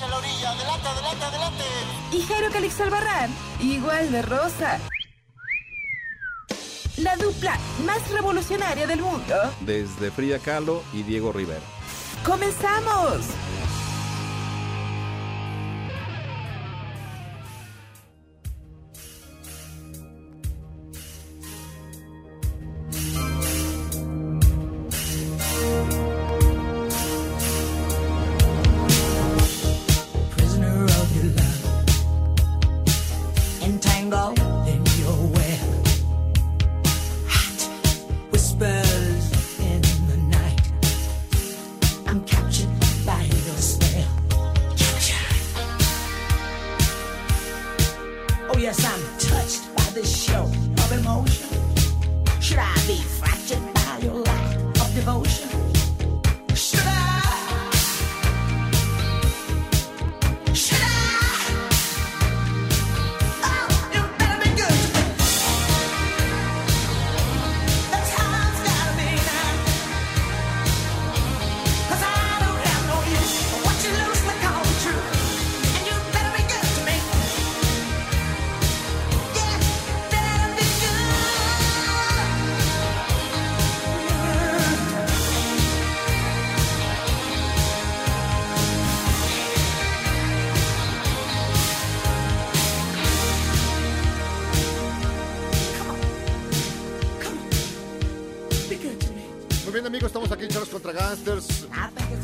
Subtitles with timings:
[0.00, 1.64] En la orilla, adelante, adelante, adelante.
[2.12, 4.78] Y Jairo Calixto Albarrán, igual de rosa.
[6.96, 9.34] La dupla más revolucionaria del mundo.
[9.60, 11.60] Desde Frida Kahlo y Diego Rivera.
[12.24, 13.26] ¡Comenzamos!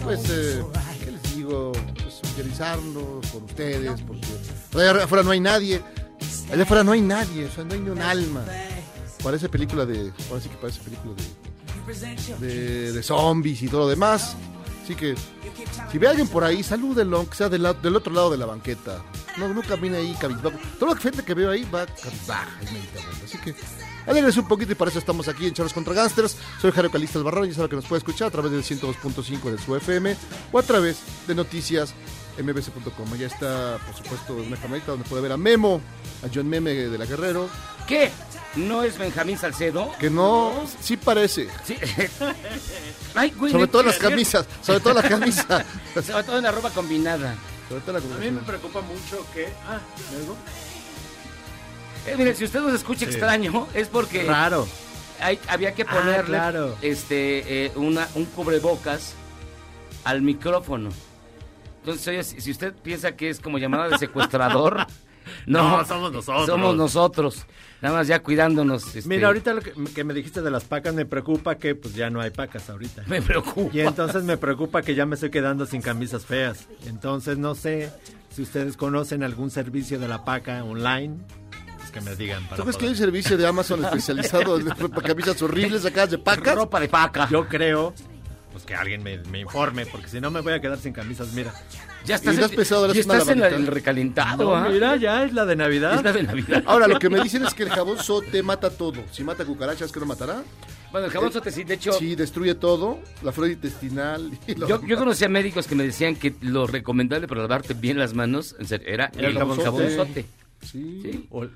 [0.03, 0.65] Pues, eh.
[1.05, 1.73] ¿qué les digo?
[1.73, 2.21] Pues,
[3.33, 4.27] con ustedes, porque
[4.75, 5.83] allá afuera no hay nadie.
[6.53, 8.45] Allá afuera no hay nadie, o sea, no hay ni un alma.
[9.23, 10.13] Parece película de.
[10.31, 11.15] Ahora sí que parece película
[12.39, 14.37] de, de, de zombies y todo lo demás.
[14.85, 15.15] Así que,
[15.93, 18.47] si ve a alguien por ahí, salúdenlo, aunque sea del, del otro lado de la
[18.47, 19.03] banqueta.
[19.37, 20.57] No, no camine ahí cabizbajo.
[20.79, 22.59] Toda la gente que veo ahí va cabizbaja.
[23.25, 23.55] Así que,
[24.09, 26.37] alegres un poquito y para eso estamos aquí en Charlos contra Gangsters.
[26.61, 29.59] Soy Jairo Calista Albarrán y sabe que nos puede escuchar a través del 102.5 de
[29.59, 30.17] su FM
[30.53, 31.95] o a través de noticias
[32.43, 33.13] mbc.com.
[33.13, 35.81] Allá está, por supuesto, una camarita donde puede ver a Memo,
[36.25, 37.49] a John Meme de la Guerrero,
[37.87, 38.11] ¿Qué?
[38.57, 39.91] ¿No es Benjamín Salcedo?
[39.99, 41.49] que no, sí parece.
[41.65, 41.75] Sí.
[43.15, 44.15] Ay, güey, Sobre todo las es cierto.
[44.15, 45.65] camisas, sobre todo la camisa.
[45.95, 47.35] Sobre todo en la ropa combinada.
[47.69, 49.47] Sobre todo la A mí me preocupa mucho que.
[49.67, 49.81] Ah,
[50.19, 50.37] ¿algo?
[52.13, 54.67] Eh, mire, si usted nos escucha extraño, es porque Raro.
[55.21, 56.77] hay- había que Ah, ponerle claro.
[56.83, 59.15] este, eh, una, un cubrebocas
[60.05, 60.91] al micrófono.
[61.81, 64.87] Entonces, oye, si si usted piensa que es como llamada de secuestrador,
[65.47, 66.47] no, No, somos nosotros.
[66.47, 67.47] Somos nosotros.
[67.81, 68.95] Nada más ya cuidándonos.
[68.97, 71.95] este, Mira, ahorita lo que, que me dijiste de las pacas me preocupa que pues
[71.95, 73.05] ya no hay pacas ahorita.
[73.07, 73.71] Me preocupa.
[73.75, 76.67] Y entonces me preocupa que ya me estoy quedando sin camisas feas.
[76.87, 77.91] Entonces no sé
[78.35, 81.19] si ustedes conocen algún servicio de la paca online.
[81.91, 82.45] Que me digan.
[82.45, 84.67] Para ¿Tú crees que hay un servicio de Amazon especializado en
[85.05, 86.55] camisas horribles sacadas de pacas?
[86.55, 87.29] Ropa de paca.
[87.31, 87.95] Yo creo
[88.53, 91.33] pues que alguien me, me informe, porque si no me voy a quedar sin camisas,
[91.33, 91.53] mira.
[92.05, 94.43] ya estás, y no has en- ya una estás en la- el recalentado.
[94.45, 94.69] No, ¿ah?
[94.69, 95.95] mira, ya es la de Navidad.
[95.95, 96.65] Es la de Navidad.
[96.67, 99.05] Ahora, lo que me dicen es que el jabón sote mata todo.
[99.13, 100.43] Si mata cucarachas, ¿qué no matará?
[100.91, 104.31] Bueno, el jabón sote sí, de hecho, Sí, destruye todo, la flora intestinal.
[104.47, 104.99] Y lo yo, yo demás.
[104.99, 108.67] conocí a médicos que me decían que lo recomendable para lavarte bien las manos, en
[108.67, 109.95] serio, era el, El jabón, jabonzote.
[109.97, 110.27] sote.
[110.63, 111.01] Sí.
[111.03, 111.27] Sí.
[111.31, 111.51] O el,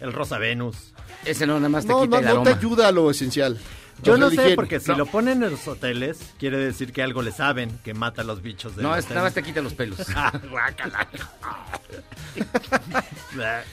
[0.00, 0.92] el Rosa Venus.
[1.24, 2.58] Ese no, nada más te No, quita no, el no te aroma.
[2.58, 3.58] ayuda a lo esencial.
[4.02, 7.32] Yo no sé, porque si lo ponen en los hoteles, quiere decir que algo le
[7.32, 9.98] saben, que mata a los bichos del No, es, nada más te quita los pelos.
[10.16, 10.32] Ah.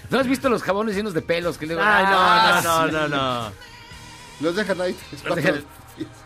[0.09, 1.57] ¿No has visto los jabones llenos de pelos?
[1.57, 3.15] Que luego, Ay, Ah, no, no, no, no,
[3.45, 3.51] no.
[4.41, 4.95] Los dejan ahí.
[5.25, 5.35] cuatro.
[5.35, 5.63] dejan-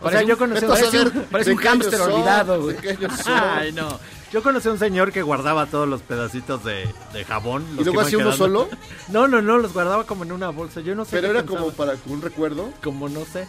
[0.00, 3.32] O sea, yo conocí a Parece un- parece un de hámster olvidado, de son.
[3.38, 3.98] Ay, no.
[4.32, 7.64] Yo conocí a un señor que guardaba todos los pedacitos de, de jabón.
[7.76, 8.68] los ¿Y luego hacía uno solo?
[9.08, 10.80] No, no, no, los guardaba como en una bolsa.
[10.80, 11.10] Yo no sé.
[11.12, 11.60] Pero qué era pensaba.
[11.60, 12.70] como para un recuerdo.
[12.82, 13.46] Como no sé.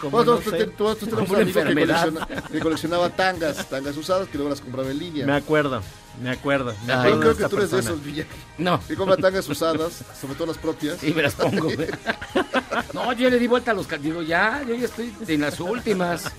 [0.00, 0.66] Como no tú, sé.
[0.66, 4.28] tú- tú- tú tenías Como un una amigo que, colecciona- que coleccionaba tangas, tangas usadas
[4.28, 5.24] que luego las compraba en línea.
[5.24, 5.80] Me acuerdo,
[6.20, 6.74] me acuerdo.
[6.84, 8.26] Me acuerdo Yo creo que tú eres de esos, Villa.
[8.58, 8.80] No.
[8.86, 11.02] Que compra tangas usadas, sobre todo las propias.
[11.04, 11.68] Y me las pongo.
[12.94, 13.86] No, yo le di vuelta a los...
[14.00, 16.30] Digo, ya, yo ya estoy en las últimas.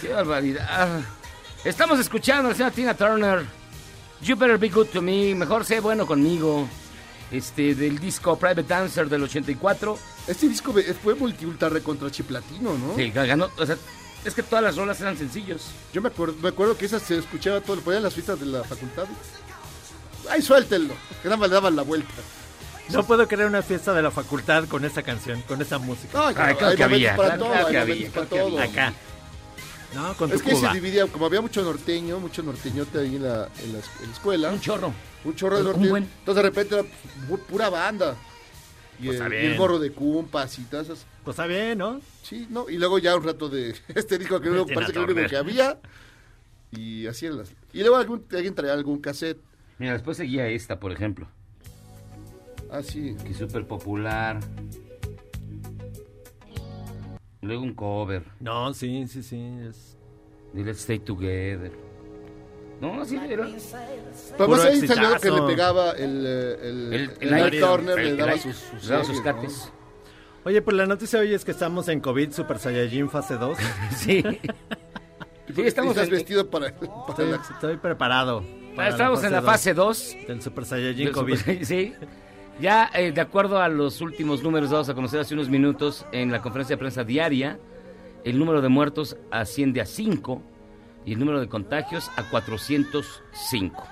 [0.00, 1.00] Qué barbaridad.
[1.64, 3.44] Estamos escuchando a la señora Tina Turner.
[4.22, 5.34] You better be good to me.
[5.34, 6.66] Mejor sé bueno conmigo.
[7.30, 9.98] Este, del disco Private Dancer del 84.
[10.26, 12.96] Este disco fue multi ultra recontra chiplatino, ¿no?
[12.96, 13.76] Sí, ganó, o sea,
[14.24, 15.66] es que todas las rolas eran sencillos.
[15.92, 18.40] Yo me acuerdo, me acuerdo que esas se escuchaba todo, lo ponían en las fiestas
[18.40, 19.04] de la facultad.
[20.28, 20.94] ¡Ay, suéltenlo!
[21.22, 22.14] Que nada más le daban la vuelta.
[22.90, 26.18] No puedo creer una fiesta de la facultad con esa canción, con esa música.
[26.18, 28.26] No, Ay, claro, claro hay que había, para claro, todo, claro hay que había, para
[28.26, 28.62] claro que todo.
[28.62, 28.92] Acá.
[29.94, 30.68] No, con tu Es que Cuba.
[30.68, 34.12] se dividía, como había mucho norteño, mucho norteñote ahí en la, en la, en la
[34.12, 34.92] escuela, Un chorro.
[35.24, 36.04] un chorro de norteño, buen.
[36.04, 36.84] entonces de repente era
[37.28, 38.16] pu- pura banda.
[39.00, 41.06] Y, Pues el, y el gorro de cumpas y todas esas.
[41.24, 42.00] Pues está bien, ¿no?
[42.22, 42.68] Sí, ¿no?
[42.68, 45.12] Y luego ya un rato de este disco que luego Tina parece que era lo
[45.14, 45.78] único que había.
[46.72, 47.52] Y así eran las.
[47.72, 49.40] Y luego algún, alguien traía algún cassette.
[49.78, 51.26] Mira, después seguía esta, por ejemplo,
[52.70, 53.16] Ah, sí.
[53.26, 54.38] que súper popular.
[57.42, 59.40] Luego un cover No, sí, sí, sí.
[59.68, 59.96] Es...
[60.54, 61.72] Let's Stay Together.
[62.80, 63.46] No, así era.
[64.38, 68.16] Además ahí salió que le pegaba el, eh, el, El, el, el Turner, le el
[68.16, 69.72] daba sus, sus.
[70.44, 73.58] Oye, pues la noticia hoy es que estamos en COVID Super Saiyajin fase 2.
[73.96, 74.22] Sí.
[75.52, 78.44] Sí, estamos estás en, vestido para, para Estoy, la- estoy preparado.
[78.76, 80.16] para estamos en la fase 2.
[80.28, 81.36] del Super Saiyajin COVID.
[81.64, 81.92] Sí.
[82.60, 86.30] Ya, eh, de acuerdo a los últimos números dados a conocer hace unos minutos en
[86.30, 87.58] la conferencia de prensa diaria,
[88.24, 90.42] el número de muertos asciende a 5
[91.06, 93.82] y el número de contagios a 405.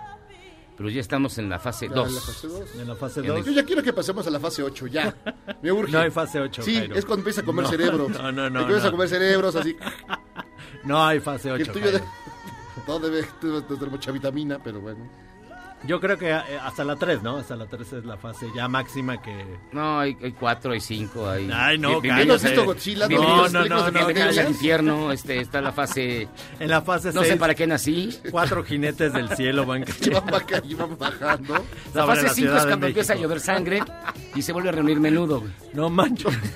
[0.77, 2.21] Pero ya estamos en la fase ya en la 2.
[2.27, 2.75] fase dos.
[2.77, 3.47] En la fase En 2.
[3.47, 5.17] Yo ya quiero que pasemos a la fase 8, ya.
[5.63, 5.91] Me urge.
[5.91, 6.63] No hay fase 8.
[6.63, 6.95] Sí, Jairo.
[6.95, 8.11] es cuando empieza a comer No, cerebros.
[8.11, 8.61] No, no, no.
[8.61, 8.89] Empieza no.
[8.89, 9.77] a comer cerebros, así.
[10.85, 11.63] No hay fase Que 8.
[11.63, 12.03] el tuyo de...
[12.87, 15.09] No debe debe tener mucha vitamina, pero bueno.
[15.85, 17.37] Yo creo que eh, hasta la 3, ¿no?
[17.37, 19.45] Hasta la 3 es la fase ya máxima que...
[19.73, 21.51] No, hay, hay 4, hay 5, hay...
[21.55, 22.49] Ay, no, Bien- ¿No has cállate.
[22.49, 23.09] visto Godzilla?
[23.09, 24.49] No, ¿Has no, no, no, Bienvenidos al navideñas?
[24.51, 26.29] infierno, este, está la fase...
[26.61, 28.19] En la fase 6, No sé para qué nací.
[28.31, 30.11] cuatro jinetes del cielo van Que
[30.75, 31.65] van bajando.
[31.95, 33.81] La fase la 5 Ciudad es cuando empieza a llover sangre
[34.35, 35.41] y se vuelve a reunir menudo.
[35.41, 35.53] güey.
[35.75, 36.37] No manches.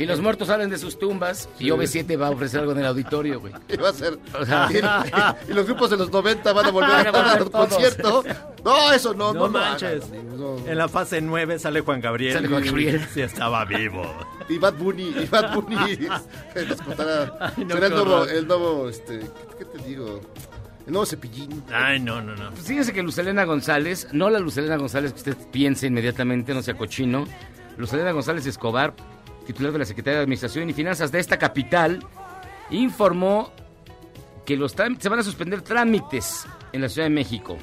[0.00, 2.86] Y los muertos salen de sus tumbas y OV7 va a ofrecer algo en el
[2.86, 3.52] auditorio, güey.
[3.68, 4.18] Y va a ser.
[4.38, 4.68] O sea-
[5.46, 8.24] y, y los grupos de los 90 van a volver Van a dar concierto.
[8.64, 10.04] No, eso no, no, manches.
[10.10, 10.56] no.
[10.66, 12.34] En la fase 9 sale Juan Gabriel.
[12.34, 13.06] Sale Juan Gabriel.
[13.14, 14.02] Sí, estaba vivo.
[14.48, 15.76] Y Bad Bunny, y Bad Bunny
[16.68, 17.36] nos contará.
[17.56, 18.30] Ay, no, será el nuevo, horror.
[18.30, 19.20] el nuevo, este,
[19.58, 20.20] ¿qué, te digo?
[20.86, 21.62] El nuevo cepillín.
[21.72, 22.50] Ay, no, no, no.
[22.50, 26.74] Pues fíjense que Lucelena González, no la Lucelena González que usted piense inmediatamente, no sea
[26.74, 27.26] cochino,
[27.76, 28.94] Lucelena González Escobar,
[29.52, 32.04] titular de la Secretaría de Administración y Finanzas de esta capital,
[32.70, 33.52] informó
[34.46, 37.58] que los se van a suspender trámites en la Ciudad de México.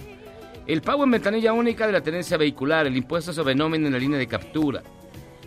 [0.66, 4.00] El pago en ventanilla única de la tenencia vehicular, el impuesto sobre nómina en la
[4.00, 4.84] línea de captura,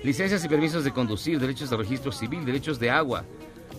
[0.03, 3.25] licencias y permisos de conducir, derechos de registro civil, derechos de agua,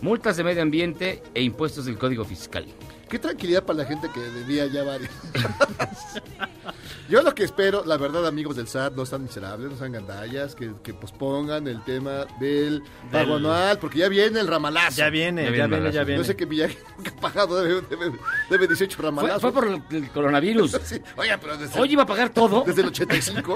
[0.02, 2.66] multas de medio ambiente e impuestos del Código Fiscal.
[3.08, 5.10] Qué tranquilidad para la gente que debía ya varios.
[7.08, 10.54] Yo lo que espero, la verdad, amigos del SAT, no están miserables, no sean gandallas,
[10.54, 14.96] que, que pospongan el tema del pago anual, porque ya viene el ramalazo.
[14.96, 16.20] Ya viene, Ya ya viene viene, ya viene.
[16.20, 18.12] Yo sé que Villaje nunca ha pagado, debe, debe,
[18.48, 19.42] debe 18 Fue, ramalazos.
[19.42, 20.72] fue por el, el coronavirus.
[20.84, 21.00] Sí.
[21.16, 22.64] Oye, pero desde, Hoy iba a pagar todo.
[22.66, 23.54] desde el 85.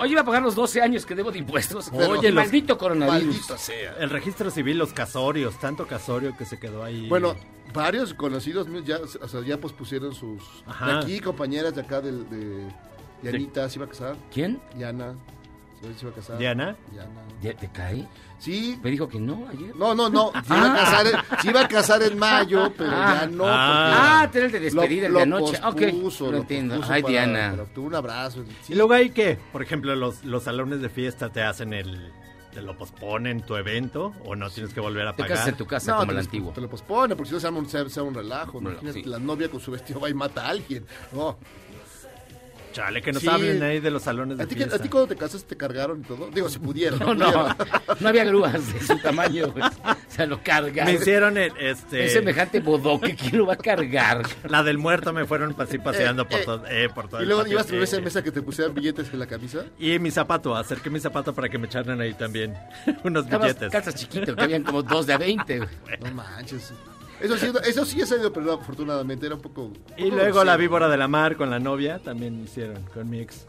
[0.00, 1.90] Hoy iba a pagar los 12 años que debo de impuestos.
[1.90, 3.26] Pero- Oye, el maldito coronavirus.
[3.34, 3.96] Maldito sea.
[3.98, 7.06] El registro civil, los casorios, tanto casorio que se quedó ahí.
[7.08, 7.36] Bueno,
[7.72, 10.42] varios conocidos míos ya, o sea, ya pospusieron sus...
[10.66, 10.86] Ajá.
[10.86, 12.66] De aquí, compañeras de acá del- de...
[13.22, 14.16] de Anita, ¿se iba a casar?
[14.32, 14.60] ¿Quién?
[14.76, 15.14] Diana,
[15.80, 16.38] ¿se iba a casar?
[16.38, 16.76] ¿Diana?
[16.92, 17.20] Diana.
[17.42, 18.06] ¿Ya ¿Te cae?
[18.38, 19.74] Sí, Me dijo que no ayer.
[19.76, 20.30] No, no, no.
[20.46, 23.18] Se iba a casar en, se iba a casar en mayo, pero Ah.
[23.20, 23.44] ya no.
[23.46, 24.22] Ah.
[24.22, 25.58] Ah, tener el de despedida, de lo anoche.
[25.64, 25.80] Ok,
[26.20, 26.80] lo entiendo.
[26.88, 27.50] Ay, para- Diana.
[27.52, 28.44] para obtuvo un abrazo.
[28.62, 28.72] Sí.
[28.72, 32.12] Y luego hay que, por ejemplo, los, los salones de fiesta te hacen el...
[32.54, 35.36] Te lo posponen tu evento o no tienes que volver a Te pagar.
[35.38, 36.52] casas en tu casa No, como te, el antiguo.
[36.52, 38.52] te lo pospone, porque si no se un, se, un relajo.
[38.60, 39.08] Bueno, Imagínate sí.
[39.08, 40.86] la novia con su vestido va y mata a alguien.
[41.12, 41.36] No.
[42.74, 43.28] Chale, que nos Sí.
[43.28, 44.74] hablen ahí de los salones de ¿A ti, fiesta.
[44.76, 46.28] ¿A ti cuando te casas te cargaron y todo?
[46.30, 46.98] Digo, si pudieron.
[46.98, 47.56] No, no.
[48.00, 49.52] No había grúas de su tamaño.
[49.52, 49.64] güey.
[50.08, 50.92] Se lo cargaron.
[50.92, 52.06] Me hicieron el, este...
[52.06, 53.14] Es semejante bodoque.
[53.14, 54.22] ¿Quién lo va a cargar?
[54.48, 57.46] La del muerto me fueron así paseando por eh, todo, eh, por todo Y luego
[57.46, 59.64] ibas a Eh, esa mesa que te pusieran billetes en la camisa.
[59.78, 62.54] Y mi zapato, acerqué mi zapato para que me echaran ahí también
[63.04, 63.70] unos Estabas billetes.
[63.70, 65.58] calzas chiquito, que habían como dos de a 20.
[65.58, 65.68] güey.
[66.02, 66.72] No manches.
[67.20, 69.72] Eso sí, eso sí ha salido, pero afortunadamente era un poco...
[69.96, 73.46] Y luego la víbora de la mar con la novia también hicieron con mi ex.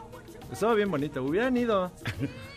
[0.52, 1.24] Estuvo bien bonito.
[1.24, 1.92] Hubieran ido.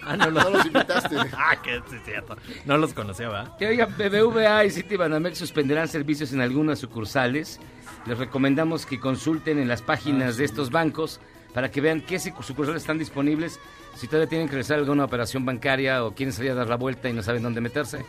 [0.00, 1.16] Ah, no, No los invitaste.
[1.36, 2.34] ah, que sí, es cierto.
[2.64, 3.56] No los conocía, ¿va?
[3.58, 7.60] Que oiga, BBVA y Citibanamex suspenderán servicios en algunas sucursales.
[8.06, 11.20] Les recomendamos que consulten en las páginas de estos bancos
[11.52, 13.60] para que vean qué suc- sucursales están disponibles.
[13.98, 17.08] Si todavía tienen que realizar alguna operación bancaria o quieren salir a dar la vuelta
[17.08, 18.04] y no saben dónde meterse.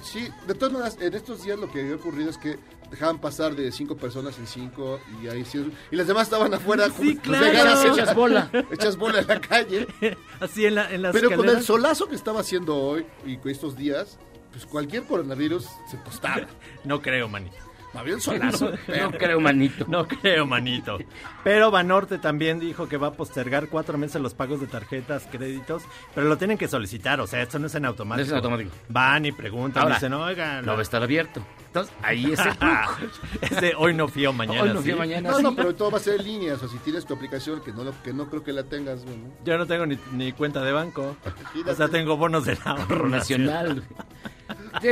[0.00, 2.58] Sí, de todas maneras, en estos días lo que había ocurrido es que
[2.90, 6.88] dejaban pasar de cinco personas en cinco y ahí sí, y las demás estaban afuera
[6.90, 7.44] Sí, claro.
[7.46, 8.50] veganos Echas bola.
[8.70, 9.88] echas bola en la calle.
[10.40, 13.50] Así en, la, en las Pero con el solazo que estaba haciendo hoy y con
[13.50, 14.18] estos días,
[14.52, 16.46] pues cualquier coronavirus se tostaba.
[16.84, 17.56] No creo, manito.
[17.94, 18.72] Había un solazo.
[18.88, 19.84] No creo, manito.
[19.88, 20.98] No creo, manito.
[21.44, 25.82] Pero Banorte también dijo que va a postergar cuatro meses los pagos de tarjetas, créditos,
[26.14, 28.16] pero lo tienen que solicitar, o sea, esto no es en automático.
[28.20, 28.70] No es en automático.
[28.88, 31.44] Van y preguntan, Ahora, dicen, oiga, No va a estar abierto.
[31.66, 32.74] Entonces, ahí es el truco.
[33.42, 34.62] es de hoy no fío mañana.
[34.62, 34.90] Hoy no ¿sí?
[34.90, 35.30] fui mañana.
[35.30, 35.42] No, sí.
[35.42, 36.54] no, pero todo va a ser en línea.
[36.54, 39.04] O sea, si tienes tu aplicación, que no, lo- que no creo que la tengas,
[39.04, 39.24] bueno.
[39.44, 41.16] Yo no tengo ni, ni cuenta de banco.
[41.24, 41.70] Imagínate.
[41.70, 43.82] O sea, tengo bonos de ahorro Nacional.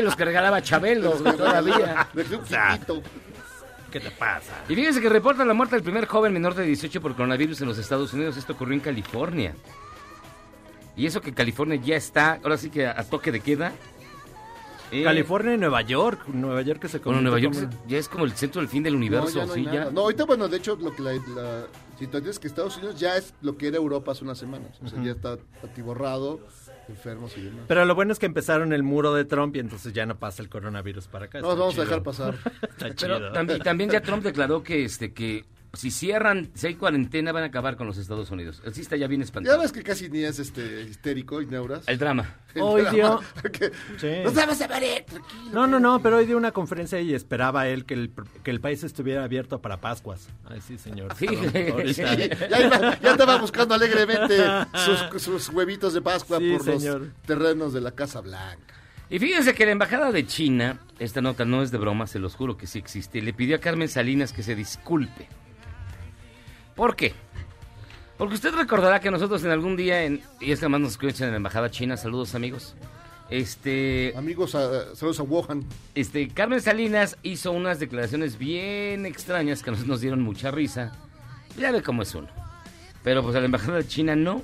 [0.03, 2.09] Los que regalaba Chabelo todavía.
[2.15, 3.03] Un chiquito.
[3.91, 4.53] ¿Qué te pasa?
[4.69, 7.69] Y fíjense que reporta la muerte del primer joven menor de 18 por coronavirus en
[7.69, 8.37] los Estados Unidos.
[8.37, 9.55] Esto ocurrió en California.
[10.97, 13.73] Y eso que California ya está, ahora sí que a, a toque de queda.
[14.93, 16.27] Eh, California y Nueva York.
[16.29, 18.83] Nueva York que se Bueno, Nueva York como- ya es como el centro del fin
[18.83, 19.91] del No, universo, ya no sí, ya.
[19.91, 21.67] No, ahorita, bueno, de hecho, lo que la, la
[21.99, 24.79] situación es que Estados Unidos ya es lo que era Europa hace unas semanas.
[24.85, 26.41] O sea, ya está atiborrado,
[26.91, 27.65] enfermos y demás.
[27.67, 30.43] Pero lo bueno es que empezaron el muro de Trump y entonces ya no pasa
[30.43, 31.41] el coronavirus para acá.
[31.41, 32.35] No nos vamos a dejar pasar.
[32.63, 33.33] Está Pero
[33.63, 37.77] también ya Trump declaró que este que si cierran, si hay cuarentena, van a acabar
[37.77, 38.61] con los Estados Unidos.
[38.73, 39.61] Sí está ya bien Ya espantado.
[39.61, 41.85] ves que casi ni es este histérico y neuras.
[41.87, 42.37] El drama.
[42.61, 43.21] Hoy dio...
[43.53, 44.09] Que- Sí.
[44.25, 45.51] Nos vamos a morir, tranquilo.
[45.53, 48.11] No, no, no, pero hoy dio una conferencia y esperaba él que el,
[48.43, 50.29] que el país estuviera abierto para Pascuas.
[50.49, 51.15] Ay, sí, señor.
[51.17, 51.27] Sí.
[51.27, 51.83] Perdón.
[52.51, 54.37] Ya, iba- ya estaba buscando alegremente
[55.13, 57.01] sus, sus huevitos de Pascua Sí, por señor.
[57.03, 58.75] los terrenos de la Casa Blanca.
[59.09, 62.35] Y fíjense que la embajada de China, esta nota no es de broma, se los
[62.37, 65.29] juro que sí existe, le pidió a Carmen Salinas que se disculpe.
[66.77, 67.15] ¿Por qué?
[68.19, 71.27] Porque usted recordará que nosotros en algún día, en, y es que más nos escuchan
[71.29, 72.75] en la embajada china, saludos amigos,
[73.31, 75.65] este, Amigos, a- saludos a Wuhan.
[75.95, 80.93] este, Carmen Salinas hizo unas declaraciones bien extrañas que nos, nos dieron mucha risa.
[81.57, 82.29] Ya ve cómo es uno.
[83.05, 84.43] Pero pues a la embajada de China no.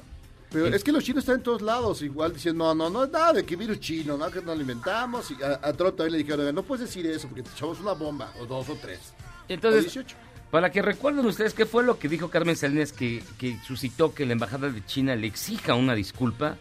[0.50, 3.11] Pero es que los chinos están en todos lados, igual diciendo, no, no, no es
[3.11, 5.30] nada de que virus chino, no, que no lo inventamos.
[5.33, 7.80] Y a, a Trump también le dijeron, "Oiga, no puedes decir eso porque te echamos
[7.80, 9.00] una bomba, o dos o tres.
[9.18, 10.16] o Entonces, 18.
[10.50, 14.26] Para que recuerden ustedes qué fue lo que dijo Carmen Salinas que, que suscitó que
[14.26, 16.57] la embajada de China le exija una disculpa,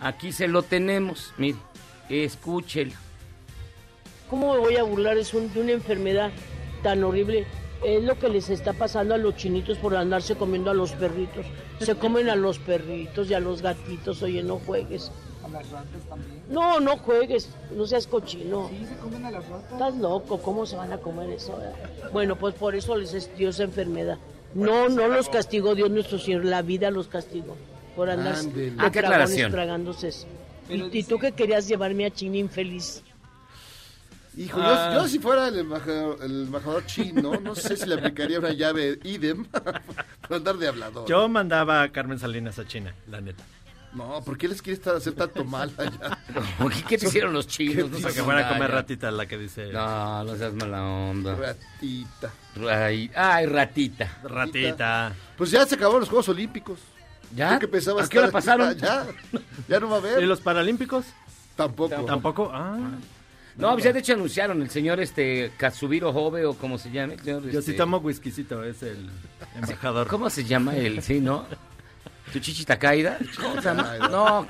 [0.00, 1.34] aquí se lo tenemos.
[1.36, 1.58] Mire,
[2.08, 2.92] escúchelo.
[4.30, 6.30] ¿Cómo me voy a burlar es de una enfermedad
[6.82, 7.46] tan horrible?
[7.84, 11.46] Es lo que les está pasando a los chinitos por andarse comiendo a los perritos.
[11.80, 14.22] Se comen a los perritos y a los gatitos.
[14.22, 15.10] Oye, no juegues.
[15.48, 16.42] ¿A las ratas también?
[16.50, 17.48] No, no juegues.
[17.74, 18.68] No seas cochino.
[18.70, 19.72] Sí, se comen a las ratas.
[19.72, 20.38] Estás loco.
[20.42, 21.58] ¿Cómo se van a comer eso?
[22.12, 24.18] Bueno, pues por eso les dio esa enfermedad.
[24.54, 26.44] No, no los castigó Dios nuestro Señor.
[26.44, 27.56] La vida los castigó.
[27.96, 29.50] Por andar dragones aclaración.
[29.52, 30.26] tragándose eso.
[30.68, 33.02] Pero ¿Y, y tú dice- que querías llevarme a China infeliz?
[34.36, 34.92] Hijo, Ah.
[34.94, 38.52] yo, yo si fuera el embajador, el embajador chino, no sé si le aplicaría una
[38.52, 39.82] llave idem para
[40.30, 41.08] andar de hablador.
[41.08, 43.42] Yo mandaba a Carmen Salinas a China, la neta.
[43.98, 46.18] No, ¿por qué les quiere estar, hacer tanto mal allá?
[46.72, 47.90] ¿Qué, qué te hicieron los chinos?
[47.90, 51.34] No Para que fuera a comer ratita la que dice No, no seas mala onda.
[51.34, 52.30] Ratita.
[52.70, 54.18] Ay, ay, ratita.
[54.22, 55.12] ratita.
[55.36, 56.78] Pues ya se acabaron los Juegos Olímpicos.
[57.34, 57.58] ¿Ya?
[57.58, 58.76] Que ¿A qué hora pasaron?
[58.78, 59.04] Ya,
[59.68, 60.22] ya no va a haber.
[60.22, 61.04] ¿Y los paralímpicos?
[61.56, 62.04] Tampoco.
[62.04, 62.50] Tampoco.
[62.52, 62.78] Ah,
[63.56, 67.14] No, pues ya de hecho anunciaron el señor este Katsubiro Jove o como se llame.
[67.14, 69.10] el señor, yo sí tomo whiskycito, es el
[69.56, 70.06] embajador.
[70.06, 71.02] ¿Cómo se llama él?
[71.02, 71.44] Sí, ¿no?
[72.32, 73.18] ¿Tu chichi está caída?
[73.40, 73.94] ¿Cómo se llama?
[74.10, 74.46] No,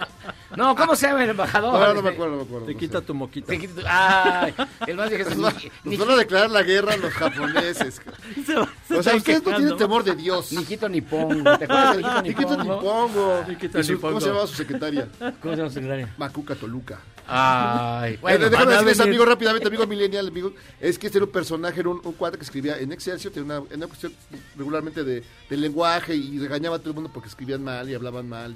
[0.56, 1.72] no, ¿cómo se llama el embajador?
[1.72, 2.66] No, no me acuerdo, no me acuerdo.
[2.66, 3.04] Te no quita sé.
[3.06, 3.46] tu moquita.
[3.48, 4.54] te quito- Ay,
[4.86, 7.12] el más viejo es Nos, va- Ni- nos van a declarar la guerra a los
[7.12, 8.00] japoneses.
[8.46, 10.52] Se va- se O sea, ustedes no tienen temor de Dios.
[10.52, 11.56] Nikito ni pongo.
[11.58, 13.44] ¿Te acuerdas de Nikito ni pongo?
[13.48, 14.00] ¿Y su- Nipongo.
[14.00, 15.08] ¿Cómo se llamaba su secretaria?
[15.40, 16.14] ¿Cómo se llama su secretaria?
[16.18, 16.98] Macuca Toluca.
[17.28, 18.50] Ay, Bueno, bueno.
[18.50, 22.00] déjame decirles, amigo, rápidamente, amigo millennial, amigo, es que este era un personaje, era un,
[22.02, 24.12] un cuate que escribía en Excelsior, tenía una, una cuestión
[24.56, 28.28] regularmente de, del lenguaje y regañaba a todo el mundo porque escribían mal y hablaban
[28.28, 28.54] mal.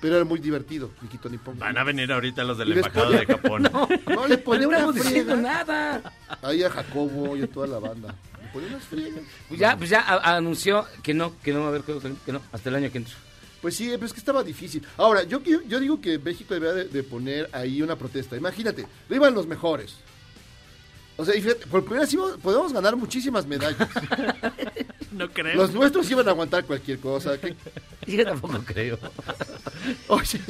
[0.00, 1.60] Pero era muy divertido, Nikito Nipongo.
[1.60, 3.62] Van a venir ahorita los de Y la embajada de Japón.
[4.06, 5.34] No, le ponía No una friega.
[5.36, 6.12] nada.
[6.42, 8.14] Ahí a Jacobo y a toda la banda.
[8.42, 9.22] Le ponía unas friegas.
[9.48, 12.32] Pues ya, pues ya a- anunció que no, que no va a haber juegos que
[12.32, 13.14] no, hasta el año que entra.
[13.64, 14.86] Pues sí, pero es que estaba difícil.
[14.98, 18.36] Ahora, yo, yo, yo digo que México debería de, de poner ahí una protesta.
[18.36, 19.94] Imagínate, no iban los mejores.
[21.16, 23.88] O sea, y fíjate, por primera vez podemos ganar muchísimas medallas.
[25.12, 25.54] No creo.
[25.54, 27.38] Los nuestros iban a aguantar cualquier cosa.
[27.40, 27.54] ¿qué?
[28.04, 28.98] Yo tampoco creo.
[30.08, 30.40] Oye,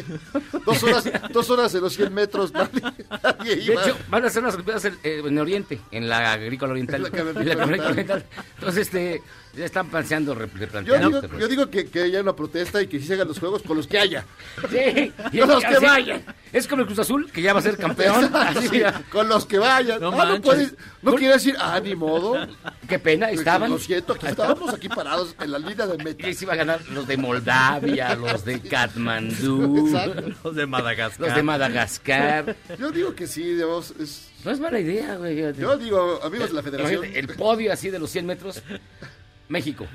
[0.65, 2.81] dos horas, dos horas en los 100 metros, nadie,
[3.23, 3.83] nadie De iba.
[3.85, 6.97] hecho, van a hacer las Olimpiadas en, eh, en Oriente, en la Agrícola Oriental.
[6.97, 8.17] En la Agrícola En la Agrícola Oriental.
[8.23, 8.25] Oriental.
[8.55, 9.23] Entonces, este,
[9.57, 11.09] ya están yo replanteando.
[11.09, 13.39] digo, este yo digo que, que haya una protesta y que sí se hagan los
[13.39, 14.25] juegos con los que haya.
[14.71, 16.25] Sí, y Con los que así- vayan.
[16.53, 18.31] Es como el Cruz Azul, que ya va a ser campeón.
[18.35, 20.01] Así, sí, con los que vayan.
[20.01, 22.47] No Ah, no, puedes, no quiere decir, ah, ni modo.
[22.89, 23.71] Qué pena, estaban.
[23.71, 26.29] Lo siento, aquí estábamos aquí parados en la línea de meta.
[26.29, 30.31] Y se iban a ganar los de Moldavia, los de Katmandú, Exacto.
[30.45, 31.27] Los de Madagascar.
[31.27, 32.57] los de Madagascar.
[32.79, 35.37] Yo digo que sí, digamos, es- No es mala idea, güey.
[35.59, 38.63] yo digo, amigos de la federación, El podio así de los 100 metros.
[39.49, 39.87] México.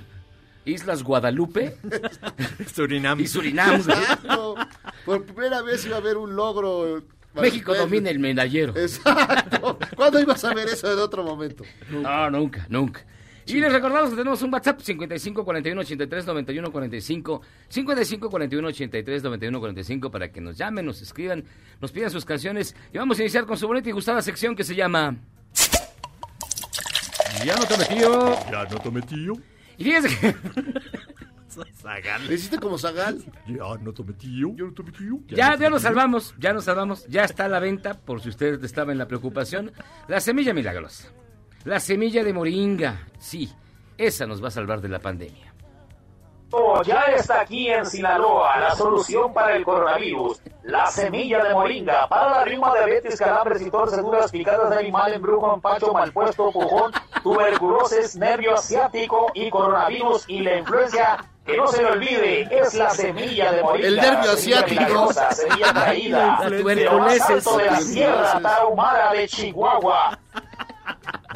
[0.65, 1.77] Islas Guadalupe
[2.73, 3.19] Surinam.
[3.19, 3.81] y Surinam.
[3.83, 3.97] güey.
[3.97, 4.55] Exacto.
[5.05, 7.01] por primera vez iba a haber un logro.
[7.35, 8.75] México domina el medallero.
[8.75, 9.79] Exacto.
[9.95, 11.63] ¿Cuándo ibas a ver eso en otro momento?
[11.89, 13.05] No, nunca, nunca.
[13.45, 19.23] Y les recordamos que tenemos un WhatsApp 55 41 83 91 45 55 41 83
[19.23, 21.43] 91 45 para que nos llamen, nos escriban,
[21.81, 24.63] nos pidan sus canciones y vamos a iniciar con su bonita y gustada sección que
[24.63, 25.15] se llama
[27.45, 28.51] Ya no te metió.
[28.51, 29.33] Ya no te metió.
[29.77, 30.35] Y fíjense que
[31.81, 32.27] Zagal.
[32.27, 33.23] ¿Le hiciste como Zagal?
[33.47, 34.55] Ya no te metió.
[34.55, 35.19] Ya no te metió.
[35.27, 38.63] ya, ya nos salvamos, ya nos salvamos, ya está a la venta, por si usted
[38.63, 39.71] estaba en la preocupación,
[40.07, 41.09] la semilla milagrosa.
[41.65, 43.49] La semilla de moringa, sí,
[43.97, 45.48] esa nos va a salvar de la pandemia.
[46.51, 50.41] Oh, ya está aquí en Sinaloa la solución para el coronavirus.
[50.63, 55.53] La semilla de moringa para la rima, diabetes, calambres y torceduras, picadas de animal, embrujo,
[55.53, 56.91] empacho, mal puesto, pujón,
[57.21, 61.17] tuberculosis, nervio asiático y coronavirus y la influencia.
[61.45, 63.87] Que no se le olvide, es la semilla de moringa.
[63.87, 64.81] El nervio asiático.
[64.81, 66.39] milagrosa, semilla traída.
[66.43, 67.57] La tuberculosis.
[67.57, 70.19] de la sierra tarahumara de Chihuahua.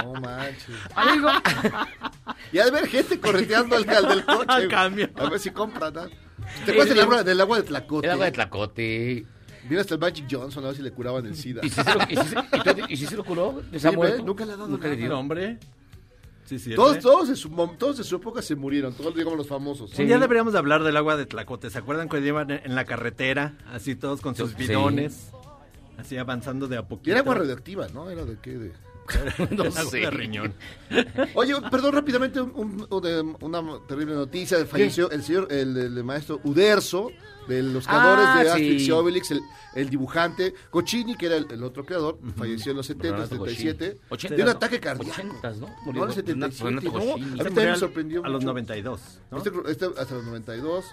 [0.03, 0.75] No manches.
[0.95, 1.29] Amigo,
[2.51, 4.45] Y ha de haber gente correteando al, al del coche.
[4.48, 5.10] Al cambio.
[5.15, 5.93] A ver si compran.
[5.93, 6.07] ¿no?
[6.65, 8.07] ¿Te acuerdas del agua, del agua de Tlacote?
[8.07, 9.25] el agua de tlacote.
[9.69, 11.61] Mira hasta el Magic Johnson a ver si le curaban el SIDA.
[11.63, 13.61] ¿Y si se lo, y si se- y si se lo curó?
[13.72, 14.11] ¿De Sí, Samuel?
[14.13, 14.24] ¿ves?
[14.24, 15.07] Nunca le ha dado Nunca le nada.
[15.07, 15.18] dio.
[15.20, 15.57] hombre.
[16.46, 16.75] Sí, sí.
[16.75, 19.92] Todos, todos, de su, mom- todos de su época se murieron, todos digamos los famosos.
[19.92, 20.03] Sí.
[20.03, 21.70] Día deberíamos de hablar del agua de Tlacote.
[21.70, 23.53] ¿Se acuerdan cuando iban en en la carretera?
[23.72, 24.55] Así todos con sus Sí.
[24.57, 25.29] bidones.
[25.98, 27.11] Así avanzando de a Y poquito.
[27.11, 28.09] era agua radioactiva, ¿no?
[28.09, 28.74] Era de qué, de...
[29.51, 30.09] No sé.
[30.09, 30.53] riñón.
[31.35, 34.66] Oye, perdón, rápidamente, un- un- una terrible noticia.
[34.66, 37.09] Falleció el señor, el, el maestro Uderzo,
[37.48, 38.50] de los creadores Ah, de sí.
[38.51, 39.42] Asterix y Obelix, el,
[39.75, 40.53] el dibujante.
[40.70, 44.35] Cochini, que era el, el otro creador, falleció en los 70, Renato 77, Goscinny.
[44.37, 45.22] de un ataque cardíaco.
[45.22, 45.68] 80s, ¿no?
[45.68, 47.13] No, Murió en el 77, Renato no.
[47.13, 48.48] A mí también me sorprendió A los mucho.
[48.53, 49.01] 92.
[49.31, 49.37] ¿no?
[49.37, 50.85] Este, este hasta los 92.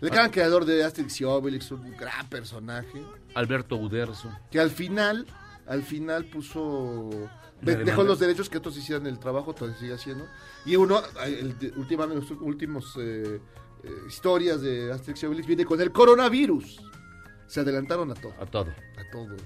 [0.00, 3.02] El gran creador de Asterix y Obelix, un gran personaje.
[3.34, 4.30] Alberto Uderzo.
[4.50, 5.26] que al final,
[5.66, 7.30] al final puso, ¿La
[7.62, 10.26] de- dejó los derechos que otros hicieran el trabajo, todavía sigue haciendo.
[10.64, 13.40] Y uno, el, últimamente, los últimos eh,
[13.82, 16.80] eh, historias de Asterix y Obelix viene con el coronavirus.
[17.46, 18.70] Se adelantaron a todo, A todo.
[18.98, 19.36] a todo.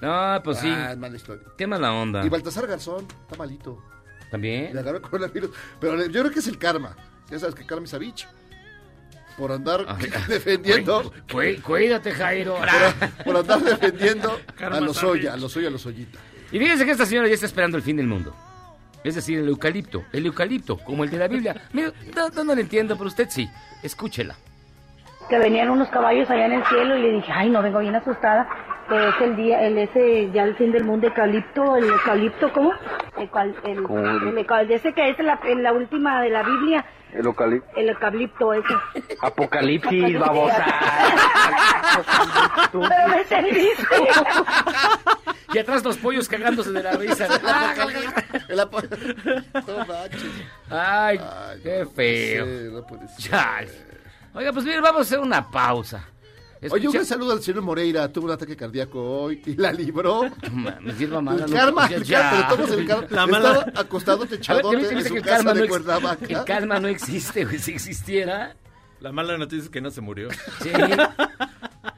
[0.00, 0.68] No, pues sí.
[0.68, 1.44] Ah, mala historia.
[1.56, 2.24] Qué mala onda.
[2.24, 3.82] Y Baltasar Garzón, está malito.
[4.24, 4.76] Le También.
[4.78, 5.50] agarró el coronavirus.
[5.80, 6.96] Pero le- yo creo que es el karma.
[7.30, 8.28] Ya sabes que karma es a bicho.
[9.38, 12.56] Por andar Ay, defendiendo, Cuí- Cuídate, Jairo.
[12.56, 15.02] por, por andar defendiendo a los.
[15.02, 16.18] Oya, a los Oya, a los Ollita.
[16.52, 18.34] Y fíjense que esta señora ya está esperando el fin del mundo.
[19.04, 20.04] Es decir, el eucalipto.
[20.12, 21.56] El eucalipto, como el de la Biblia.
[21.72, 23.48] Mira, no, no, no lo entiendo, pero usted sí.
[23.82, 24.36] Escúchela.
[25.28, 27.94] que venían unos caballos allá en el cielo y le dije, ay, no, vengo bien
[27.96, 28.46] asustada,
[28.88, 32.72] que es el día, el ese, ya el fin del mundo, eucalipto, el eucalipto, ¿cómo?
[33.16, 33.78] El, cual- el,
[34.36, 37.68] el ese que es la última de la Biblia, El eucalipto.
[37.76, 38.74] el eucalipto ese.
[39.20, 40.64] Apocalipsis, babosa.
[42.72, 43.84] Pero me entendiste.
[45.52, 47.26] Y atrás los pollos cagándose de la risa.
[48.48, 50.24] El No manches.
[50.70, 51.20] Ay,
[51.62, 52.44] qué no feo.
[52.44, 53.30] puede ser, no puede ser.
[53.30, 53.70] Chale.
[54.34, 56.04] Oiga, pues mire, vamos a hacer una pausa.
[56.70, 58.12] Oye, un Escucha- gran saludo al señor Moreira.
[58.12, 60.22] Tuvo un ataque cardíaco hoy y la libró.
[60.80, 61.44] Me sirva mala.
[61.46, 63.06] El karma, ya, el karma, pero todos el karma.
[63.10, 65.66] La mala- Estaba acostado A ver, techadote ¿ya viste en que su casa de no
[65.68, 66.26] Cuernavaca.
[66.28, 67.58] el karma no existe, güey.
[67.58, 68.54] Si existiera.
[69.00, 70.28] La mala noticia es que no se murió.
[70.62, 70.70] Sí.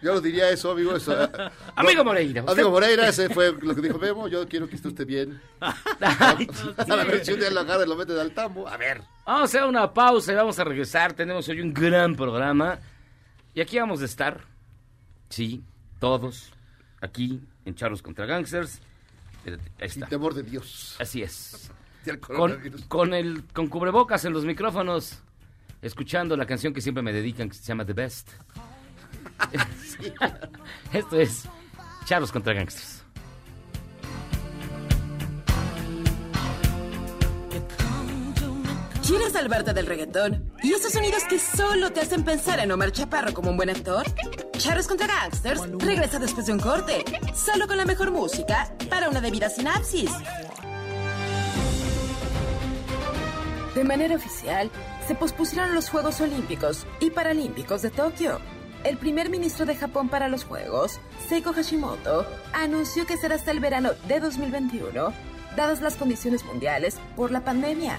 [0.01, 0.97] Yo lo diría eso, amigo.
[0.97, 1.29] Eso, eh,
[1.77, 2.41] Amigo Moreira.
[2.41, 4.29] usted- Amigo Moreira, ese fue lo que dijo Memo.
[4.29, 5.41] Yo quiero que esté usted bien.
[6.01, 6.49] Ay,
[6.79, 8.67] A la versión de lo agarra y lo mete al tambo.
[8.67, 9.03] A ver.
[9.27, 11.13] Vamos a hacer una pausa y vamos a regresar.
[11.13, 12.79] Tenemos hoy un gran programa.
[13.55, 14.41] Y aquí vamos a estar.
[15.35, 15.65] Sí,
[15.99, 16.53] todos.
[17.01, 18.81] Aquí en Charlos contra Gangsters.
[19.43, 20.07] Sin está.
[20.07, 20.97] temor de Dios.
[21.01, 21.73] Así es.
[22.07, 25.19] El Con, con el, con cubrebocas en los micrófonos.
[25.83, 28.31] Escuchando la canción que siempre me dedican, que se llama The Best.
[30.93, 31.49] Esto es
[32.05, 33.04] Charlos contra Gangsters.
[39.05, 43.51] Salvarte del reggaetón y esos sonidos que solo te hacen pensar en Omar Chaparro como
[43.51, 44.07] un buen actor.
[44.53, 49.21] Charros contra Gangsters regresa después de un corte, solo con la mejor música para una
[49.21, 50.11] debida sinapsis.
[53.75, 54.71] De manera oficial,
[55.07, 58.41] se pospusieron los Juegos Olímpicos y Paralímpicos de Tokio.
[58.85, 63.61] El primer ministro de Japón para los Juegos, Seiko Hashimoto, anunció que será hasta el
[63.61, 65.13] verano de 2021,
[65.57, 67.99] dadas las condiciones mundiales por la pandemia.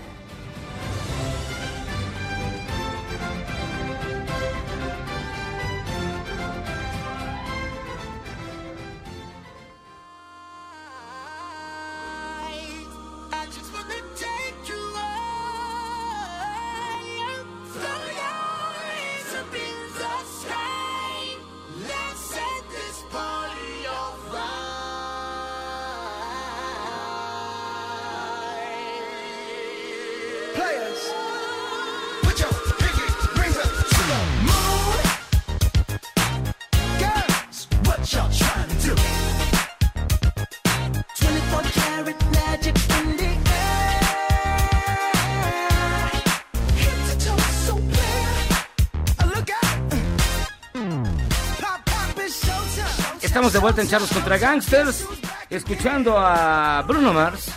[53.65, 55.07] Vuelta en Charlos contra Gangsters,
[55.49, 57.47] escuchando a Bruno Mars.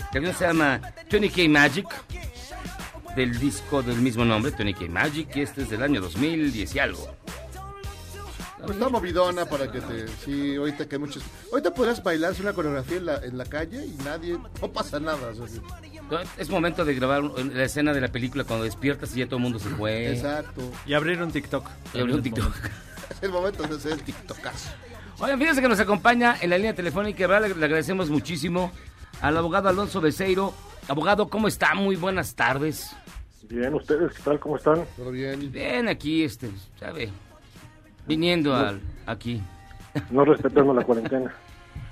[0.00, 1.86] La canción se llama 20K Magic,
[3.14, 7.14] del disco del mismo nombre, 20K Magic, y este es del año 2010 y algo.
[8.58, 10.08] Pues está movidona para que te...
[10.24, 11.22] Sí, ahorita que hay muchos...
[11.52, 14.38] Ahorita podrás bailarse una coreografía en la, en la calle y nadie...
[14.62, 15.34] No pasa nada.
[15.46, 15.60] sí.
[16.38, 19.42] Es momento de grabar la escena de la película cuando despiertas y ya todo el
[19.42, 20.10] mundo se fue.
[20.10, 20.62] Exacto.
[20.86, 21.68] Y abrir un TikTok.
[21.92, 22.54] Y abrir un TikTok.
[23.10, 24.70] Es el momento de hacer el tiktokazo.
[25.20, 27.54] Oigan, fíjense que nos acompaña en la línea telefónica, ¿verdad?
[27.54, 28.72] Le, agradecemos muchísimo
[29.20, 30.54] al abogado Alonso Becerro.
[30.88, 31.74] Abogado, ¿cómo está?
[31.74, 32.96] Muy buenas tardes.
[33.48, 34.40] Bien, ¿ustedes qué tal?
[34.40, 34.84] ¿Cómo están?
[34.96, 35.52] Todo bien.
[35.52, 37.10] Bien, aquí, este, ¿sabe?
[38.06, 39.42] Viniendo al, aquí.
[40.10, 41.32] No respetando la cuarentena.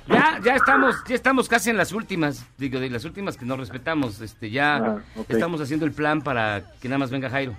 [0.08, 3.58] Ya, ya estamos, ya estamos casi en las últimas, digo, de las últimas que no
[3.58, 7.54] respetamos, este, ya Ah, estamos haciendo el plan para que nada más venga Jairo.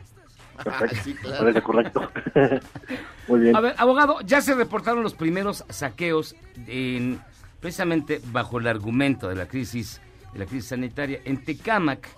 [0.63, 1.29] Perfecto.
[1.37, 2.11] Parece correcto.
[3.27, 3.55] Muy bien.
[3.55, 6.35] A ver, abogado, ya se reportaron los primeros saqueos
[6.67, 7.19] en,
[7.59, 10.01] precisamente bajo el argumento de la crisis,
[10.33, 11.19] de la crisis sanitaria.
[11.25, 12.09] En Tecámac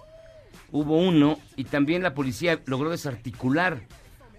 [0.71, 3.79] hubo uno y también la policía logró desarticular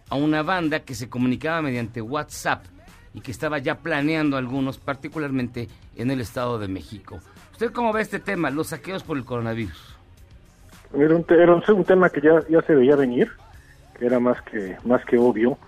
[0.08, 2.64] a una banda que se comunicaba mediante WhatsApp
[3.14, 7.20] y que estaba ya planeando algunos, particularmente en el Estado de México.
[7.52, 9.96] ¿Usted cómo ve este tema, los saqueos por el coronavirus?
[10.94, 13.30] Era un, era tema que ya, ya se veía venir,
[14.00, 15.58] era más que, más que obvio.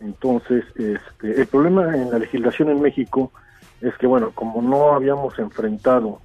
[0.00, 3.32] Entonces, este, el problema en la legislación en México
[3.80, 6.20] es que, bueno, como no habíamos enfrentado,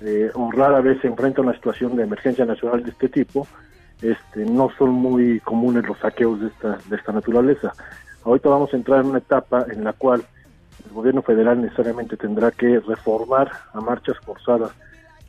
[0.00, 3.46] eh, o rara vez se enfrenta una situación de emergencia nacional de este tipo,
[4.00, 7.72] este, no son muy comunes los saqueos de esta, de esta naturaleza.
[8.24, 10.24] Ahorita vamos a entrar en una etapa en la cual
[10.86, 14.72] el gobierno federal necesariamente tendrá que reformar a marchas forzadas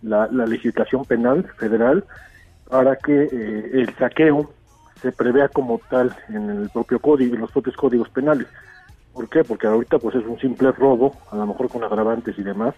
[0.01, 2.03] la, la legislación penal federal
[2.69, 4.51] para que eh, el saqueo
[5.03, 8.47] se prevea como tal en el propio código, en los propios códigos penales.
[9.13, 9.43] ¿Por qué?
[9.43, 12.73] Porque ahorita pues es un simple robo, a lo mejor con agravantes y demás,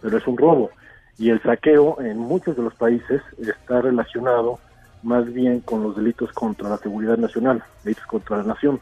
[0.00, 0.70] pero es un robo.
[1.18, 4.60] Y el saqueo en muchos de los países está relacionado
[5.02, 8.80] más bien con los delitos contra la seguridad nacional, delitos contra la nación.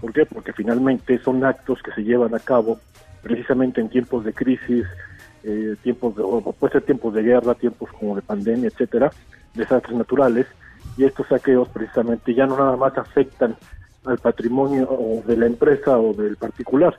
[0.00, 0.26] ¿Por qué?
[0.26, 2.78] Porque finalmente son actos que se llevan a cabo
[3.22, 4.84] precisamente en tiempos de crisis,
[5.44, 9.10] eh, tiempos de, o puede ser tiempos de guerra, tiempos como de pandemia, etcétera,
[9.54, 10.46] desastres naturales,
[10.98, 13.56] y estos saqueos precisamente ya no nada más afectan
[14.04, 16.94] al patrimonio o de la empresa o del particular,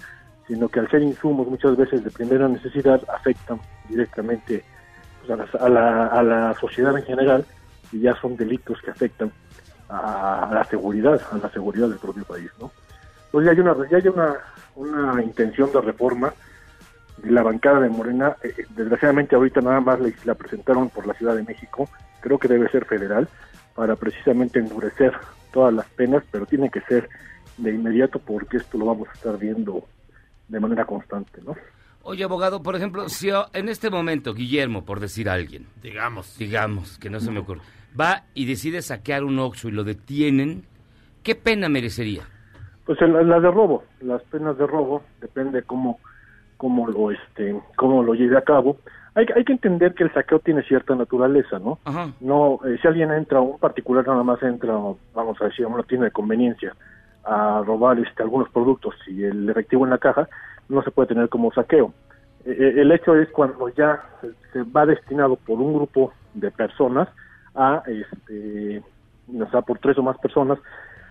[0.48, 4.64] sino que al ser insumos muchas veces de primera necesidad afectan directamente
[5.20, 7.46] pues, a, la, a la- a la sociedad en general
[7.92, 9.32] y ya son delitos que afectan
[9.90, 12.72] a, la seguridad, a la seguridad del propio país, ¿no?
[13.26, 14.36] Entonces ya hay una, ya hay una,
[14.76, 16.34] una intención de reforma
[17.18, 21.36] de la bancada de Morena, eh, desgraciadamente ahorita nada más la presentaron por la Ciudad
[21.36, 21.90] de México,
[22.22, 23.28] creo que debe ser federal,
[23.80, 25.14] para precisamente endurecer
[25.54, 27.08] todas las penas, pero tiene que ser
[27.58, 29.86] de inmediato porque esto lo vamos a estar viendo
[30.50, 31.56] de manera constante, ¿no?
[32.02, 36.38] Oye, abogado, por ejemplo, si o- en este momento Guillermo, por decir a alguien, digamos,
[36.38, 37.62] digamos, que no se me ocurre,
[37.98, 40.66] va y decide saquear un Oxxo y lo detienen,
[41.24, 42.24] ¿qué pena merecería?
[42.86, 46.02] Pues en la, la de robo, las penas de robo, depende cómo,
[46.60, 48.76] cómo lo este, cómo lo lleve a cabo.
[49.16, 51.80] Hay, que- hay que entender que el saqueo tiene cierta naturaleza, ¿no?
[52.20, 54.74] No, eh, si alguien entra, un particular nada más entra,
[55.16, 56.76] vamos a decir, a una tienda de conveniencia
[57.24, 60.28] a robar este, algunos productos y el efectivo en la caja,
[60.68, 61.94] no se puede tener como saqueo.
[62.46, 64.02] Eh, eh, el hecho es cuando ya
[64.54, 67.08] se va destinado por un grupo de personas
[67.56, 68.84] a este,
[69.42, 70.60] o sea, por tres o más personas,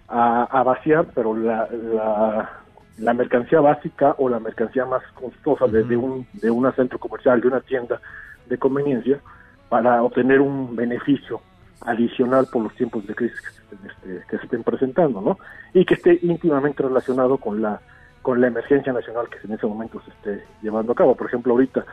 [0.08, 2.50] a, a vaciar, pero la, la,
[2.98, 7.40] la mercancía básica o la mercancía más costosa de, de un de un centro comercial,
[7.40, 8.00] de una tienda
[8.46, 9.20] de conveniencia,
[9.68, 11.40] para obtener un beneficio
[11.82, 15.38] adicional por los tiempos de crisis que se, estén, este, que se estén presentando, ¿no?
[15.72, 17.80] Y que esté íntimamente relacionado con la
[18.22, 21.14] con la emergencia nacional que en ese momento se esté llevando a cabo.
[21.14, 21.87] Por ejemplo, ahorita,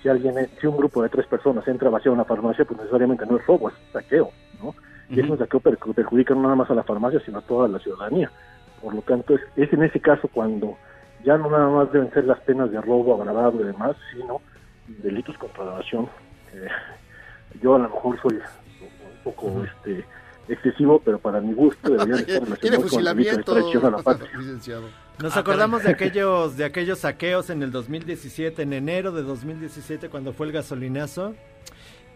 [0.00, 3.26] si alguien, si un grupo de tres personas entra a vaciar una farmacia, pues necesariamente
[3.26, 4.30] no es robo, es saqueo,
[4.62, 4.74] ¿no?
[5.10, 7.68] Y es un saqueo que perjudica no nada más a la farmacia, sino a toda
[7.68, 8.30] la ciudadanía.
[8.82, 10.76] Por lo tanto, es, es en ese caso cuando
[11.24, 14.40] ya no nada más deben ser las penas de robo agravado y demás, sino
[14.88, 16.08] delitos contra la nación.
[16.52, 16.66] Eh,
[17.62, 20.04] yo a lo mejor soy un poco este
[20.48, 24.02] excesivo, pero para mi gusto debería estar relacionado con el delito de traición a la
[24.02, 24.30] patria.
[24.36, 24.88] licenciado.
[25.22, 30.08] Nos Ah, acordamos de aquellos, de aquellos saqueos en el 2017, en enero de 2017,
[30.08, 31.34] cuando fue el gasolinazo.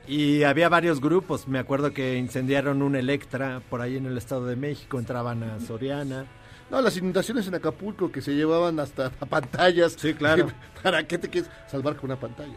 [0.08, 1.48] Y había varios grupos.
[1.48, 4.98] Me acuerdo que incendiaron un Electra por ahí en el Estado de México.
[4.98, 6.26] Entraban a Soriana.
[6.70, 9.92] No, las inundaciones en Acapulco que se llevaban hasta a pantallas.
[9.92, 10.46] Sí, claro.
[10.82, 12.54] ¿Para qué te quieres salvar con una pantalla?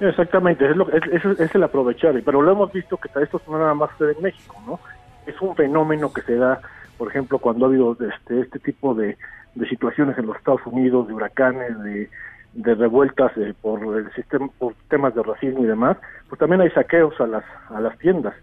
[0.00, 3.58] Exactamente, es, lo, es, es- es el aprovechar, pero lo hemos visto que esto no
[3.58, 4.78] nada más sucede en México, ¿no?
[5.26, 6.60] Es un fenómeno que se da,
[6.98, 9.16] por ejemplo, cuando ha habido este, este tipo de,
[9.54, 12.10] de situaciones en los Estados Unidos, de huracanes, de,
[12.52, 15.96] de revueltas eh, por el sistema, por temas de racismo y demás,
[16.28, 18.34] pues también hay saqueos a las, a las tiendas,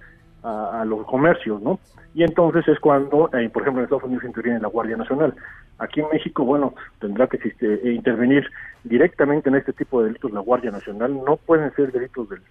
[0.43, 1.79] a, los comercios, ¿no?
[2.13, 5.33] Y entonces es cuando, eh, por ejemplo, en Estados Unidos interviene la Guardia Nacional.
[5.79, 8.47] Aquí en México, bueno, tendrá que existe- eh, intervenir
[8.83, 11.13] directamente en este tipo de delitos la Guardia Nacional.
[11.25, 12.41] No pueden ser delitos del,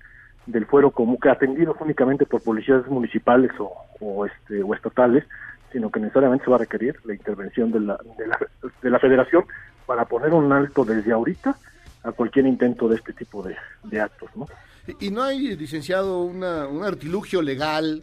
[0.47, 5.25] del fuero común, que atendidos únicamente por policías municipales o, o, este, o estatales,
[5.71, 8.39] sino que necesariamente se va a requerir la intervención de la, de la,
[8.83, 9.45] de la federación
[9.87, 11.57] para poner un alto desde ahorita
[12.05, 14.47] a cualquier intento de este tipo de, de actos, ¿no?
[15.01, 18.03] Y, no hay, licenciado, una, un artilugio legal,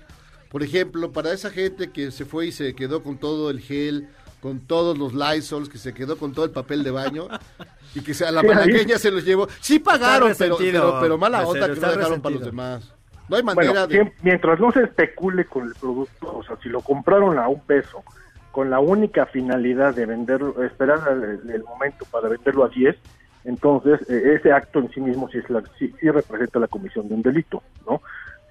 [0.50, 4.10] por ejemplo, para esa gente que se fue y se quedó con todo el gel,
[4.42, 7.28] con todos los Lysols, que se quedó con todo el papel de baño
[7.96, 9.48] y que a la malagueña se los llevó.
[9.60, 12.94] Sí pagaron, pero, pero, pero mala onda que no dejaron para los demás.
[13.28, 14.14] No hay manera Bueno, de...
[14.24, 18.04] mientras no se especule con el producto, o sea, si lo compraron a un peso
[18.52, 22.96] con la única finalidad de venderlo, esperar el, el momento para venderlo a 10,
[23.44, 27.08] entonces eh, ese acto en sí mismo sí, es la, sí, sí representa la comisión
[27.08, 28.02] de un delito, ¿no?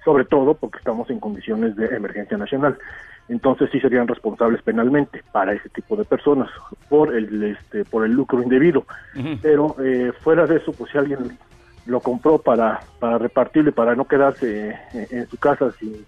[0.03, 2.77] Sobre todo porque estamos en condiciones de emergencia nacional.
[3.27, 6.49] Entonces sí serían responsables penalmente para ese tipo de personas
[6.87, 8.85] por el este por el lucro indebido.
[9.41, 11.37] Pero eh, fuera de eso, pues si alguien
[11.85, 16.05] lo compró para, para repartirlo y para no quedarse en, en su casa sin,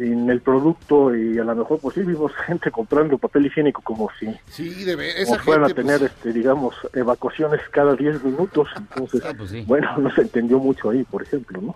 [0.00, 4.08] sin el producto y a lo mejor pues sí vimos gente comprando papel higiénico como
[4.18, 5.80] si Sí, de ver- como esa si fueran gente...
[5.80, 9.62] a tener pues, este digamos evacuaciones cada 10 minutos entonces Ah, pues sí.
[9.66, 11.74] bueno no se entendió mucho ahí por ejemplo no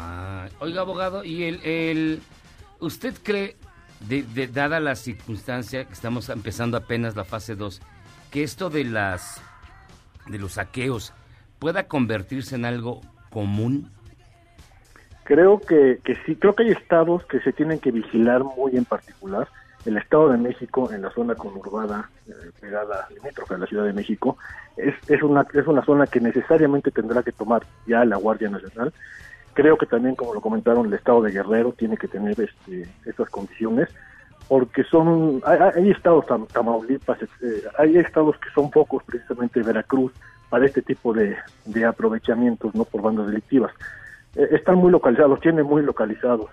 [0.00, 2.20] Ah, oiga, abogado, ¿y el, el
[2.78, 3.56] usted cree,
[4.08, 7.82] de, de- dada la circunstancia que estamos empezando apenas la fase 2,
[8.30, 9.42] que esto de las
[10.28, 11.12] de los saqueos
[11.58, 13.00] pueda convertirse en algo
[13.30, 13.90] común?
[15.28, 18.86] Creo que, que sí, creo que hay estados que se tienen que vigilar muy en
[18.86, 19.46] particular.
[19.84, 23.92] El Estado de México, en la zona conurbada, eh, pegada limítrofe a la Ciudad de
[23.92, 24.38] México,
[24.78, 28.90] es, una, es una zona que necesariamente tendrá que tomar ya la Guardia Nacional.
[29.52, 33.28] Creo que también, como lo comentaron, el Estado de Guerrero tiene que tener este, estas
[33.28, 33.90] condiciones,
[34.48, 40.10] porque son, hay, estados, Tam- Tamaulipas, eh, hay estados que son pocos, precisamente Veracruz,
[40.48, 41.36] para este tipo de,
[41.66, 43.72] de aprovechamientos, no por bandas delictivas
[44.36, 46.50] eh, están muy localizados, tienen muy localizados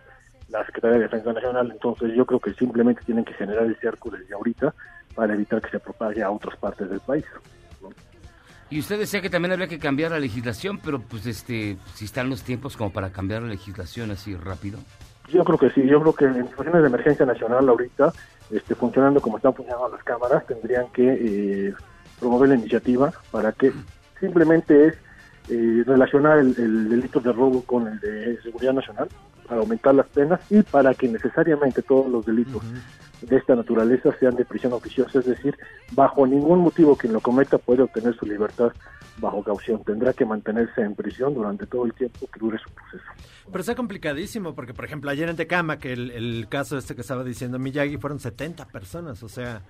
[0.49, 4.09] la Secretaría de Defensa Nacional, entonces yo creo que simplemente tienen que generar ese arco
[4.09, 4.73] desde ahorita
[5.15, 7.25] para evitar que se propague a otras partes del país.
[8.69, 12.29] Y usted decía que también habría que cambiar la legislación, pero pues este, si están
[12.29, 14.79] los tiempos como para cambiar la legislación así rápido.
[15.29, 18.11] Yo creo que sí, yo creo que en situaciones de emergencia nacional ahorita,
[18.51, 21.73] este, funcionando como están funcionando las cámaras, tendrían que eh,
[22.19, 23.71] promover la iniciativa para que
[24.19, 24.97] simplemente es
[25.49, 29.07] eh, relacionar el, el delito de robo con el de seguridad nacional,
[29.47, 32.61] para aumentar las penas y para que necesariamente todos los delitos
[33.21, 35.55] de esta naturaleza sean de prisión oficiosa, es decir,
[35.91, 38.71] bajo ningún motivo quien lo cometa puede obtener su libertad
[39.17, 43.05] bajo caución, tendrá que mantenerse en prisión durante todo el tiempo que dure su proceso.
[43.47, 47.01] Pero está complicadísimo porque, por ejemplo, ayer en Tecama, que el, el caso este que
[47.01, 49.61] estaba diciendo Miyagi, fueron 70 personas, o sea...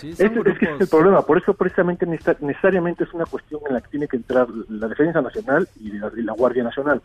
[0.00, 0.14] Sí,
[0.52, 3.88] es que es el problema, por eso precisamente necesariamente es una cuestión en la que
[3.88, 7.02] tiene que entrar la Defensa Nacional y la, y la Guardia Nacional.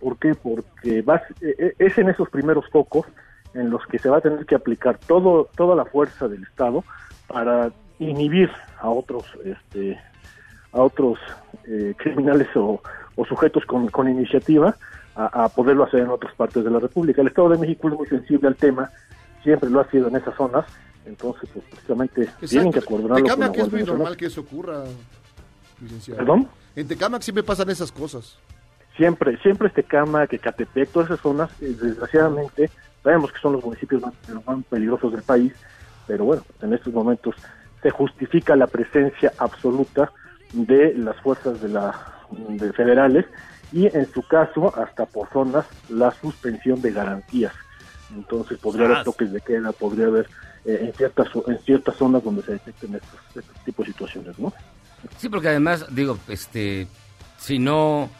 [0.00, 0.34] ¿Por qué?
[0.34, 3.06] Porque vas- eh, eh, es en esos primeros focos
[3.54, 6.84] en los que se va a tener que aplicar todo toda la fuerza del Estado
[7.26, 9.98] para inhibir a otros este
[10.72, 11.18] a otros
[11.66, 12.82] eh, criminales o,
[13.16, 14.76] o sujetos con, con iniciativa
[15.14, 17.22] a, a poderlo hacer en otras partes de la República.
[17.22, 18.90] El Estado de México es muy sensible al tema,
[19.42, 20.66] siempre lo ha sido en esas zonas,
[21.06, 24.84] entonces pues precisamente tienen que coordinarlo con la Tecamac es muy normal que eso ocurra,
[25.80, 26.18] licenciado.
[26.18, 26.48] ¿Perdón?
[26.74, 28.38] En Tecamac siempre pasan esas cosas.
[28.96, 32.70] Siempre, siempre este Cama, que Catepec, todas esas zonas, eh, desgraciadamente,
[33.02, 34.14] sabemos que son los municipios más,
[34.46, 35.52] más peligrosos del país,
[36.06, 37.34] pero bueno, en estos momentos
[37.82, 40.12] se justifica la presencia absoluta
[40.52, 41.94] de las fuerzas de la
[42.48, 43.26] de federales
[43.72, 47.52] y en su caso hasta por zonas la suspensión de garantías.
[48.14, 50.28] Entonces podría haber toques de queda, podría haber
[50.66, 54.52] eh, en ciertas en ciertas zonas donde se detecten estos, estos tipos de situaciones, ¿no?
[55.18, 56.88] Sí, porque además, digo, este,
[57.38, 58.10] si no,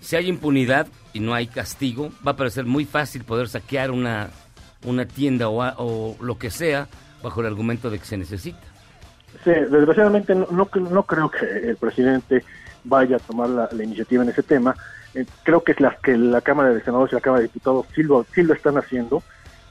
[0.00, 4.28] si hay impunidad y no hay castigo, va a parecer muy fácil poder saquear una,
[4.84, 6.88] una tienda o, a- o lo que sea
[7.22, 8.58] bajo el argumento de que se necesita.
[9.42, 12.44] Sí, desgraciadamente no, no, no creo que el presidente
[12.84, 14.76] vaya a tomar la, la iniciativa en ese tema.
[15.14, 17.86] Eh, creo que es la que la Cámara de Senadores y la Cámara de Diputados
[17.94, 19.22] sí lo, sí lo están haciendo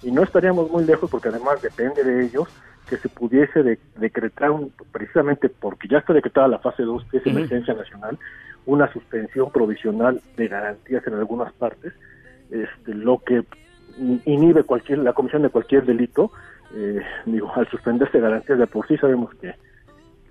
[0.04, 2.48] y no estaríamos muy lejos porque además depende de ellos
[2.88, 7.18] que se pudiese de- decretar un- precisamente porque ya está decretada la fase 2 que
[7.18, 8.20] es emergencia nacional
[8.66, 11.94] una suspensión provisional de garantías en algunas partes
[12.50, 13.44] este, lo que
[13.98, 16.32] in- inhibe cualquier la comisión de cualquier delito
[16.76, 19.56] eh, digo al suspenderse garantías de por sí sabemos que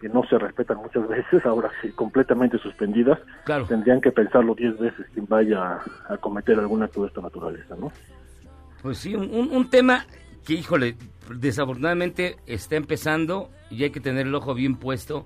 [0.01, 3.67] que no se respetan muchas veces, ahora sí, completamente suspendidas, Claro.
[3.69, 5.63] tendrían que pensarlo 10 veces quien vaya
[6.09, 7.93] a, a cometer algún acto de esta naturaleza, ¿no?
[8.83, 10.07] Pues sí, un, un- tema
[10.45, 10.97] que, híjole,
[11.37, 15.25] desafortunadamente está empezando y hay que tener el ojo bien puesto,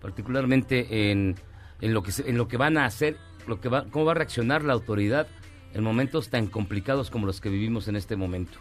[0.00, 1.36] particularmente en,
[1.80, 3.16] en lo que en lo que van a hacer,
[3.46, 5.26] lo que va, cómo va a reaccionar la autoridad
[5.74, 8.58] en momentos tan complicados como los que vivimos en este momento.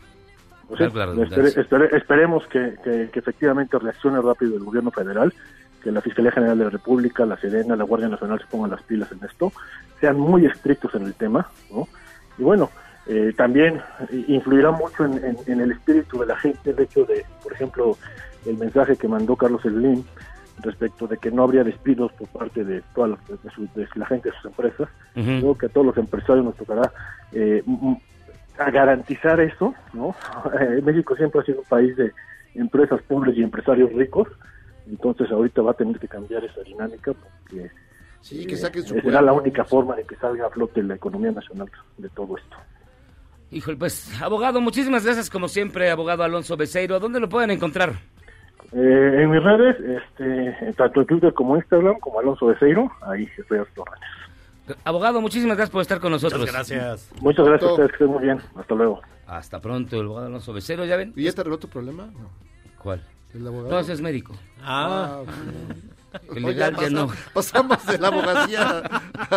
[0.67, 0.83] Pues sí,
[1.23, 1.47] espere-
[1.89, 5.33] espere- esperemos que, que- que efectivamente reaccione rápido el gobierno federal,
[5.81, 8.83] que la Fiscalía General de la República, la Sedena, la Guardia Nacional se pongan las
[8.83, 9.53] pilas en esto,
[10.01, 11.87] sean muy estrictos en el tema, ¿no?
[12.37, 12.69] Y bueno,
[13.07, 17.05] eh, también eh, influirá mucho en, en- en el espíritu de la gente el hecho
[17.05, 17.97] de, por ejemplo,
[18.45, 20.03] el mensaje que mandó Carlos Slim
[20.61, 24.05] respecto de que no habría despidos por parte de toda la, de su- de la
[24.07, 24.89] gente de sus empresas.
[25.15, 25.25] Ujú.
[25.25, 26.91] Creo que a todos los empresarios nos tocará
[27.31, 27.63] eh,
[28.57, 30.15] a garantizar eso, ¿no?
[30.59, 32.11] Eh, México siempre ha sido un país de
[32.55, 34.27] empresas pobres y empresarios ricos,
[34.89, 37.69] entonces ahorita va a tener que cambiar esa dinámica porque
[38.21, 40.95] Sí, que eh, saquen su será la única forma de que salga a flote la
[40.95, 42.57] economía nacional de todo esto.
[43.51, 46.99] Híjole, pues, abogado, muchísimas gracias como siempre, abogado Alonso Becerro.
[46.99, 47.93] ¿Dónde lo pueden encontrar?
[48.73, 53.27] Eh, en mis redes, este, tanto en Twitter como en Instagram, como Alonso Becerro, ahí
[53.37, 54.09] estoy a sus órdenes.
[54.83, 56.41] Abogado, muchísimas gracias por estar con nosotros.
[56.41, 57.11] Muchas gracias.
[57.21, 58.39] Muchas gracias a ustedes, que estén muy bien.
[58.55, 58.99] Hasta luego.
[59.25, 61.13] Hasta pronto, el abogado Alonso Becerro, ¿ya ven?
[61.15, 62.07] ¿Y ya te arregló tu problema?
[62.07, 62.29] No.
[62.83, 63.01] ¿Cuál?
[63.33, 63.69] ¿El abogado?
[63.69, 64.33] No, ese es médico.
[64.61, 65.31] Ah, Oye,
[66.33, 67.09] legal ya no.
[67.33, 68.83] pasamos, de la abogacía.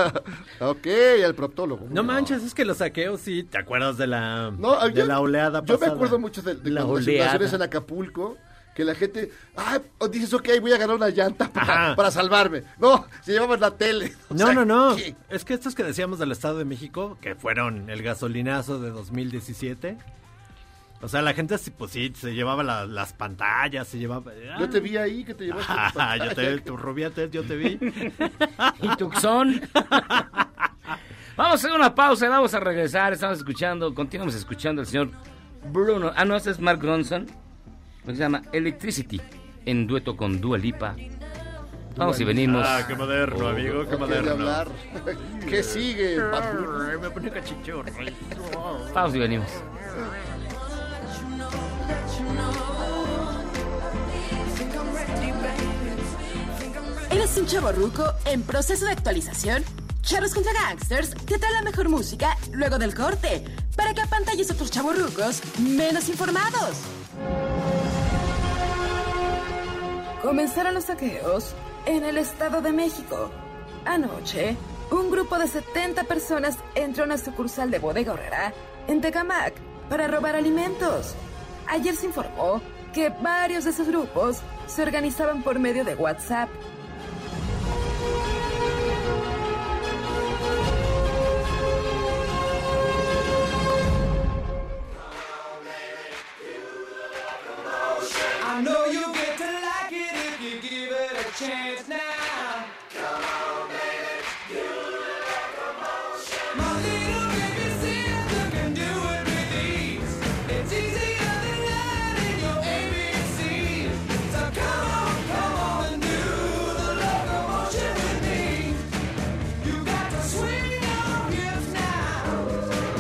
[0.61, 0.87] ok,
[1.25, 1.87] al proctólogo.
[1.90, 5.21] no manches, es que los saqueos sí, ¿te acuerdas de la, No, de yo- la
[5.21, 5.93] oleada Yo me pasada?
[5.95, 8.37] acuerdo mucho de, de La cuando las en Acapulco,
[8.75, 12.62] que la gente, ah, dices, ok, voy a ganar una llanta para, salvarme.
[12.79, 14.12] No, se llevaban la tele.
[14.31, 14.97] O No, sea, no, no.
[15.29, 19.99] Es que estos que decíamos del Estado de México, que fueron el gasolinazo de 2017.
[21.02, 24.32] O sea, la gente, sí, pues sí, se llevaba la- las pantallas, se llevaba...
[24.58, 25.72] Yo te vi ahí que te llevaste.
[25.72, 26.64] tu Ah, yo te, pantalla.
[26.64, 27.78] tu rubiates, yo te vi.
[28.82, 29.62] ¿Y Tucson?
[31.36, 33.14] vamos a hacer una pausa y vamos a regresar.
[33.14, 35.10] Estamos escuchando, continuamos escuchando al señor
[35.72, 36.12] Bruno.
[36.14, 37.26] Ah, no, ese es Mark Ronson.
[38.00, 39.20] Lo que se llama Electricity,
[39.64, 40.96] en dueto con Dua Lipa.
[41.96, 42.64] Vamos y venimos.
[42.66, 44.32] Ah, qué moderno, amigo, qué moderno.
[44.32, 44.68] hablar.
[45.48, 46.18] ¿Qué sigue?
[47.00, 47.90] Me pone cachichorro.
[48.94, 49.48] Vamos y venimos.
[57.11, 59.64] ¿Eres un chavo ruco en proceso de actualización?
[60.03, 63.44] Charros contra Gangsters te trae la mejor música luego del corte
[63.76, 66.79] para que apantalles a otros chavos rucos menos informados.
[70.22, 71.53] Comenzaron los saqueos
[71.87, 73.31] en el Estado de México.
[73.85, 74.57] Anoche,
[74.90, 78.53] un grupo de 70 personas entró a una sucursal de Bodega Horrera
[78.87, 79.55] en Tecamac
[79.88, 81.14] para robar alimentos.
[81.71, 82.61] Ayer se informó
[82.93, 86.51] que varios de esos grupos se organizaban por medio de WhatsApp.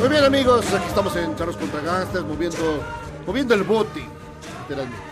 [0.00, 2.82] Muy bien, amigos, aquí estamos en Charros contra Gangsters, moviendo
[3.26, 4.02] moviendo el bote,
[4.62, 5.04] literalmente.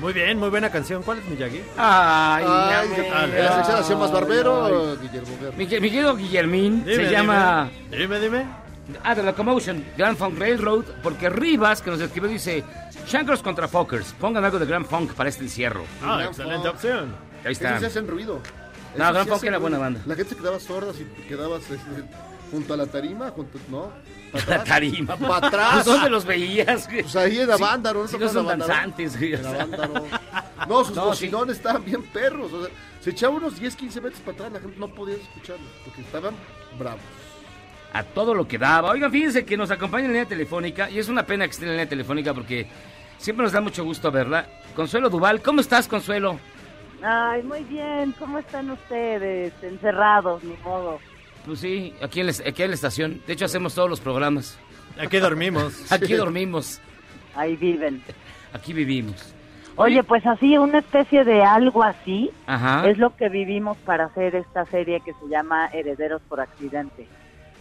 [0.00, 1.02] Muy bien, muy buena canción.
[1.02, 1.62] ¿Cuál es Miyagi?
[1.76, 5.28] Ay, Ay, me- ¿en la sección hacía más barbero Guillermo?
[5.56, 7.70] Mi, mi querido Guillermín Dime, se llama...
[7.90, 8.46] Dime, dime.
[9.04, 12.64] Ah, The Locomotion, Grand Funk Railroad, porque Rivas, que nos escribió, dice...
[13.06, 15.84] Shankers contra Fockers, pongan algo de Grand Funk para este encierro.
[16.02, 16.74] Ah, Gran excelente Funk.
[16.74, 17.14] opción.
[17.44, 17.78] Ahí está.
[17.78, 18.40] Sí hacen ruido.
[18.96, 20.00] No, Gran Funk era buena banda.
[20.06, 21.76] La gente se quedaba sorda si te quedabas este,
[22.50, 23.90] junto a la tarima, junto, ¿no?
[24.48, 25.16] La tarima.
[25.16, 25.72] Pa' atrás.
[25.74, 26.86] Pues, ¿Dónde los veías?
[26.88, 27.02] güey?
[27.02, 28.06] Pues ahí en la Sí, banda, ¿no?
[28.06, 29.66] sí, no ¿Tocaban son la danzantes, la
[30.68, 30.84] no.
[30.84, 32.52] Sus No, bocinones estaban bien perros.
[32.52, 35.68] O sea, se echaba unos 10, 15 metros para atrás, la gente no podía escucharlos,
[35.84, 36.34] porque estaban
[36.78, 37.00] bravos.
[37.92, 38.90] a todo lo que daba.
[38.90, 41.72] Oigan, fíjense que nos acompaña en línea telefónica y es una pena que esté en
[41.72, 42.68] línea telefónica porque
[43.18, 44.46] siempre nos da mucho gusto verla.
[44.76, 46.38] Consuelo Duval, ¿cómo estás, Consuelo?
[47.02, 48.14] Ay, muy bien.
[48.16, 49.52] ¿Cómo están ustedes?
[49.62, 51.00] Encerrados, ni modo.
[51.46, 53.22] Pues sí, aquí en, la, aquí en la estación.
[53.26, 54.58] De hecho, hacemos todos los programas.
[54.98, 55.90] Aquí dormimos.
[55.92, 56.80] Aquí dormimos.
[57.34, 58.02] Ahí viven.
[58.52, 59.34] Aquí vivimos.
[59.76, 62.86] Oye, pues así, una especie de algo así Ajá.
[62.86, 67.06] es lo que vivimos para hacer esta serie que se llama Herederos por Accidente.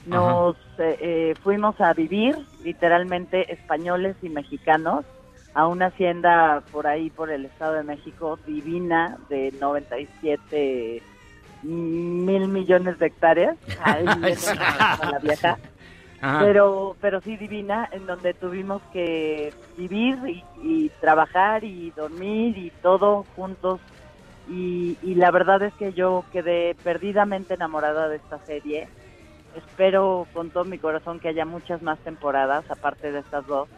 [0.05, 5.05] Nos eh, eh, fuimos a vivir, literalmente españoles y mexicanos,
[5.53, 11.01] a una hacienda por ahí, por el Estado de México, divina, de 97
[11.63, 13.57] mil millones de hectáreas.
[13.83, 14.19] Como
[15.11, 15.57] la vieja.
[16.21, 16.41] Ajá.
[16.41, 22.71] pero pero sí divina en donde tuvimos que vivir y, y trabajar y dormir y
[22.81, 23.79] todo juntos
[24.49, 28.89] y, y la verdad es que yo quedé perdidamente enamorada de esta serie
[29.55, 33.69] espero con todo mi corazón que haya muchas más temporadas aparte de estas dos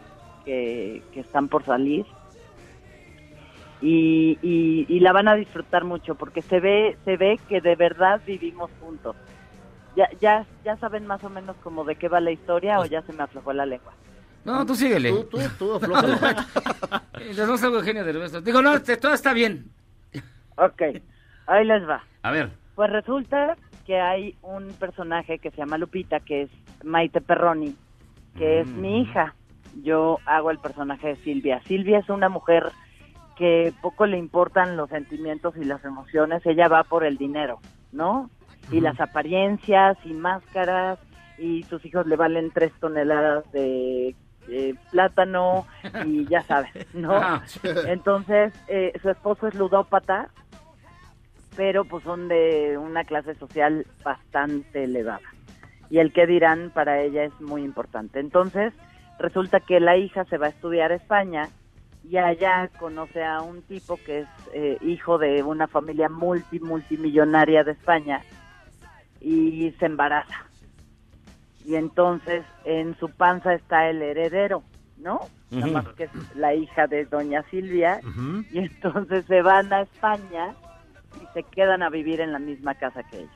[0.44, 2.04] que, que están por salir
[3.82, 7.74] y, y, y la van a disfrutar mucho porque se ve se ve que de
[7.76, 9.16] verdad vivimos juntos
[9.96, 13.02] ya, ya, ya saben más o menos como de qué va la historia o ya
[13.02, 13.92] se me aflojó la lengua.
[14.44, 15.10] No, tú síguele.
[15.10, 16.16] Tú, tú, tú, aflójale.
[17.20, 18.42] Eh, Nos vamos a Eugenio Derbez.
[18.42, 19.66] Digo, no, te- todo está bien.
[20.56, 20.82] Ok,
[21.46, 22.02] ahí les va.
[22.22, 22.48] A ver.
[22.74, 23.56] Pues resulta
[23.86, 26.50] que hay un personaje que se llama Lupita, que es
[26.82, 27.76] Maite Perroni,
[28.38, 29.34] que es mi hija.
[29.82, 31.60] Yo hago el personaje de Silvia.
[31.66, 32.70] Silvia es una mujer
[33.36, 37.60] que poco le importan los sentimientos y las emociones, ella va por el dinero,
[37.92, 38.30] ¿no?
[38.70, 40.98] Y las apariencias y máscaras,
[41.38, 44.14] y sus hijos le valen tres toneladas de
[44.90, 45.66] plátano,
[46.04, 47.12] y ya sabes, ¿no?
[47.22, 47.42] Ah.
[47.86, 50.28] Entonces, eh, su esposo es ludópata,
[51.56, 55.20] pero pues son de una clase social bastante elevada.
[55.90, 58.18] Y el que dirán para ella es muy importante.
[58.18, 58.72] Entonces,
[59.18, 61.48] resulta que la hija se va a estudiar a España
[62.08, 67.64] y allá conoce a un tipo que es eh, hijo de una familia multi multimillonaria
[67.64, 68.20] de España
[69.20, 70.46] y se embaraza.
[71.64, 74.64] Y entonces en su panza está el heredero,
[74.98, 75.20] ¿no?
[75.50, 78.00] Nada más que es la hija de doña Silvia
[78.50, 80.54] y entonces se van a España
[81.22, 83.30] y se quedan a vivir en la misma casa que ellos.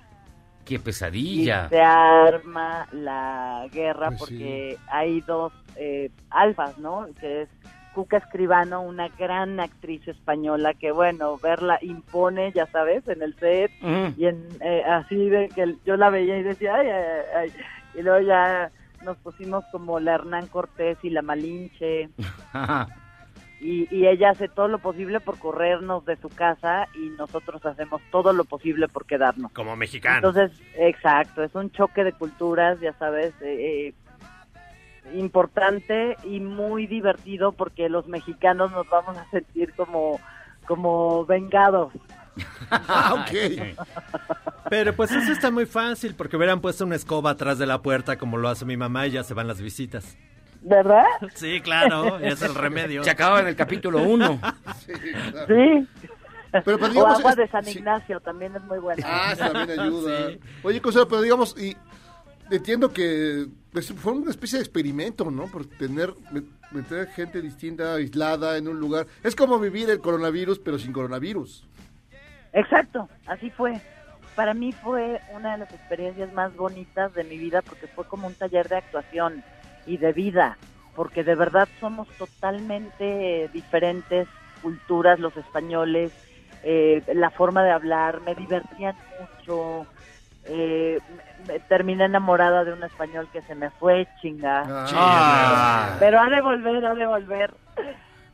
[0.65, 1.69] Qué Y pesadilla.
[1.69, 7.07] se arma la guerra Pues porque hay dos eh, alfas, ¿no?
[7.21, 7.49] Que es
[7.97, 13.71] Cuca Escribano, una gran actriz española que, bueno, verla impone, ya sabes, en el set
[13.81, 14.13] Ujú.
[14.19, 17.53] y en eh, así de que yo la veía y decía, ay, ay, ay,
[17.95, 18.71] y luego ya
[19.03, 22.11] nos pusimos como la Hernán Cortés y la Malinche
[22.53, 22.87] Ajá.
[23.63, 28.03] y, y ella hace todo lo posible por corrernos de su casa y nosotros hacemos
[28.11, 29.53] todo lo posible por quedarnos.
[29.53, 30.29] Como mexicano.
[30.29, 33.95] Entonces, exacto, es un choque de culturas, ya sabes, eh, eh,
[35.15, 40.21] importante y muy divertido porque los mexicanos nos vamos a sentir como,
[40.67, 41.93] como vengados.
[42.71, 43.79] Ah, ok.
[44.69, 48.19] Pero pues eso está muy fácil, porque hubieran puesto una escoba atrás de la puerta
[48.19, 50.17] como lo hace mi mamá y ya se van las visitas.
[50.63, 51.05] ¿Verdad?
[51.35, 53.05] Sí, claro, es el remedio.
[53.05, 54.41] Se acababa en el capítulo 1.
[54.85, 55.47] Sí, claro.
[55.47, 55.89] Sí.
[56.53, 57.79] Pero, pero o digamos, agua de San sí.
[57.79, 59.03] Ignacio también es muy buena.
[59.05, 60.31] Ah, eso también ayuda.
[60.31, 60.41] Sí.
[60.63, 61.77] Oye, Consuelo, pero digamos, y
[62.51, 65.47] entiendo que pues, fue una especie de experimento, ¿no?
[65.47, 69.07] Por tener, met- meter gente distinta, aislada en un lugar.
[69.23, 71.65] Es como vivir el coronavirus, pero sin coronavirus.
[72.53, 73.81] Exacto, así fue.
[74.35, 78.27] Para mí fue una de las experiencias más bonitas de mi vida porque fue como
[78.27, 79.43] un taller de actuación
[79.87, 80.59] y de vida,
[80.95, 84.29] porque de verdad somos totalmente diferentes
[84.63, 86.13] culturas los españoles,
[86.65, 89.87] eh, la forma de hablar, me divertían mucho,
[90.45, 90.99] eh,
[91.47, 94.65] me- me- terminé enamorada de un español que se me fue, chinga.
[94.95, 95.97] Ah.
[95.99, 97.55] Pero ha de volver, ha de volver.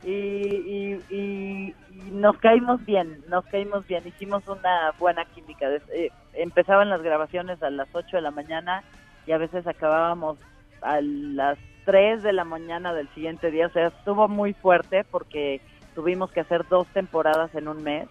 [0.03, 5.67] Y, y, y- y nos caímos bien, nos caímos bien, hicimos una buena química.
[5.93, 8.83] Eh, empezaban las grabaciones a las 8 de la mañana
[9.25, 10.37] y a veces acabábamos
[10.81, 13.67] a las 3 de la mañana del siguiente día.
[13.67, 15.61] O sea, estuvo muy fuerte porque
[15.95, 18.07] tuvimos que hacer dos temporadas en un mes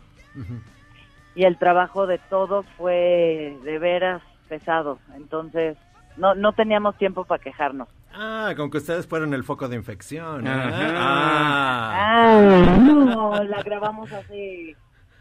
[1.34, 4.22] y el trabajo de todos fue de veras
[4.52, 4.98] pesado.
[5.16, 5.78] Entonces,
[6.18, 7.88] no, no teníamos tiempo para quejarnos.
[8.12, 10.46] Ah, con que ustedes fueron el foco de infección.
[10.46, 10.70] Ajá.
[10.94, 11.92] Ah.
[11.96, 14.76] Ah, no, la grabamos hace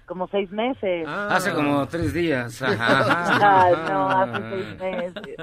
[0.06, 1.08] como seis meses.
[1.08, 2.62] Hace como tres días.
[2.62, 3.64] Ajá.
[3.64, 5.36] Ay, no, hace seis meses.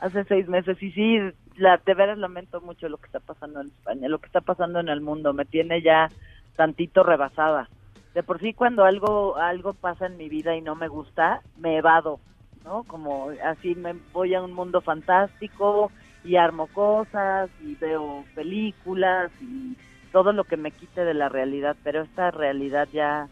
[0.00, 0.82] Hace seis meses.
[0.82, 1.18] Y sí,
[1.54, 4.80] la, de veras lamento mucho lo que está pasando en España, lo que está pasando
[4.80, 5.32] en el mundo.
[5.32, 6.08] Me tiene ya
[6.56, 7.68] tantito rebasada.
[8.12, 11.76] De por sí, cuando algo, algo pasa en mi vida y no me gusta, me
[11.76, 12.18] evado,
[12.64, 12.84] ¿no?
[12.84, 15.90] Como así me voy a un mundo fantástico
[16.24, 19.76] y armo cosas y veo películas y
[20.12, 21.76] todo lo que me quite de la realidad.
[21.82, 23.28] Pero esta realidad ya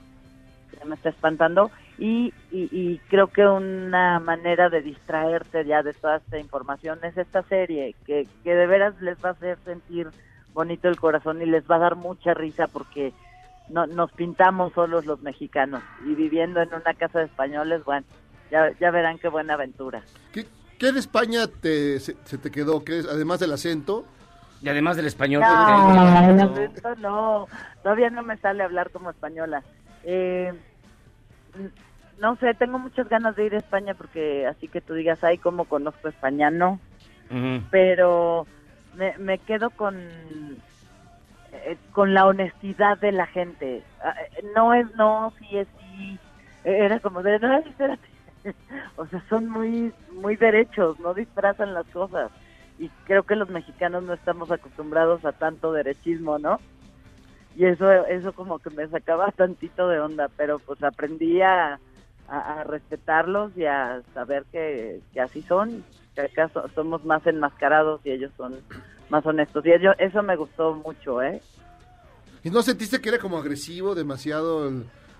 [0.86, 6.18] me está espantando y, y, y creo que una manera de distraerte ya de toda
[6.18, 10.08] esta información es esta serie que, que de veras les va a hacer sentir
[10.52, 13.12] bonito el corazón y les va a dar mucha risa porque
[13.68, 18.06] no, nos pintamos solos los mexicanos y viviendo en una casa de españoles, bueno,
[18.50, 20.02] ya, ya verán qué buena aventura.
[20.32, 20.46] ¿Qué,
[20.78, 22.84] qué de España te, se, se te quedó?
[22.84, 24.04] ¿Qué es, además del acento?
[24.60, 25.42] Y además del español.
[25.42, 27.46] No, el acento no,
[27.82, 29.62] todavía no me sale hablar como española.
[30.04, 30.52] Eh,
[32.18, 35.38] no sé, tengo muchas ganas de ir a España porque así que tú digas, ay,
[35.38, 36.80] cómo conozco España, no.
[37.70, 38.46] Pero
[38.94, 39.96] me, me quedo con
[41.52, 43.82] eh, con la honestidad de la gente.
[44.02, 46.18] Ah, eh, No es no, sí es sí.
[46.64, 48.07] Era como de, no, espérate.
[48.96, 52.30] o sea, son muy muy derechos, no disfrazan las cosas.
[52.78, 56.58] Y creo que los mexicanos no estamos acostumbrados a tanto derechismo, ¿no?
[57.56, 61.80] y eso eso como que me sacaba tantito de onda pero pues aprendí a,
[62.28, 65.84] a, respetarlos y a saber que, que así son
[66.14, 68.54] que acá so- somos más enmascarados y ellos son
[69.10, 71.42] más honestos y ello- eso me gustó mucho eh
[72.44, 74.70] ¿Y no sentiste que era como agresivo, demasiado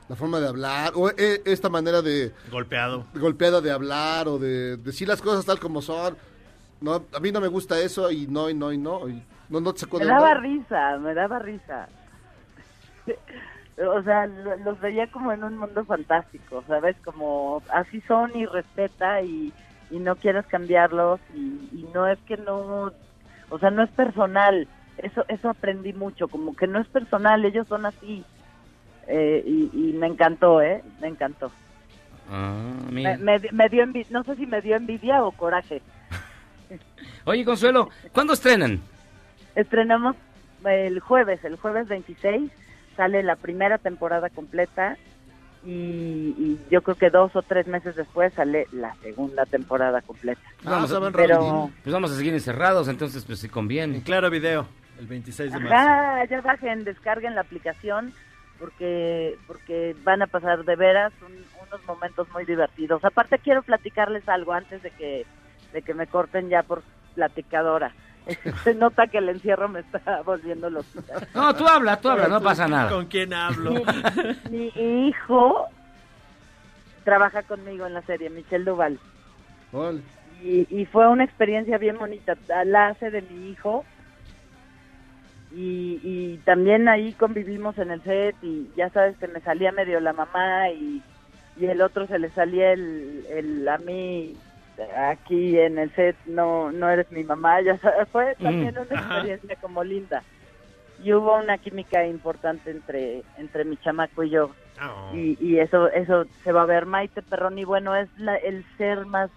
[0.09, 0.93] la forma de hablar?
[0.95, 3.05] ¿O eh, esta manera de Golpeado.
[3.15, 6.17] golpeada de hablar o de decir las cosas tal como son?
[6.81, 9.09] No, a mí no me gusta eso y no, y no, y no.
[9.09, 11.89] Y no, no te sacó me de daba risa me daba risa
[13.97, 18.45] o sea lo- los veía como en un mundo fantástico sabes como así son y
[18.47, 19.53] respeta y,
[19.91, 22.93] y no quieres cambiarlos y, y no es que no
[23.51, 27.67] o sea no es personal eso eso aprendí mucho como que no es personal ellos
[27.69, 28.25] son así
[29.11, 31.51] Eh, y, y me encantó eh me encantó
[32.31, 33.17] Ah, me, mira.
[33.17, 35.81] me, me dio no sé si me dio envidia o coraje
[37.25, 38.81] Oye, Consuelo, ¿cuándo estrenan?
[39.55, 40.15] Estrenamos
[40.65, 42.51] el jueves, el jueves 26
[42.97, 44.97] sale la primera temporada completa
[45.65, 45.71] y,
[46.39, 50.41] y yo creo que dos o tres meses después sale la segunda temporada completa.
[50.63, 54.03] Pues vamos, a, Pero, pues vamos a seguir encerrados, entonces pues si conviene.
[54.03, 54.67] Claro video,
[54.99, 55.75] el 26 de marzo.
[56.31, 58.13] ya bajen, descarguen la aplicación
[58.59, 63.05] porque porque van a pasar de veras un- unos momentos muy divertidos.
[63.05, 65.27] Aparte quiero platicarles algo antes de que
[65.73, 66.83] de que me corten ya por
[67.15, 67.93] platicadora.
[68.65, 71.15] Se nota que el encierro me está volviendo loquita.
[71.35, 72.91] No, tú habla, tú habla, no pasa nada.
[72.91, 73.73] ¿Con quién hablo?
[74.51, 74.69] Mi
[75.09, 75.67] hijo
[77.05, 78.99] trabaja conmigo en la serie, Michelle Duval.
[80.43, 82.37] Y, y fue una experiencia bien bonita.
[82.65, 83.85] La hace de mi hijo.
[85.59, 90.01] Y, y también ahí convivimos en el set y ya sabes que me salía medio
[90.01, 91.05] la mamá y,
[91.57, 94.43] y el otro se le salía el, el a mí
[94.97, 98.95] aquí en el set no no eres mi mamá ya sabes, fue también Mm, una
[98.95, 98.97] ajá.
[98.97, 100.27] experiencia como linda.
[100.99, 104.57] Y hubo una química importante entre entre mi chamaco y yo.
[105.09, 109.07] Y, y eso eso se va a ver Maite Perroni bueno es la, el ser
[109.07, 109.31] más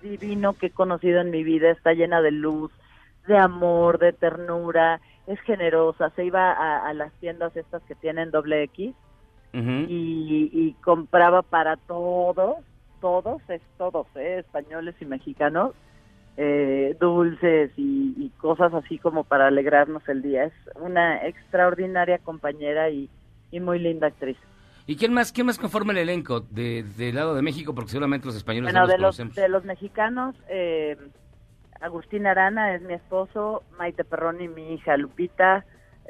[0.00, 1.70] divino que he conocido en mi vida.
[1.70, 2.72] Está llena de luz
[3.26, 5.00] de amor de ternura
[5.30, 8.94] es generosa se iba a, a las tiendas estas que tienen doble X
[9.52, 12.56] y, y compraba para todos
[13.00, 14.38] todos es todos ¿eh?
[14.38, 15.72] españoles y mexicanos
[16.36, 22.90] eh, dulces y, y cosas así como para alegrarnos el día es una extraordinaria compañera
[22.90, 23.08] y,
[23.50, 24.36] y muy linda actriz
[24.86, 27.74] ¿Y quién más, quién más conforma el elenco de, del lado de México?
[27.76, 30.96] Porque seguramente los españoles Bueno, no los de los, de los mexicanos, eh,
[31.80, 35.64] Agustín Arana es mi esposo, Maite Perroni mi hija Lupita,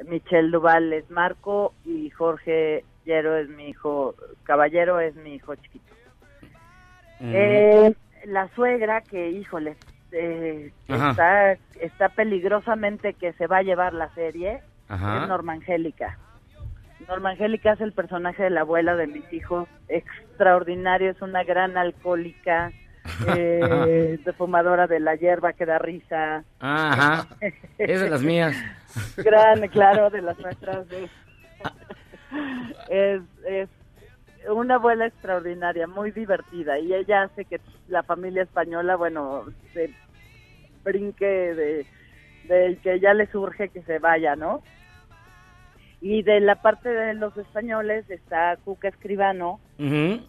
[0.05, 5.85] Michelle Duval es Marco y Jorge Llero es mi hijo, Caballero es mi hijo chiquito.
[7.19, 7.93] Eh,
[8.25, 9.75] la suegra que, híjole,
[10.11, 15.21] eh, está, está peligrosamente que se va a llevar la serie, Ajá.
[15.21, 16.17] es Norma Angélica.
[17.07, 21.77] Norma Angélica es el personaje de la abuela de mis hijos, extraordinario, es una gran
[21.77, 22.71] alcohólica,
[23.35, 26.43] eh, de fumadora de la hierba que da risa.
[26.59, 27.27] Ajá.
[27.77, 28.55] Es de las mías.
[29.17, 30.85] Gran, claro, de las nuestras.
[30.87, 31.09] sí.
[32.89, 33.69] es, es
[34.49, 36.79] una abuela extraordinaria, muy divertida.
[36.79, 39.93] Y ella hace que la familia española, bueno, se
[40.83, 41.85] brinque de,
[42.47, 44.61] de que ya le surge que se vaya, ¿no?
[46.01, 50.21] Y de la parte de los españoles está Cuca Escribano, que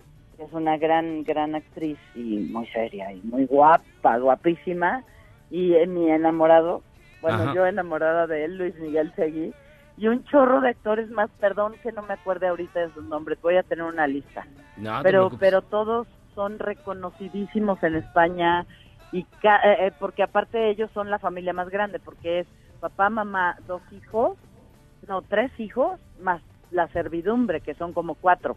[0.46, 5.04] es una gran, gran actriz y muy seria y muy guapa, guapísima.
[5.50, 6.82] Y eh, mi enamorado,
[7.20, 7.54] bueno, Ajá.
[7.54, 9.52] yo enamorada de él, Luis Miguel Seguí.
[9.96, 13.38] Y un chorro de actores más, perdón que no me acuerde ahorita de sus nombres,
[13.42, 14.46] voy a tener una lista.
[14.76, 18.66] No, pero, pero todos son reconocidísimos en España
[19.12, 22.46] y ca- eh, eh, porque aparte ellos son la familia más grande, porque es
[22.80, 24.38] papá, mamá, dos hijos,
[25.06, 28.56] no, tres hijos, más la servidumbre, que son como cuatro.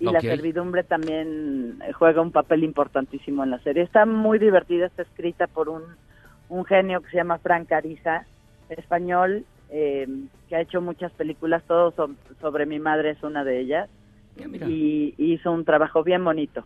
[0.00, 3.82] Y la servidumbre también eh, juega un papel importantísimo en la serie.
[3.82, 5.82] Está muy divertida, está escrita por un,
[6.48, 8.24] un genio que se llama Frank Ariza,
[8.70, 10.08] español, eh,
[10.48, 13.88] que ha hecho muchas películas, todo so- sobre mi madre es una de ellas.
[14.66, 16.64] Y y hizo un trabajo bien bonito.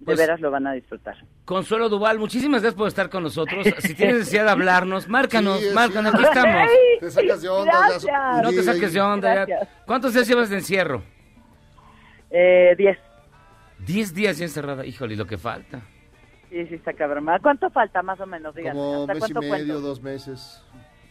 [0.00, 1.14] De Pues- veras lo van a disfrutar.
[1.44, 3.66] Consuelo Duval, muchísimas gracias por estar con nosotros.
[3.78, 5.74] Si tienes necesidad de hablarnos, márcanos, Sí, sí.
[5.74, 6.68] márcanos, aquí estamos.
[7.00, 7.98] Te sacas de onda.
[7.98, 8.42] ya.
[8.42, 9.46] No te saques de onda.
[9.46, 9.68] ya.
[9.86, 11.02] ¿Cuántos días llevas de encierro?
[12.30, 12.98] Eh, diez.
[13.78, 14.84] Diez días ya encerrada.
[14.86, 15.80] Híjole, y lo que falta.
[16.50, 17.28] Sí, sí, está cabrón.
[17.28, 18.54] ¿A ¿Cuánto falta más o menos?
[18.54, 18.78] Díganme.
[18.78, 19.80] Como ¿Hasta mes y medio, cuento?
[19.80, 20.62] dos meses.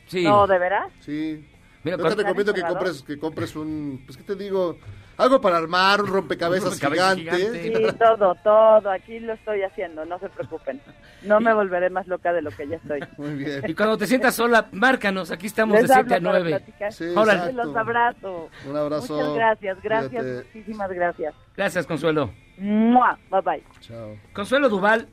[0.07, 0.24] Sí.
[0.24, 0.91] No, ¿de veras?
[0.99, 1.47] Sí.
[1.84, 4.78] Mira, Yo te recomiendo que ¿Están compres, que compres un, pues qué te digo,
[5.20, 7.47] algo para armar, un rompecabezas, Un rompecabezas gigante.
[7.61, 7.91] gigante.
[7.91, 8.89] Sí, todo, todo.
[8.89, 10.82] Aquí lo estoy haciendo, no se preocupen.
[11.24, 13.01] No me volveré más loca de lo que ya estoy.
[13.17, 13.61] Muy bien.
[13.67, 15.30] Y cuando te sientas sola, márcanos.
[15.32, 16.49] Aquí estamos Les de 7 a hablo para 9.
[16.57, 16.93] platicar.
[16.93, 17.05] Sí.
[17.53, 18.49] Los abrazo.
[18.67, 19.13] Un abrazo.
[19.15, 20.47] Muchas gracias, gracias, Cuídate.
[20.53, 21.36] muchísimas gracias.
[21.55, 22.32] Gracias, Consuelo.
[22.57, 23.17] ¡Mua!
[23.30, 23.63] Bye bye.
[23.82, 24.15] Chao.
[24.34, 25.07] Consuelo Duval,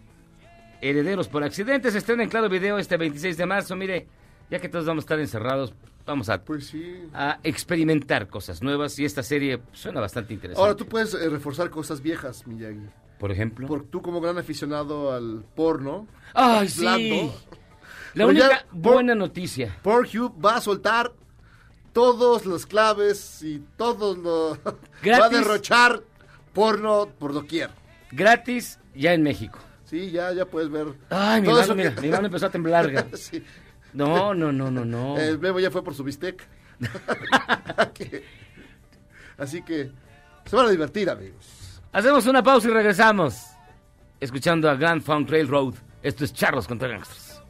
[0.81, 3.75] Herederos por Accidentes, se estrena en Claro Video este 26 de marzo.
[3.77, 4.07] Mire,
[4.51, 5.75] ya que todos vamos a estar encerrados,
[6.07, 7.03] vamos a, Pues sí.
[7.13, 10.61] a experimentar cosas nuevas y esta serie suena bastante interesante.
[10.63, 12.87] Ahora tú puedes eh, reforzar cosas viejas, Miyagi.
[13.19, 13.67] Por ejemplo.
[13.67, 16.07] Por, tú como gran aficionado al porno.
[16.35, 17.31] ¡Ay, sí!
[18.15, 19.77] La Pero ya, única por- buena noticia.
[19.83, 21.13] Pornhub va a soltar
[21.93, 24.59] todos los claves y todos los...
[24.65, 26.03] va a derrochar
[26.53, 27.71] porno por doquier.
[28.13, 29.59] Gratis ya en México.
[29.85, 30.89] Sí, ya, ya puedes ver.
[31.11, 33.07] Ay, mi mano, que- mi mano empezó a temblar.
[33.15, 33.43] Sí.
[33.97, 35.17] No, no, no, no, no.
[35.19, 36.47] El Memo ya fue por su bistec.
[39.39, 39.91] Así que
[40.45, 41.81] se van a divertir, amigos.
[41.93, 43.47] Hacemos una pausa y regresamos.
[44.21, 45.75] Escuchando a Grand Funk Railroad.
[46.03, 47.41] Esto es Charlos contra Gangsters.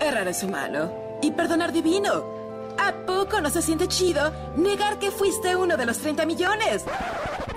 [0.00, 2.41] Errar es humano y perdonar divino.
[2.78, 6.84] ¿A poco no se siente chido negar que fuiste uno de los 30 millones?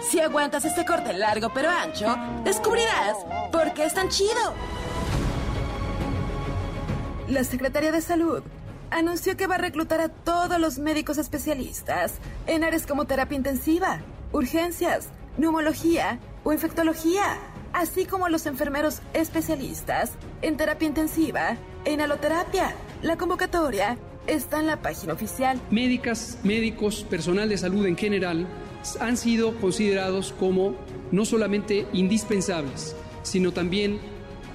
[0.10, 3.18] Si aguantas este corte largo pero ancho, descubrirás
[3.52, 4.54] por qué es tan chido.
[7.28, 8.44] La Secretaría de Salud
[8.92, 12.14] anunció que va a reclutar a todos los médicos especialistas
[12.46, 14.02] en áreas como terapia intensiva,
[14.32, 17.38] urgencias, neumología o infectología,
[17.74, 20.12] así como los enfermeros especialistas
[20.42, 22.76] en terapia intensiva e inhaloterapia.
[23.02, 23.98] La convocatoria
[24.28, 25.60] está en la página oficial.
[25.72, 28.48] Médicas, médicos, personal de salud en general
[29.00, 30.76] han sido considerados como
[31.12, 34.00] no solamente indispensables, sino también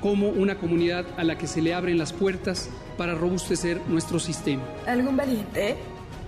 [0.01, 4.63] como una comunidad a la que se le abren las puertas para robustecer nuestro sistema.
[4.87, 5.77] ¿Algún valiente?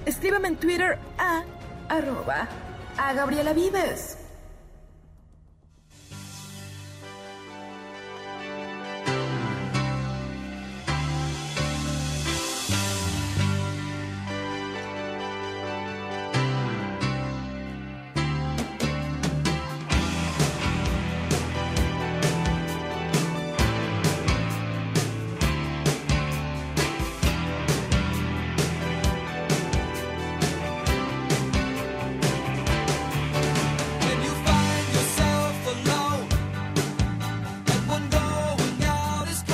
[0.05, 1.45] Escríbame en Twitter a
[1.89, 2.49] arroba
[2.97, 4.22] a Gabriela Vives.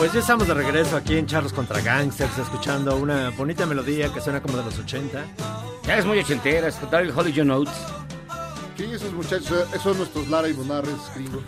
[0.08, 4.22] Pues ya estamos de regreso aquí en Charlos contra Gangsters, escuchando una bonita melodía que
[4.22, 5.22] suena como de los 80.
[5.82, 7.74] Ya es muy ochentera, es Daryl Holly John Oates.
[8.78, 11.42] Sí, esos muchachos eh, son nuestros Lara y Bonarres gringos.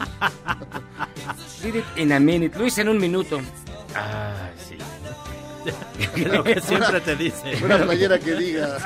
[1.63, 2.63] Did it in a minute.
[2.63, 3.41] Hice en un minuto.
[3.97, 4.77] Ah, sí.
[6.27, 7.65] Lo que siempre te dice.
[7.65, 8.77] Una playera que diga.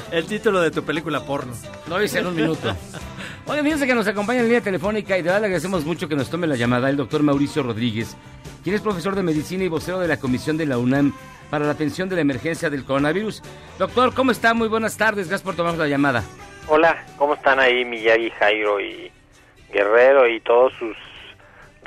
[0.10, 1.54] El título de tu película porno.
[1.88, 2.76] Lo hice en un minuto.
[3.48, 6.14] Oigan, fíjense que nos acompaña en línea telefónica y de verdad le agradecemos mucho que
[6.14, 8.14] nos tome la llamada el doctor Mauricio Rodríguez,
[8.62, 11.14] quien es profesor de medicina y vocero de la Comisión de la UNAM
[11.48, 13.42] para la atención de la emergencia del coronavirus.
[13.78, 14.52] Doctor, ¿cómo está?
[14.52, 16.24] Muy buenas tardes, gracias por tomarnos la llamada.
[16.66, 19.10] Hola, ¿cómo están ahí Miyagi, Jairo y
[19.72, 20.94] Guerrero y todos sus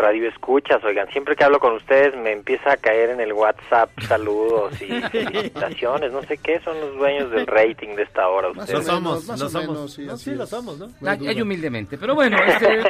[0.01, 0.83] radioescuchas?
[0.83, 4.87] Oigan, siempre que hablo con ustedes me empieza a caer en el WhatsApp saludos y
[5.01, 8.73] felicitaciones, no sé qué, son los dueños del rating de esta hora ustedes.
[8.73, 9.67] más lo somos.
[9.67, 10.89] menos, sí, No, sí, lo somos, ¿no?
[11.07, 11.97] Hay humildemente.
[11.97, 12.81] Pero bueno, este,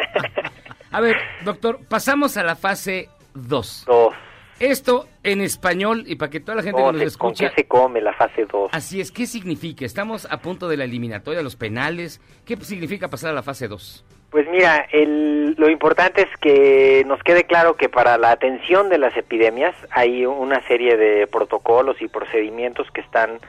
[0.91, 3.83] a ver, doctor, pasamos a la fase 2.
[3.85, 4.13] Dos.
[4.59, 7.49] Esto en español y para que toda la gente que ¿Cómo nos se- ¿Con escucha...
[7.49, 8.69] qué se come la fase 2?
[8.73, 9.85] Así es, ¿qué significa?
[9.85, 12.21] Estamos a punto de la eliminatoria, los penales.
[12.45, 14.05] ¿Qué significa pasar a la fase 2?
[14.31, 18.97] Pues mira, el- lo importante es que nos quede claro que para la atención de
[18.97, 23.39] las epidemias hay una serie de protocolos y procedimientos que están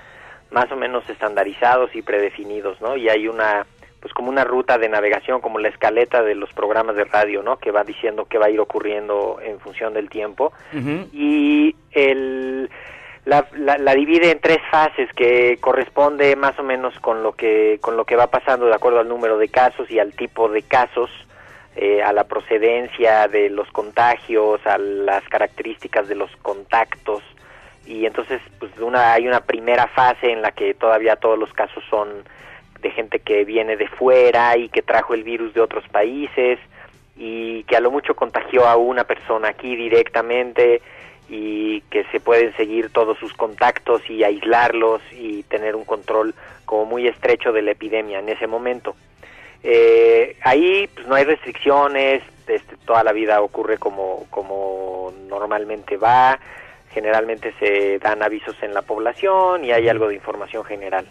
[0.51, 2.97] más o menos estandarizados y predefinidos, ¿no?
[2.97, 3.65] Y hay una,
[4.01, 7.59] pues como una ruta de navegación, como la escaleta de los programas de radio, ¿no?
[7.59, 10.53] Que va diciendo qué va a ir ocurriendo en función del tiempo
[11.13, 12.69] y el,
[13.25, 17.79] la, la- la divide en tres fases que corresponde más o menos con lo que
[17.81, 20.63] con lo que va pasando de acuerdo al número de casos y al tipo de
[20.63, 21.11] casos
[21.77, 27.23] eh, a la procedencia de los contagios a las características de los contactos.
[27.87, 31.83] Y entonces pues una hay una primera fase en la que todavía todos los casos
[31.89, 32.25] son
[32.81, 36.59] de gente que viene de fuera y que trajo el virus de otros países
[37.17, 40.83] y que a lo mucho contagió a una persona aquí directamente
[41.35, 46.35] y que se pueden seguir todos sus contactos y aislarlos y tener un control
[46.67, 48.95] como muy estrecho de la epidemia en ese momento.
[49.63, 56.39] Eh, ahí pues no hay restricciones, este, toda la vida ocurre como, como normalmente va,
[56.91, 61.07] generalmente se dan avisos en la población y hay algo de información general.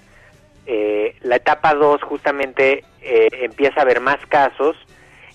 [0.67, 4.78] Eh, la etapa 2 justamente eh, empieza a haber más casos,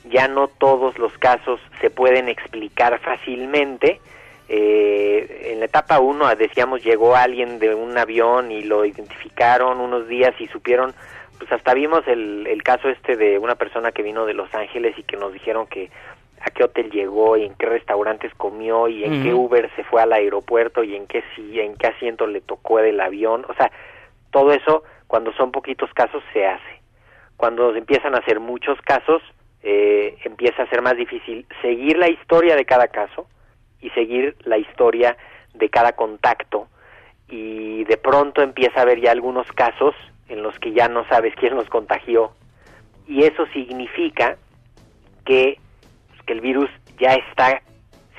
[0.05, 4.01] ya no todos los casos se pueden explicar fácilmente.
[4.49, 10.07] Eh, en la etapa 1 decíamos llegó alguien de un avión y lo identificaron unos
[10.07, 10.95] días y supieron,
[11.39, 14.97] pues hasta vimos el, el caso este de una persona que vino de Los Ángeles
[14.97, 15.91] y que nos dijeron que
[16.41, 19.35] a qué hotel llegó y en qué restaurantes comió y en qué.
[19.35, 23.01] Uber se fue al aeropuerto y en qué sí, en qué asiento le tocó del
[23.01, 23.71] avión, o sea,
[24.31, 26.81] todo eso cuando son poquitos casos se hace.
[27.37, 29.23] Cuando empiezan a ser muchos casos,
[29.63, 33.27] eh, empieza a ser más difícil seguir la historia de cada caso
[33.81, 35.17] y seguir la historia
[35.55, 36.69] de cada contacto
[37.29, 39.95] y de pronto empieza a haber ya algunos casos
[40.29, 42.33] en los que ya no sabes quién los contagió
[43.07, 44.37] y eso significa
[45.25, 45.59] que,
[46.09, 47.63] pues, que el virus ya está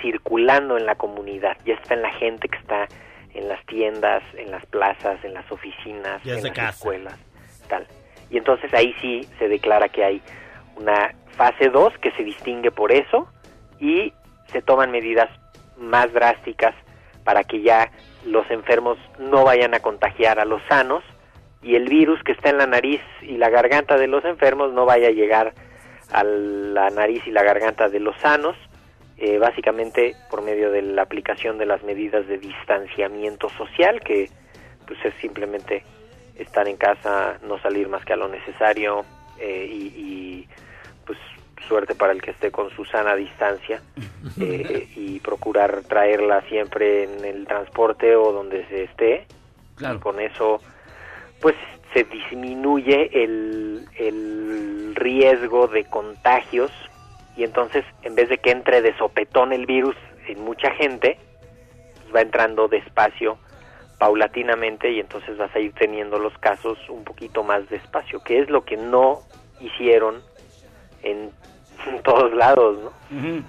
[0.01, 2.88] circulando en la comunidad, ya está en la gente que está
[3.34, 6.70] en las tiendas, en las plazas, en las oficinas, en las casa.
[6.70, 7.20] escuelas,
[7.68, 7.88] tal.
[8.30, 10.22] Y entonces ahí sí se declara que hay
[10.76, 13.28] una fase 2 que se distingue por eso
[13.80, 14.14] y
[14.47, 15.30] se toman medidas
[15.78, 16.75] más drásticas
[17.23, 17.91] para que ya
[18.25, 21.03] los enfermos no vayan a contagiar a los sanos
[21.61, 24.86] y el virus que está en la nariz y la garganta de los enfermos no
[24.86, 25.53] vaya a llegar
[26.11, 28.55] a la nariz y la garganta de los sanos,
[29.17, 34.30] eh, básicamente por medio de la aplicación de las medidas de distanciamiento social, que
[34.86, 35.84] pues es simplemente
[36.36, 39.03] estar en casa, no salir más que a lo necesario
[39.39, 40.47] eh, y, y,
[41.05, 41.17] pues
[41.68, 43.82] suerte para el que esté con su sana distancia
[44.39, 49.28] eh, y procurar traerla siempre en el transporte o donde se esté.
[49.80, 50.60] Y con eso
[51.39, 51.55] pues
[51.93, 56.72] se disminuye el, el riesgo de contagios
[57.36, 59.95] y entonces en vez de que entre de sopetón el virus
[60.28, 61.18] en mucha gente,
[62.01, 63.38] pues, va entrando despacio,
[63.97, 68.49] paulatinamente y entonces vas a ir teniendo los casos un poquito más despacio, que es
[68.49, 69.22] lo que no
[69.60, 70.22] hicieron
[71.01, 71.32] en,
[71.86, 72.78] en todos lados,
[73.09, 73.43] ¿no?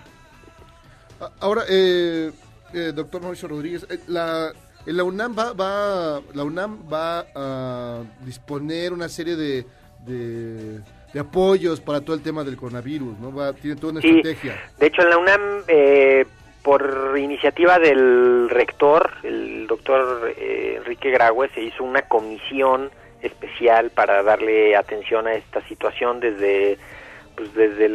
[1.40, 2.30] Ahora, eh,
[2.72, 4.52] eh, doctor Mauricio Rodríguez, eh, la,
[4.86, 9.66] eh, la UNAM va, va, la UNAM va a disponer una serie de,
[10.06, 10.80] de,
[11.12, 13.34] de apoyos para todo el tema del coronavirus, ¿no?
[13.34, 14.08] Va, tiene toda una Sí.
[14.10, 14.60] estrategia.
[14.78, 16.24] De hecho, en la UNAM, eh,
[16.62, 22.90] por iniciativa del rector, el doctor eh, Enrique Graue, se hizo una comisión
[23.22, 26.78] especial para darle atención a esta situación desde,
[27.38, 27.88] pues, desde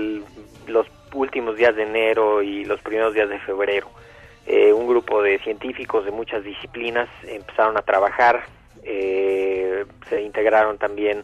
[0.68, 3.90] los últimos días de enero y los primeros días de febrero.
[4.48, 8.46] Eh, un grupo de científicos de muchas disciplinas empezaron a trabajar,
[8.84, 11.24] eh, se integraron también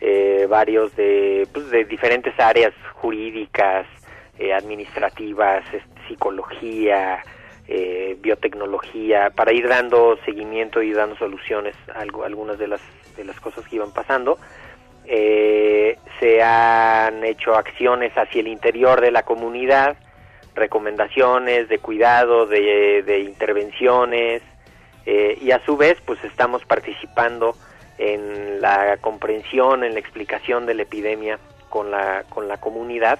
[0.00, 3.86] eh, varios de, pues, de diferentes áreas jurídicas,
[4.38, 5.64] eh, administrativas,
[6.06, 7.22] psicología,
[7.66, 12.80] eh, biotecnología, para ir dando seguimiento y dando soluciones a algunas de las,
[13.16, 14.38] de las cosas que iban pasando.
[15.08, 19.96] Eh, se han hecho acciones hacia el interior de la comunidad,
[20.54, 24.42] recomendaciones de cuidado, de, de intervenciones,
[25.04, 27.54] eh, y a su vez pues estamos participando
[27.98, 31.38] en la comprensión, en la explicación de la epidemia
[31.68, 33.18] con la, con la comunidad.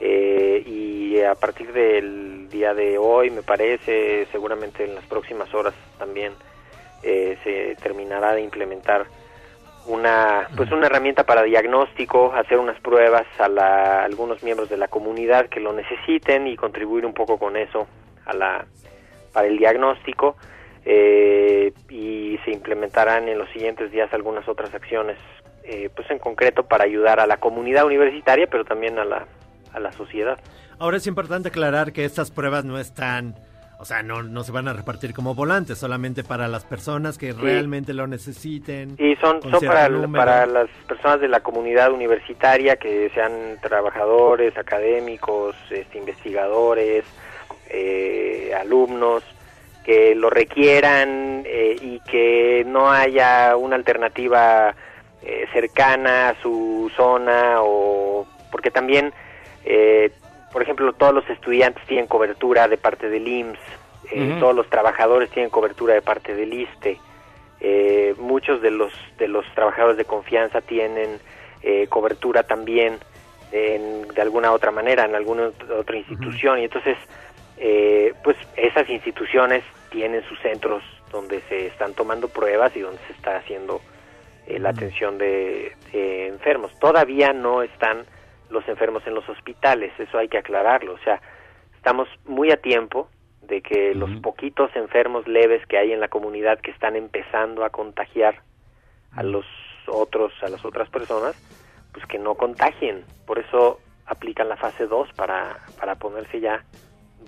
[0.00, 5.74] Eh, y a partir del día de hoy, me parece, seguramente en las próximas horas
[5.98, 6.32] también
[7.02, 9.06] eh, se terminará de implementar
[9.86, 14.76] una pues una herramienta para diagnóstico, hacer unas pruebas a, la, a algunos miembros de
[14.76, 17.86] la comunidad que lo necesiten y contribuir un poco con eso
[18.26, 18.66] a la
[19.32, 20.36] para el diagnóstico
[20.84, 25.16] eh, y se implementarán en los siguientes días algunas otras acciones
[25.64, 29.26] eh, pues en concreto para ayudar a la comunidad universitaria pero también a la
[29.72, 30.38] a la sociedad.
[30.78, 33.36] Ahora es importante aclarar que estas pruebas no están,
[33.82, 37.32] o sea, no, no se van a repartir como volantes, solamente para las personas que
[37.32, 37.38] Sí.
[37.40, 38.96] realmente lo necesiten.
[38.96, 45.56] Sí, son, son para, para las personas de la comunidad universitaria que sean trabajadores, académicos,
[45.68, 47.04] este, investigadores,
[47.70, 49.24] eh, alumnos,
[49.84, 54.76] que lo requieran eh, y que no haya una alternativa
[55.22, 59.12] eh, cercana a su zona o porque también,
[59.64, 60.12] eh,
[60.52, 63.58] por ejemplo, todos los estudiantes tienen cobertura de parte del IMSS,
[64.12, 66.98] eh, todos los trabajadores tienen cobertura de parte del ISTE,
[67.60, 71.20] eh, muchos de los de los trabajadores de confianza tienen
[71.62, 72.98] eh, cobertura también
[73.52, 76.58] en- de alguna otra manera en alguna ot- otra institución.
[76.58, 76.96] Y entonces
[77.58, 80.82] eh, pues esas instituciones tienen sus centros
[81.12, 83.80] donde se están tomando pruebas y donde se está haciendo
[84.48, 86.76] eh, la atención de enfermos.
[86.80, 88.04] Todavía no están
[88.52, 90.94] los enfermos en los hospitales eso hay que aclararlo.
[90.94, 91.20] O sea
[91.74, 93.08] estamos muy a tiempo
[93.42, 97.70] de que los poquitos enfermos leves que hay en la comunidad que están empezando a
[97.70, 98.40] contagiar
[99.10, 99.44] a los
[99.88, 101.34] otros, a las otras personas,
[101.92, 103.04] pues que no contagien.
[103.26, 106.64] Por eso aplican la fase 2 para, para ponerse ya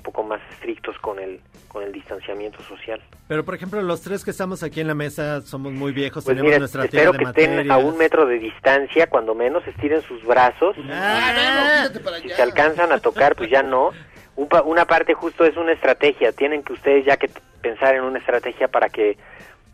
[0.05, 3.00] poco más estrictos con el, con el distanciamiento social.
[3.26, 6.36] Pero, por ejemplo, los tres que estamos aquí en la mesa somos muy viejos, Pues
[6.36, 9.66] tenemos mira, nuestra tierra espero de que estén a un metro de distancia, cuando menos
[9.66, 10.76] estiren sus brazos.
[12.22, 13.90] si se alcanzan a tocar, pues ya no.
[14.36, 16.32] Un pa- una parte justo es una estrategia.
[16.32, 17.30] Tienen que ustedes ya que
[17.62, 19.16] pensar en una estrategia para que,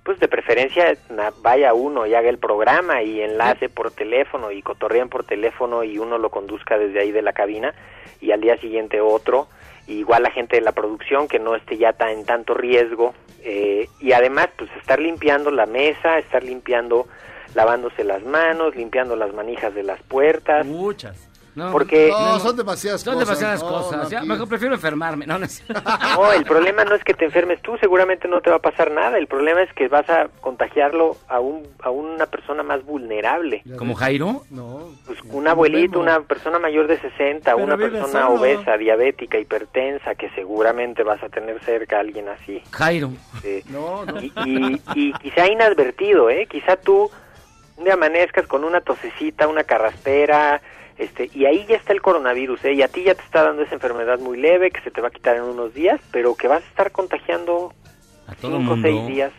[0.05, 0.97] pues de preferencia,
[1.43, 5.99] vaya uno y haga el programa y enlace por teléfono y cotorreen por teléfono y
[5.99, 7.75] uno lo conduzca desde ahí de la cabina
[8.21, 9.49] y al día siguiente otro.
[9.91, 13.15] Igual la gente de la producción que no esté ya tan, en tanto riesgo.
[13.43, 17.07] eh, y además, pues estar limpiando la mesa, estar limpiando,
[17.55, 20.67] lavándose las manos, limpiando las manijas de las puertas.
[20.67, 21.30] Muchas.
[21.61, 23.29] No, Porque No, son demasiadas Son cosas.
[23.29, 24.03] demasiadas No, cosas.
[24.05, 25.27] no, ya, aquí- mejor prefiero enfermarme.
[25.27, 25.63] No, no es-
[26.17, 28.91] No, el problema no es que te enfermes tú, seguramente no te va a pasar
[28.91, 29.19] nada.
[29.19, 33.63] El problema es que vas a contagiarlo a, un, a una persona más vulnerable.
[33.77, 34.43] ¿Como Jairo?
[34.51, 34.89] No.
[35.07, 38.41] Pues un abuelito, una persona mayor de 60, Pero una persona solo.
[38.41, 42.63] obesa, diabética, hipertensa, que seguramente vas a tener cerca a alguien así.
[42.71, 43.11] Jairo.
[43.45, 44.21] Eh, No, no.
[44.21, 46.47] y, y, y quizá inadvertido, ¿eh?
[46.51, 47.11] Quizá tú
[47.77, 50.61] un día amanezcas con una tosecita, una carraspera,
[51.01, 52.75] este, y ahí ya está el coronavirus, ¿eh?
[52.75, 55.09] Y a ti ya te está dando esa enfermedad muy leve que se te va
[55.09, 57.73] a quitar en unos días, pero que vas a estar contagiando
[58.27, 59.33] A todo cinco o seis días.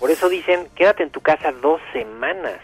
[0.00, 2.58] Por eso dicen, quédate en tu casa dos semanas.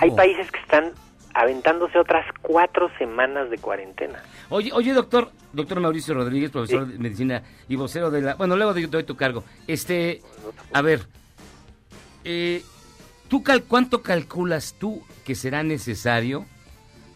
[0.00, 0.90] Hay, países que están
[1.32, 4.20] aventándose otras cuatro semanas de cuarentena.
[4.48, 8.34] Oye, oye, doctor, doctor Mauricio Rodríguez, profesor de medicina y vocero de la...
[8.34, 9.44] Bueno, luego doy, doy tu cargo.
[9.68, 10.22] Este,
[10.72, 11.02] a ver,
[12.24, 12.62] eh,
[13.28, 16.46] ¿tú cal, cuánto calculas tú que será necesario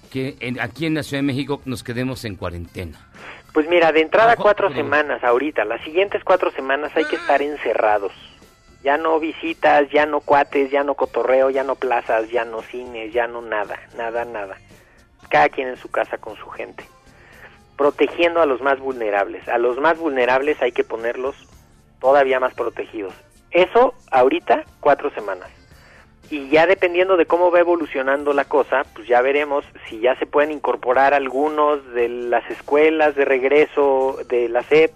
[0.09, 2.99] que en- aquí en la Ciudad de México nos quedemos en cuarentena?
[3.53, 7.41] Pues mira, de entrada cuatro pero- semanas ahorita, las siguientes cuatro semanas hay que estar
[7.43, 8.13] encerrados.
[8.85, 13.13] Ya no visitas, ya no cuates, ya no cotorreo, ya no plazas, ya no cines,
[13.13, 14.57] ya no nada, nada, nada.
[15.29, 16.85] Cada quien en su casa con su gente.
[17.77, 19.49] Protegiendo a los más vulnerables.
[19.49, 21.37] A los más vulnerables hay que ponerlos
[22.01, 23.15] todavía más protegidos.
[23.51, 25.49] Eso ahorita cuatro semanas.
[26.31, 30.27] Y ya dependiendo de cómo va evolucionando la cosa, pues ya veremos si ya se
[30.27, 34.93] pueden incorporar algunos de las escuelas de regreso de la SEP,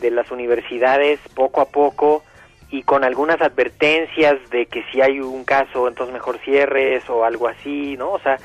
[0.00, 2.22] de las universidades, poco a poco,
[2.70, 7.48] y con algunas advertencias de que si hay un caso, entonces mejor cierres o algo
[7.48, 8.12] así, ¿no?
[8.12, 8.38] O sea,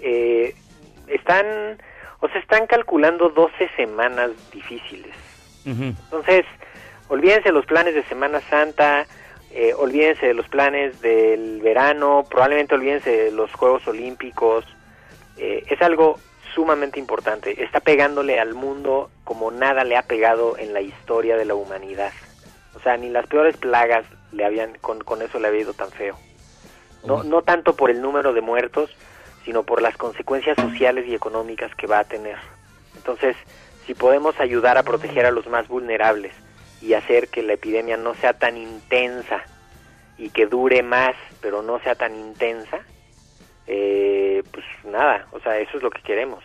[0.00, 0.54] eh,
[1.08, 1.46] están,
[2.20, 5.14] o se están calculando 12 semanas difíciles.
[5.66, 6.44] Entonces,
[7.08, 9.06] olvídense los planes de Semana Santa,
[9.56, 14.64] eh, olvídense de los planes del verano, probablemente olvídense de los Juegos Olímpicos.
[15.36, 16.18] Eh, es algo
[16.52, 17.62] sumamente importante.
[17.62, 22.12] Está pegándole al mundo como nada le ha pegado en la historia de la humanidad.
[22.74, 25.92] O sea, ni las peores plagas le habían con, con eso le había ido tan
[25.92, 26.18] feo.
[27.04, 28.90] No, no tanto por el número de muertos,
[29.44, 32.38] sino por las consecuencias sociales y económicas que va a tener.
[32.96, 33.36] Entonces,
[33.86, 36.34] si podemos ayudar a proteger a los más vulnerables
[36.84, 39.42] y hacer que la epidemia no sea tan intensa
[40.18, 42.78] y que dure más, pero no sea tan intensa,
[43.66, 46.44] eh, pues nada, o sea, eso es lo que queremos.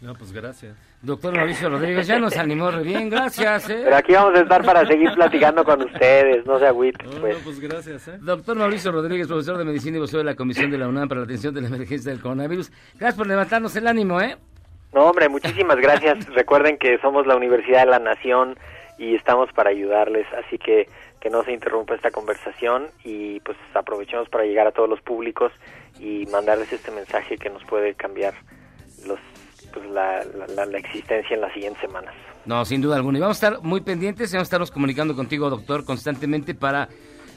[0.00, 0.76] No, pues gracias.
[1.02, 3.68] Doctor Mauricio Rodríguez, ya nos animó re bien, gracias.
[3.68, 3.80] ¿eh?
[3.84, 7.36] Pero aquí vamos a estar para seguir platicando con ustedes, no se agüiten, No, pues.
[7.38, 8.18] no, pues gracias, ¿eh?
[8.20, 11.20] Doctor Mauricio Rodríguez, profesor de Medicina y vocero de la Comisión de la UNAM para
[11.20, 12.70] la Atención de la Emergencia del Coronavirus.
[12.98, 14.36] Gracias por levantarnos el ánimo, ¿eh?
[14.94, 16.24] No, hombre, muchísimas gracias.
[16.34, 18.56] Recuerden que somos la Universidad de la Nación
[19.00, 20.86] y estamos para ayudarles, así que
[21.20, 25.52] que no se interrumpa esta conversación y pues aprovechemos para llegar a todos los públicos
[25.98, 28.32] y mandarles este mensaje que nos puede cambiar
[29.06, 29.18] los
[29.72, 30.22] pues la,
[30.56, 32.14] la, la- existencia en las siguientes semanas.
[32.46, 33.18] No, sin duda alguna.
[33.18, 36.88] Y vamos a estar muy pendientes y vamos a estarnos comunicando contigo, doctor, constantemente para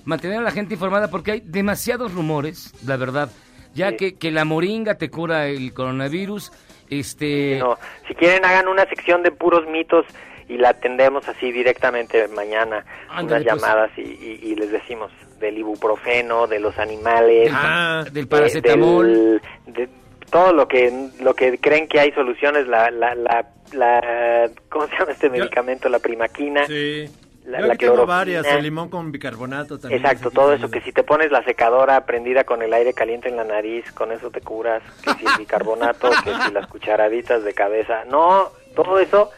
[0.05, 3.29] mantener a la gente informada porque hay demasiados rumores, la verdad.
[3.73, 3.97] Ya Sí.
[3.97, 6.51] que, que la moringa te cura el coronavirus,
[6.89, 7.57] este...
[7.59, 10.05] No, si quieren hagan una sección de puros mitos
[10.49, 13.61] y la atendemos así directamente mañana, Ándale, unas pues.
[13.61, 19.05] llamadas y, y- y les decimos del ibuprofeno, de los animales, Ah, del eh, paracetamol.
[19.07, 19.41] del-
[19.73, 19.89] de
[20.31, 24.97] todo lo que lo que creen que hay soluciones, la la la, la ¿cómo se
[24.97, 25.89] llama este medicamento?
[25.89, 26.65] La primaquina.
[26.67, 27.09] Sí.
[27.45, 29.99] La, Yo la aquí tengo varias, el limón con bicarbonato también.
[30.01, 32.93] Exacto, es todo aquí eso, que si te pones la secadora prendida con el aire
[32.93, 36.67] caliente en la nariz, con eso te curas, que si el bicarbonato, que si las
[36.67, 39.29] cucharaditas de cabeza, no, todo eso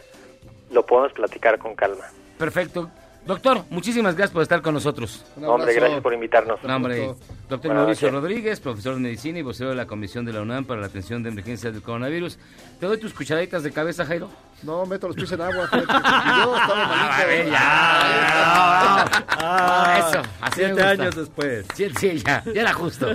[0.76, 2.04] lo podemos platicar con calma.
[2.38, 2.90] Perfecto.
[3.26, 5.26] Doctor, muchísimas gracias por estar con nosotros.
[5.44, 6.64] Hombre, gracias por invitarnos.
[6.64, 7.08] No, hombre,
[7.50, 8.12] doctor Buenas Mauricio.
[8.12, 11.24] Rodríguez, profesor de medicina y vocero de la Comisión de la UNAM para la atención
[11.24, 12.38] de emergencias del coronavirus.
[12.80, 14.30] ¿Te doy tus cucharaditas de cabeza, Jairo?
[14.62, 15.66] No, meto los pies en agua.
[15.66, 16.02] fíjate, porque
[16.44, 17.14] yo estaba malito.
[17.14, 19.06] a ver, ya.
[19.40, 21.66] Ah, Eso, así me siete años después.
[21.74, 23.08] Sí, sí, ya, ya era justo.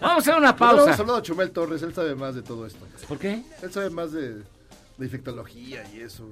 [0.00, 1.00] Vamos a hacer una Pero hemos pausa.
[1.02, 2.84] hablado de Chumel Torres, él sabe más de todo esto.
[3.06, 3.40] ¿Por qué?
[3.62, 6.24] Él sabe más de, de infectología y eso.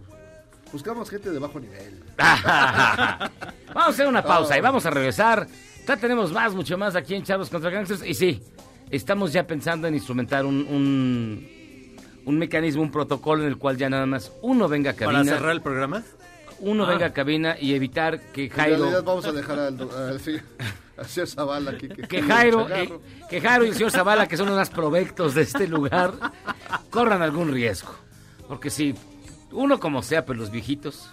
[0.72, 2.02] Buscamos gente de bajo nivel.
[2.18, 3.30] Vamos
[3.74, 5.46] a hacer una pausa y vamos a regresar.
[5.86, 8.04] Ya tenemos más, mucho más aquí en Charlos contra Gangsters.
[8.06, 8.42] Y sí,
[8.90, 13.90] estamos ya pensando en instrumentar un, un, un mecanismo, un protocolo en el cual ya
[13.90, 15.20] nada más uno venga a cabina.
[15.24, 16.02] ¿Para cerrar el programa?
[16.60, 16.88] Uno Ah.
[16.90, 18.76] venga a cabina y evitar que En Jairo...
[18.78, 20.36] realidad vamos a dejar al, al, sí,
[20.96, 21.88] al señor Zavala aquí.
[21.88, 22.92] Que, que Jairo, eh,
[23.28, 26.12] que Jairo y el señor Zavala, que son los más provectos de este lugar,
[26.90, 27.92] corran algún riesgo.
[28.46, 28.94] Porque si
[29.52, 31.10] uno como sea, pero los viejitos,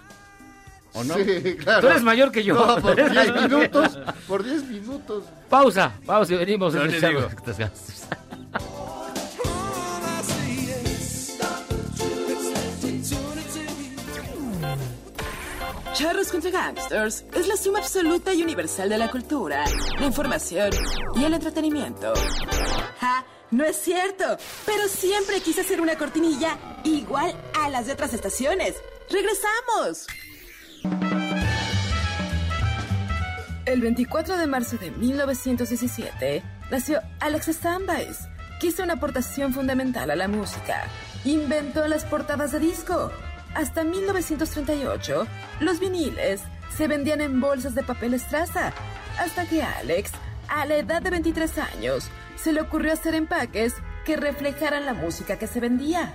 [0.92, 1.14] ¿o no?
[1.14, 1.80] Sí, claro.
[1.82, 2.54] Tú eres mayor que yo.
[2.54, 3.50] No, por Eres 10 mayor.
[3.50, 3.98] minutos.
[4.26, 5.24] Por 10 minutos.
[5.48, 6.72] Pausa, pausa y venimos.
[6.74, 7.20] Yo a le escuchar digo.
[7.22, 8.06] los Contra Gangsters.
[15.94, 19.64] Charros contra Gangsters es la suma absoluta y universal de la cultura,
[19.98, 20.70] la información
[21.16, 22.12] y el entretenimiento.
[23.00, 23.24] ¡Ja!
[23.50, 24.24] No es cierto,
[24.64, 28.76] pero siempre quise hacer una cortinilla igual a las de otras estaciones.
[29.10, 30.06] ¡Regresamos!
[33.66, 38.18] El 24 de marzo de 1917 nació Alex Stambais,
[38.60, 40.84] que hizo una aportación fundamental a la música.
[41.24, 43.10] Inventó las portadas de disco.
[43.54, 45.26] Hasta 1938,
[45.58, 46.40] los viniles
[46.76, 48.72] se vendían en bolsas de papel estraza,
[49.18, 50.12] hasta que Alex,
[50.48, 52.10] a la edad de 23 años,
[52.42, 53.74] se le ocurrió hacer empaques
[54.04, 56.14] que reflejaran la música que se vendía.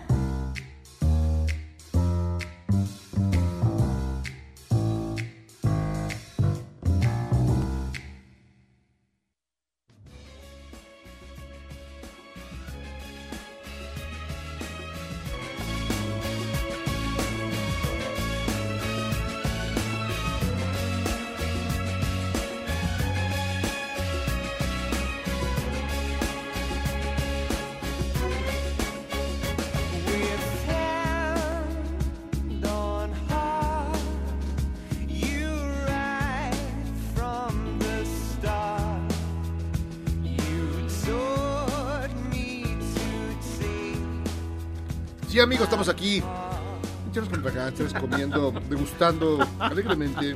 [45.45, 46.17] Amigos, estamos aquí.
[46.17, 50.35] en Charros contra Gangsters, comiendo, degustando alegremente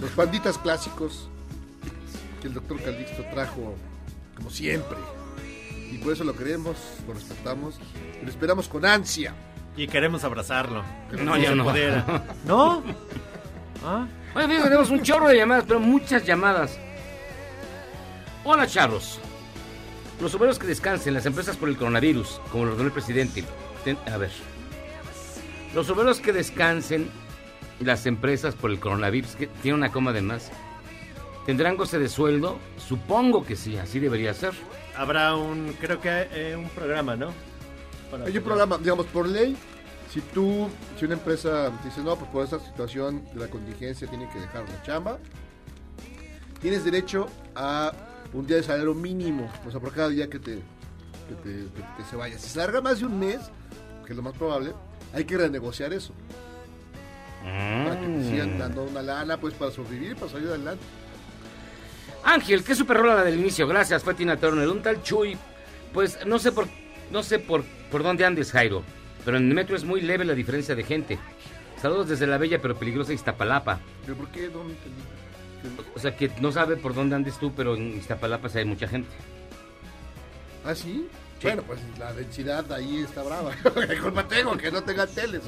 [0.00, 1.28] los panditas clásicos
[2.40, 3.74] que el doctor Calixto trajo,
[4.34, 4.96] como siempre.
[5.90, 6.76] Y por eso lo queremos,
[7.06, 7.78] lo respetamos
[8.20, 9.34] y lo esperamos con ansia.
[9.76, 10.82] Y queremos abrazarlo.
[11.12, 11.64] No, yo no.
[11.64, 12.24] pudiera.
[12.46, 12.82] ¿No?
[13.84, 14.06] ¿Ah?
[14.32, 16.78] Bueno, amigos, tenemos un chorro de llamadas, pero muchas llamadas.
[18.44, 19.18] Hola, charros.
[20.22, 23.44] Los obreros que descansen, las empresas por el coronavirus, como lo ordenó el presidente.
[23.84, 24.30] Ten- a ver.
[25.74, 27.08] Los obreros que descansen,
[27.80, 30.50] las empresas por el coronavirus, que tiene una coma de más,
[31.46, 32.58] ¿tendrán goce de sueldo?
[32.76, 34.52] Supongo que sí, así debería ser.
[34.96, 37.30] Habrá un, creo que eh, un programa, ¿no?
[38.10, 39.56] Para Hay un programa, digamos, por ley,
[40.12, 40.68] si tú,
[40.98, 44.68] si una empresa dice, no, pues por esta situación de la contingencia tiene que dejar
[44.68, 45.18] la chamba,
[46.60, 47.92] tienes derecho a
[48.34, 50.58] un día de salario mínimo, o sea, por cada día que te
[51.28, 52.38] que, te- que- que se vaya.
[52.38, 53.38] Si se larga más de un mes,
[54.06, 54.72] que es lo más probable,
[55.12, 56.12] hay que renegociar eso.
[57.42, 60.84] Para que te sigan dando una lana, pues para sobrevivir, para salir adelante.
[62.24, 63.66] Ángel, qué super rola la del inicio.
[63.66, 64.68] Gracias, fue Tina Turner.
[64.68, 65.36] Un tal Chuy.
[65.92, 66.68] Pues no sé por
[67.10, 68.82] no sé por, por dónde andes, Jairo.
[69.24, 71.18] Pero en el metro es muy leve la diferencia de gente.
[71.80, 73.80] Saludos desde la bella pero peligrosa Iztapalapa.
[74.06, 74.44] ¿Pero por qué?
[74.44, 75.02] Entendí.
[75.94, 79.10] O sea que no sabe por dónde andes tú, pero en Iztapalapa hay mucha gente.
[80.64, 81.08] ¿Ah, sí?
[81.42, 83.52] Bueno, pues la densidad ahí está brava.
[83.88, 85.42] ¿Qué culpa tengo que no tenga teles?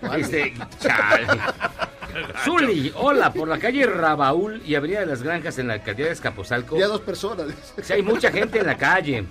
[0.00, 0.22] Vale.
[0.22, 1.26] Este, chale.
[2.44, 6.12] Zuli, hola, por la calle Rabaul y Avenida de las Granjas en la alcaldía de
[6.12, 6.76] Escapozalco.
[6.76, 7.46] Ya dos personas.
[7.80, 9.24] Sí, hay mucha gente en la calle.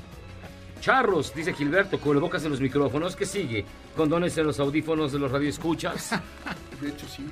[0.79, 3.15] Charros, dice Gilberto, cubrebocas en los micrófonos.
[3.15, 3.65] ¿Qué sigue?
[3.95, 6.11] Condones en los audífonos de los radioescuchas.
[6.81, 7.23] De hecho, sí.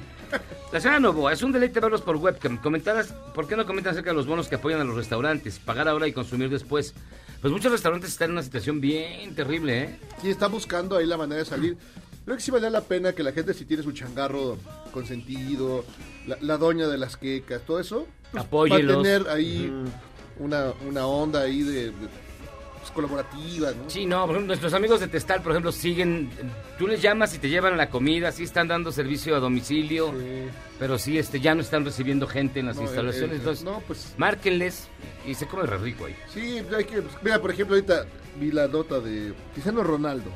[0.71, 2.57] La señora Novoa, es un deleite verlos por webcam.
[2.57, 5.57] Comentaras, ¿por qué no comentan acerca de los bonos que apoyan a los restaurantes?
[5.57, 6.93] Pagar ahora y consumir después.
[7.41, 9.99] Pues muchos restaurantes están en una situación bien terrible, ¿eh?
[10.21, 11.77] Sí, está buscando ahí la manera de salir.
[12.25, 14.57] Creo que sí vale la pena que la gente, si tiene su changarro
[14.91, 15.85] consentido,
[16.27, 19.71] la, la doña de las quecas, todo eso, pues, va a tener ahí
[20.37, 22.07] una, una onda ahí de, de,
[22.91, 23.89] pues, colaborativa, ¿no?
[23.89, 26.29] Sí, no, por ejemplo, nuestros amigos de Testal, por ejemplo, siguen,
[26.77, 30.13] tú les llamas y te llevan la comida, sí están dando servicio a domicilio,
[30.77, 33.63] pero sí, este, ya no están recibiendo gente en las No, instalaciones, eh, eh, entonces,
[33.65, 34.87] no, pues- márquenles
[35.25, 36.15] y se come re rico ahí.
[36.33, 37.01] Sí, hay que.
[37.01, 38.05] pues, Mira, por ejemplo, ahorita
[38.39, 40.29] vi la nota de Cristiano Ronaldo.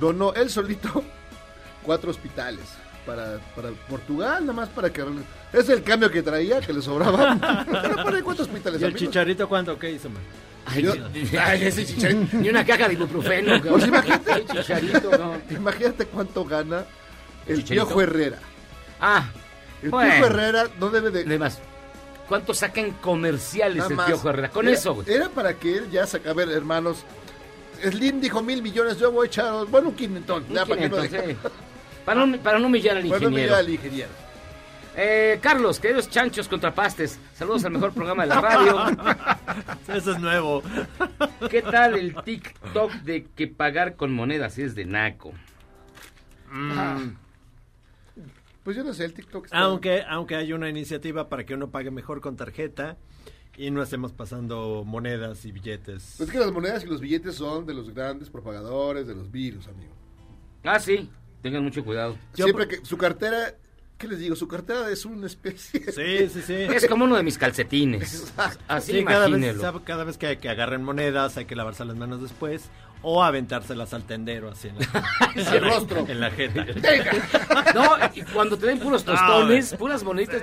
[0.00, 1.02] Donó él solito
[1.82, 2.64] cuatro hospitales
[3.04, 5.04] para, para Portugal, nada más para que.
[5.52, 7.36] Es el cambio que traía, que le sobraba.
[7.82, 8.80] Pero para cuatro hospitales.
[8.80, 9.00] ¿Y el amigos.
[9.08, 9.78] chicharito cuánto?
[9.78, 10.22] ¿Qué hizo, man?
[10.68, 12.36] Ay, Yo- ni- Ay, ese chicharito.
[12.38, 13.60] Ni una caja de ibuprofeno.
[13.62, 15.36] Pues imagínate, chicharito, no.
[15.50, 16.84] imagínate cuánto gana
[17.46, 17.86] el ¿Chicharito?
[17.86, 18.38] Piojo Herrera.
[19.00, 19.30] Ah,
[19.82, 20.12] El bueno.
[20.12, 21.20] Piojo Herrera no debe de.
[21.22, 21.58] Además,
[22.28, 24.06] ¿cuánto sacan comerciales Nada el más.
[24.06, 24.50] Piojo Herrera?
[24.50, 25.10] Con Era- eso, güey.
[25.10, 27.04] Era para que él ya saca, a ver, hermanos.
[27.82, 31.08] Slim dijo mil millones, yo voy a echar, bueno, un ya, para que no quinientón,
[31.08, 31.36] sí.
[32.04, 33.28] Para no, para no humillar al Para no ingeniero.
[33.28, 34.08] humillar al ingeniero.
[35.00, 38.84] Eh, Carlos, queridos chanchos contrapastes, saludos al mejor programa de la radio.
[39.94, 40.60] Eso es nuevo.
[41.48, 45.32] ¿Qué tal el TikTok de que pagar con monedas es de naco?
[46.50, 47.10] Mm.
[48.64, 49.56] Pues yo no sé, el TikTok está...
[49.58, 52.96] Aunque, aunque hay una iniciativa para que uno pague mejor con tarjeta
[53.56, 56.14] y no estemos pasando monedas y billetes.
[56.16, 59.30] Pues es que las monedas y los billetes son de los grandes propagadores de los
[59.30, 59.92] virus, amigo.
[60.64, 61.08] Ah, sí,
[61.40, 62.18] tengan mucho cuidado.
[62.32, 63.54] Siempre que su cartera,
[63.98, 64.36] ¿qué les digo?
[64.36, 65.80] Su cartera es una especie...
[65.92, 66.54] Sí, sí, sí.
[66.54, 68.32] Es como uno de mis calcetines.
[68.68, 72.22] Así Sí, cada vez, cada vez que, que agarren monedas hay que lavarse las manos
[72.22, 72.70] después
[73.02, 76.04] o aventárselas al tendero así en la, Al rostro.
[76.08, 76.64] en la jeta.
[77.74, 80.42] No, y cuando te den puros tostones, puras moneditas.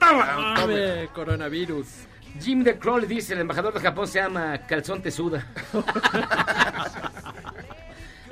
[0.00, 1.86] Dame coronavirus.
[2.40, 5.46] Jim de Kroll dice, el embajador de Japón se llama Calzón Tesuda.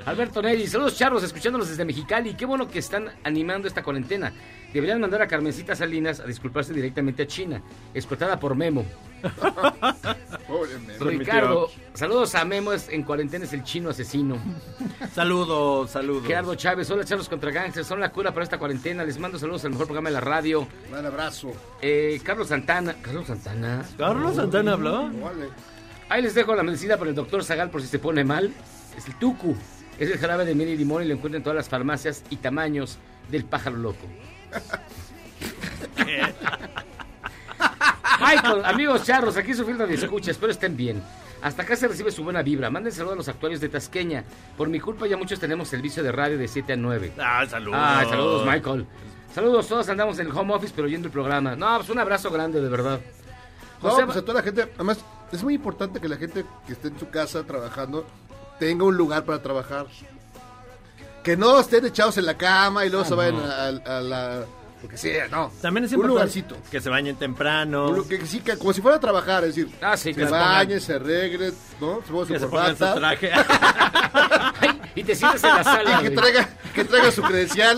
[0.05, 2.33] Alberto Neri, saludos charros, escuchándolos desde Mexicali.
[2.33, 4.31] Qué bueno que están animando esta cuarentena.
[4.73, 7.61] Deberían mandar a Carmencita Salinas a disculparse directamente a China,
[7.93, 8.85] explotada por Memo.
[10.47, 11.05] Pobre Memo.
[11.05, 14.37] Ricardo, saludos a Memo, es- en cuarentena es el chino asesino.
[15.13, 16.25] Saludos, saludos.
[16.25, 19.03] Gerardo Chávez, hola charros contra gangsters, son la cura para esta cuarentena.
[19.03, 20.65] Les mando saludos al mejor programa de la radio.
[20.89, 21.51] Un abrazo.
[21.81, 23.83] Eh, Carlos Santana, Carlos Santana.
[23.97, 25.03] ¿Carlos Santana habló?
[25.09, 25.49] Vale.
[26.07, 28.53] Ahí les dejo la medicina para el doctor Zagal por si se pone mal.
[28.97, 29.55] Es el tucu.
[30.01, 32.37] Es el jarabe de miel y limón y lo encuentran en todas las farmacias y
[32.37, 32.97] tamaños
[33.29, 34.07] del pájaro loco.
[38.19, 41.03] Michael, amigos charros, aquí sufriendo de escucha, espero estén bien.
[41.43, 42.71] Hasta acá se recibe su buena vibra.
[42.71, 44.23] Manden saludos a los actuarios de Tasqueña.
[44.57, 47.13] Por mi culpa ya muchos tenemos servicio de radio de 7 a 9.
[47.19, 47.79] Ah, saludos.
[47.79, 48.87] Ah, saludos, Michael.
[49.35, 51.55] Saludos, todos andamos en el home office, pero oyendo el programa.
[51.55, 52.99] No, pues un abrazo grande, de verdad.
[53.83, 54.97] No, José- pues a toda la gente, además,
[55.31, 58.03] es muy importante que la gente que esté en su casa trabajando
[58.61, 59.87] tenga un lugar para trabajar.
[61.23, 63.43] Que no estén echados en la cama y luego Ah, se vayan no.
[63.43, 64.45] a, a la...
[64.83, 65.51] Lo que sea, no.
[65.61, 66.55] También es un lugarcito.
[66.69, 67.89] que se bañen temprano.
[67.89, 70.25] Un que, sí, que como si fuera a trabajar, es decir, Ah, sí, se que
[70.25, 72.01] se bañe, se arregle, ¿no?
[72.01, 72.95] Se Que pongan su corbata.
[72.95, 73.31] traje.
[74.95, 75.99] y te sientes en la sala.
[76.01, 77.77] Y que traiga, que traiga su credencial.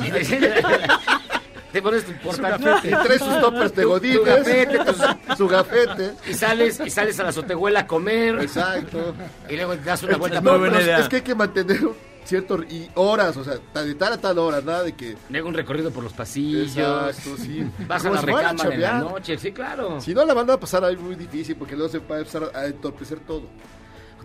[1.74, 2.88] Te Te pones tu portafete.
[2.88, 4.26] Y trae sus toppers de Tu- tu godines.
[4.26, 6.12] gafete, tus- Su gafete.
[6.30, 8.40] Y sales, y sales a la azotehuela a comer.
[8.40, 9.16] Exacto.
[9.50, 11.80] Y luego das una vuelta No, por pero es, es que hay que mantener
[12.26, 15.56] cierto y horas, o sea, de tal a tal hora, nada de que Luego un
[15.56, 16.78] recorrido por los pasillos.
[16.78, 17.68] Exacto, sí.
[17.88, 19.38] Vas a la recámara en la noche.
[19.38, 20.00] Sí, claro.
[20.00, 22.52] si no la van a pasar ahí muy difícil porque luego se va a empezar
[22.54, 23.44] a entorpecer todo.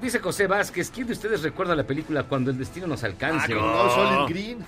[0.00, 3.52] Dice José Vázquez, ¿quién de ustedes recuerda la película Cuando el destino nos alcance?
[3.52, 4.58] Ah, no, Solid Green.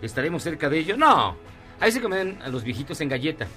[0.00, 0.96] ¿Estaremos cerca de ello?
[0.96, 1.36] No.
[1.82, 3.48] Ahí se comen a los viejitos en galleta.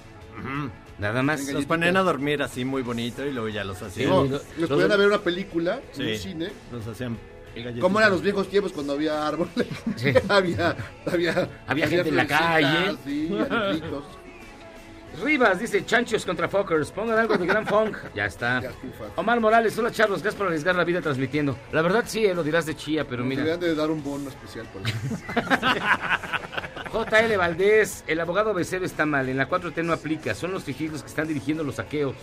[0.98, 1.48] Nada más.
[1.54, 4.10] Los ponían a dormir así muy bonito y luego ya los hacían.
[4.10, 6.52] No, los podían a ver una película en Sí, un cine.
[6.72, 7.20] Los hacían.
[7.80, 9.54] ¿Cómo eran los viejos tiempos cuando había árboles?
[9.96, 10.12] Sí.
[10.30, 10.76] había,
[11.06, 12.98] había, Había gente en la calle.
[13.06, 13.30] Sí.
[15.24, 16.92] Rivas dice Chanchos contra Fockers.
[16.92, 17.96] Pongan algo de Gran Funk.
[18.16, 18.62] Ya está.
[19.18, 21.56] Omar Morales, hola Charlos, gracias por arriesgar la vida transmitiendo.
[21.72, 23.44] La verdad sí, eh, lo dirás de chía, pero Nos mira.
[23.44, 24.98] deberían de dar un bono especial por eso.
[27.04, 29.28] JL Valdés, el abogado becero está mal.
[29.28, 30.34] En la 4T no aplica.
[30.34, 32.16] Son los fijitos que están dirigiendo los saqueos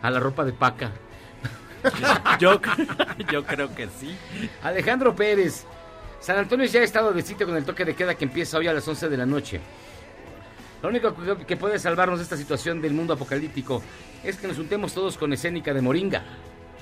[0.00, 0.92] a la ropa de paca.
[2.40, 2.58] Yo,
[3.30, 4.16] yo creo que sí.
[4.62, 5.66] Alejandro Pérez.
[6.18, 8.66] San Antonio ya ha estado de sitio con el toque de queda que empieza hoy
[8.66, 9.60] a las 11 de la noche.
[10.82, 13.82] Lo único que- que puede salvarnos de esta situación del mundo apocalíptico
[14.22, 16.22] es que nos juntemos todos con escénica de Moringa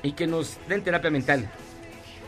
[0.05, 1.51] y que nos den terapia mental.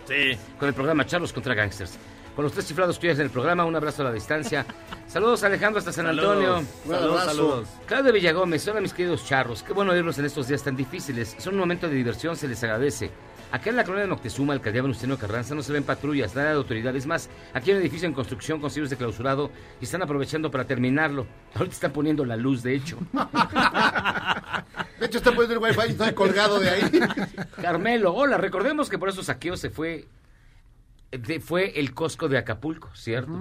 [0.09, 0.36] Sí.
[0.59, 1.97] Con el programa Charlos contra Gangsters.
[2.35, 4.66] Con los tres chiflados que en el programa, un abrazo a la distancia.
[5.06, 6.36] Saludos Alejandro hasta San Saludos.
[6.36, 6.69] Antonio.
[6.85, 7.27] Saludos, abrazo.
[7.27, 7.69] saludos.
[7.86, 9.62] Claudio Villagómez, hola mis queridos charros.
[9.62, 11.36] Qué bueno oírlos en estos días tan difíciles.
[11.39, 13.11] Son un momento de diversión, se les agradece.
[13.52, 16.56] Acá en la colonia de Moctezuma, alcaldía Venustiano Carranza, no se ven patrullas, nada de
[16.56, 16.97] autoridad.
[16.97, 20.51] Es más, aquí hay un edificio en construcción con siglos de clausurado y están aprovechando
[20.51, 21.24] para terminarlo.
[21.55, 22.98] Ahorita están poniendo la luz, de hecho.
[24.98, 27.01] De hecho, está poniendo el wifi y está colgado de ahí.
[27.61, 30.06] Carmelo, hola, recordemos que por esos saqueos se fue,
[31.19, 33.32] de- fue el Costco de Acapulco, ¿cierto?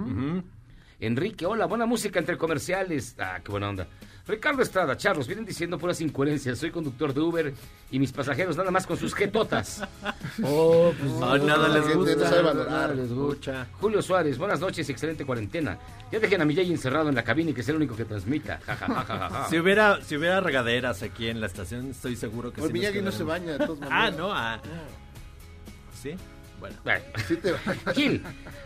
[1.00, 3.16] Enrique, hola, buena música entre comerciales.
[3.18, 3.86] Ah, qué buena onda.
[4.26, 6.58] Ricardo Estrada, Charlos, vienen diciendo puras incoherencias.
[6.58, 7.52] Soy conductor de Uber
[7.90, 9.82] y mis pasajeros nada más con sus jetotas.
[10.42, 12.16] Oh, pues Ah, nada les gusta.
[12.16, 13.66] no sabe valorar, les gusta.
[13.80, 15.78] Julio Suárez, buenas noches, excelente cuarentena.
[16.10, 18.04] Ya dejen a mi Jay encerrado en la cabina y que sea el único que
[18.06, 18.58] transmita.
[18.64, 19.46] Ja, ja, ja.
[19.50, 22.72] Si hubiera, si hubiera regaderas aquí en la estación, estoy seguro que Pues sí.
[22.78, 24.58] Miyagi no se baña, de todas Ah, no, ah.
[26.02, 26.14] ¿Sí?
[26.82, 27.04] Bueno.
[27.28, 27.54] Sí te.
[27.94, 28.22] Gil,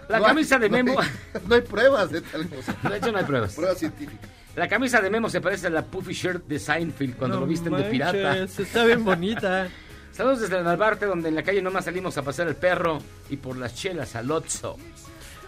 [0.09, 1.01] la No hay- camisa de no hay- Memo.
[1.47, 2.75] No hay pruebas de tal cosa.
[2.89, 3.55] De hecho, no hay pruebas.
[3.55, 4.31] Pruebas científicas.
[4.57, 7.47] La camisa de Memo se parece a la puffy shirt de Seinfeld cuando No lo
[7.47, 8.37] visten de manches, pirata.
[8.39, 9.69] está bien bonita.
[10.13, 12.99] Saludos desde el Narvarte, donde en la calle nomás salimos a pasear el perro
[13.31, 14.77] y por las chelas al Otso.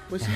[0.08, 0.30] Pues sí.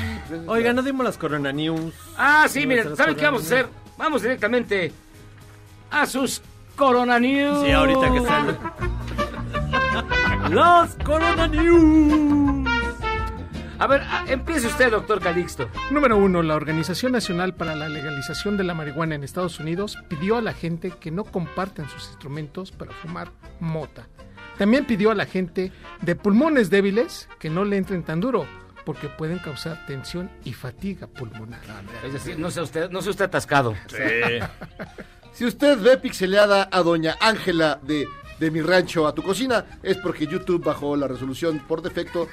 [0.47, 1.95] Oiga, no dimos las Corona News.
[2.17, 3.67] Ah, sí, miren, ¿saben qué vamos a hacer?
[3.97, 4.91] Vamos directamente
[5.91, 6.43] a sus
[6.75, 7.65] Corona News.
[7.65, 8.57] Sí, ahorita que sale.
[10.51, 12.69] Las Corona News.
[13.79, 15.69] A ver, a- empiece usted, doctor Calixto.
[15.91, 20.37] Número uno, la Organización Nacional para la Legalización de la Marihuana en Estados Unidos pidió
[20.37, 23.31] a la gente que no compartan sus instrumentos para fumar
[23.61, 24.07] mota.
[24.59, 25.73] También pidió a la gente
[26.03, 28.47] de pulmones débiles que no le entren tan duro,
[28.85, 31.61] porque pueden causar tensión y fatiga pulmonar.
[32.05, 33.75] Es decir, no sea usted, no sea usted atascado.
[35.33, 38.07] Si usted ve pixeleada a doña Ángela de,
[38.39, 42.29] de mi rancho a tu cocina, es porque YouTube bajó la resolución por defecto,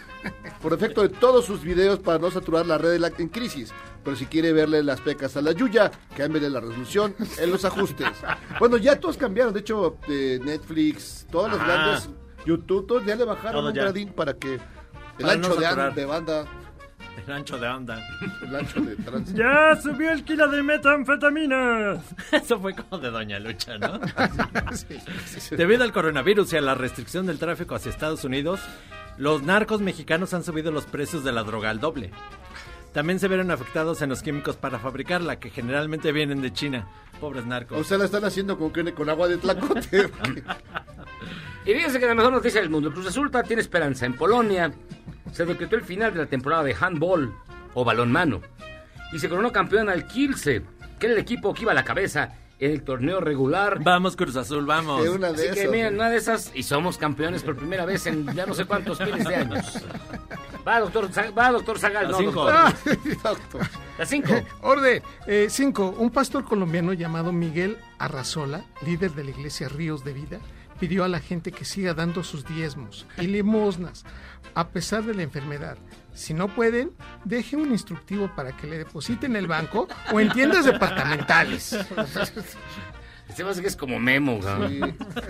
[0.62, 3.72] por defecto de todos sus videos para no saturar la red en crisis.
[4.04, 8.08] Pero si quiere verle las pecas a la Yuya, cámbiale la resolución en los ajustes.
[8.60, 11.66] Bueno, ya todos cambiaron, de hecho, eh, Netflix, todas las Ah.
[11.66, 12.10] grandes,
[12.46, 14.60] YouTube, todos ya le bajaron un gradín para que el
[15.20, 16.46] Para ancho de banda,
[17.18, 18.00] El ancho de onda.
[18.42, 19.38] el ancho de tránsito.
[19.38, 22.04] ¡Ya subió el kilo de metanfetaminas!
[22.32, 24.00] Eso fue como de Doña Lucha, ¿no?
[25.52, 28.60] Debido al coronavirus y a la restricción del tráfico hacia Estados Unidos,
[29.18, 32.12] los narcos mexicanos han subido los precios de la droga al doble.
[32.94, 36.88] También se vieron afectados en los químicos para fabricarla, que generalmente vienen de China.
[37.22, 37.80] Pobres narcos.
[37.80, 40.10] O sea, la están haciendo con, con agua de tlacote.
[41.64, 44.08] Y fíjense que la mejor noticia del mundo, Cruz Azul tiene esperanza.
[44.08, 44.74] En Polonia
[45.32, 47.34] se decretó el final de la temporada de handball
[47.74, 48.42] o balonmano.
[49.14, 50.64] Y se coronó campeón al Kielce,
[51.00, 53.80] que era el equipo que iba a la cabeza en el torneo regular.
[53.84, 55.04] Vamos, Cruz Azul, vamos.
[55.04, 58.06] De una de Así que miren, una de esas, y somos campeones por primera vez
[58.06, 59.84] en ya no sé cuántos miles de años.
[60.66, 62.52] Va, doctor, va, doctor Zagal, Las no, cinco.
[63.24, 63.62] doctor.
[63.98, 64.34] Las cinco.
[64.62, 65.02] Orden.
[65.26, 65.96] Eh, cinco.
[65.98, 70.40] Un pastor colombiano llamado Miguel Arrazola, líder de la iglesia Ríos de Vida,
[70.82, 74.04] pidió a la gente que siga dando sus diezmos y limosnas
[74.56, 75.78] a pesar de la enfermedad.
[76.16, 76.92] Si no pueden,
[77.24, 81.78] deje un instructivo para que le depositen en el banco o en tiendas departamentales.
[83.36, 84.68] Se me hace que es como Memo, ¿no?
[84.68, 84.82] Sí.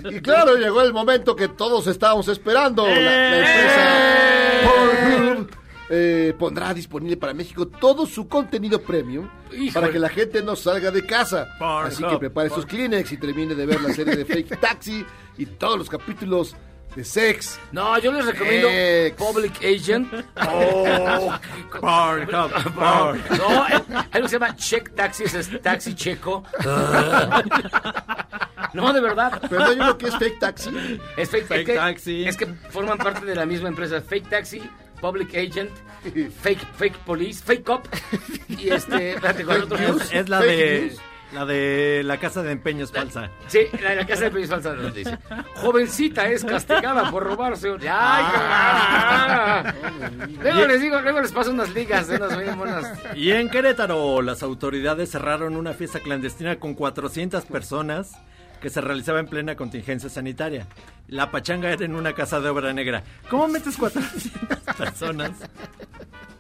[0.10, 2.88] Y claro, llegó el momento que todos estábamos esperando.
[2.88, 4.62] La, la ¡Eh!
[4.62, 5.61] empresa Pornhub
[5.94, 9.72] eh, pondrá disponible para México todo su contenido premium Híjole.
[9.74, 11.50] para que la gente no salga de casa.
[11.60, 15.06] Así que prepare sus Kleenex y termine de ver la serie de Fake Taxi
[15.38, 16.56] y todos los capítulos
[16.96, 17.60] de Sex.
[17.74, 19.16] No, yo les recomiendo Ex.
[19.18, 20.14] Public Agent.
[20.50, 21.32] Oh,
[21.70, 23.38] co- Pornhub, Pornhub.
[23.38, 23.66] No,
[24.12, 26.44] algo se llama Check Taxi, ese es taxi checo.
[28.74, 29.42] No, de verdad.
[29.50, 30.70] Pero no hay uno que es Fake Taxi.
[31.18, 32.24] Es fake, Fake es que, Taxi.
[32.26, 34.02] Es que forman parte de la misma empresa.
[34.02, 34.62] Fake Taxi,
[35.02, 35.72] Public Agent,
[36.42, 37.86] Fake, fake Police, Fake Cop.
[38.48, 39.78] Y este, espérate, ¿cuál otro?
[39.78, 40.82] Es, es la de.
[40.90, 41.02] news.
[41.34, 43.30] La de la casa de empeño es falsa.
[43.48, 45.18] Sí, la de la casa de Peña Falsa dice,
[45.56, 47.72] jovencita es castigada por robarse.
[47.72, 47.80] un-".
[47.90, 48.26] ¡Ay,
[50.28, 53.00] qué- Luego les digo, luego les paso unas ligas de unas bien buenas.
[53.16, 58.12] Y en Querétaro, las autoridades cerraron una fiesta clandestina con 400 personas
[58.62, 60.68] que se realizaba en plena contingencia sanitaria.
[61.08, 63.04] La pachanga era en una casa de obra negra.
[63.30, 65.32] ¿Cómo metes 400 personas?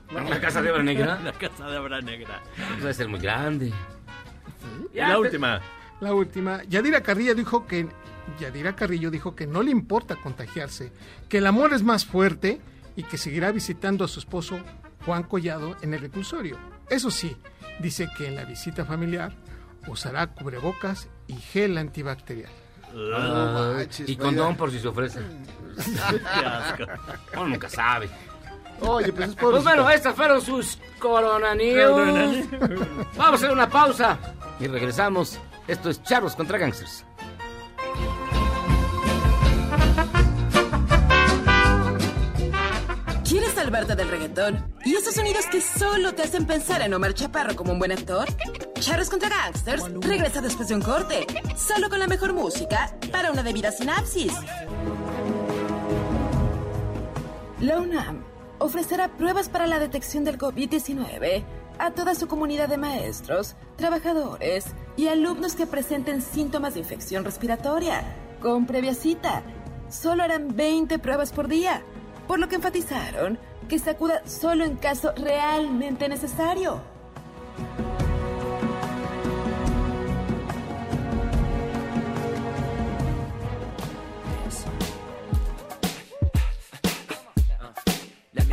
[0.09, 1.19] ¿En la casa de obra negra?
[1.21, 2.41] La casa de obra negra.
[2.79, 3.73] Debe ser muy grande.
[4.93, 5.61] Y la última.
[5.99, 6.63] La última.
[6.63, 7.87] Yadira Carrillo dijo que
[8.39, 10.91] Yadira Carrillo dijo que no le importa contagiarse,
[11.27, 12.61] que el amor es más fuerte
[12.95, 14.59] y que seguirá visitando a su esposo
[15.05, 16.57] Juan Collado en el reclusorio.
[16.89, 17.35] Eso sí,
[17.79, 19.33] dice que en la visita familiar
[19.87, 22.51] usará cubrebocas y gel antibacterial.
[23.15, 24.25] Ah, manches, y vaya.
[24.27, 25.19] condón por si se ofrece.
[26.09, 26.83] Qué asco.
[27.35, 28.09] Uno nunca sabe.
[28.81, 29.63] Oye, pues es Pues pobrecito.
[29.63, 32.45] bueno, estas fueron sus Corona News.
[33.15, 34.17] Vamos a hacer una pausa
[34.59, 35.39] y regresamos.
[35.67, 37.05] Esto es Charros contra Gangsters.
[43.27, 44.73] ¿Quieres salvarte del reggaetón?
[44.83, 48.27] ¿Y esos sonidos que solo te hacen pensar en Omar Chaparro como un buen actor?
[48.81, 53.43] Charros contra Gangsters regresa después de un corte, solo con la mejor música para una
[53.43, 54.33] debida sinapsis.
[57.59, 58.23] La UNAM
[58.57, 61.43] ofrecerá pruebas para la detección del COVID-19
[61.77, 64.65] a toda su comunidad de maestros, trabajadores
[64.97, 68.01] y alumnos que presenten síntomas de infección respiratoria,
[68.41, 69.43] con previa cita.
[69.89, 71.83] Solo harán 20 pruebas por día,
[72.27, 73.37] por lo que enfatizaron
[73.69, 76.81] que se acuda solo en caso realmente necesario.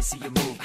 [0.09, 0.58] See you move.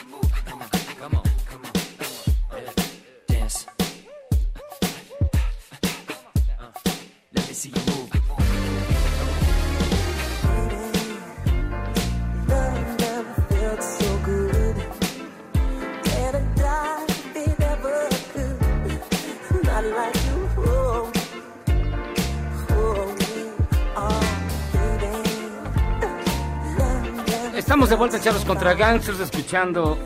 [28.04, 29.98] Vuelta en Charros contra Gangsters escuchando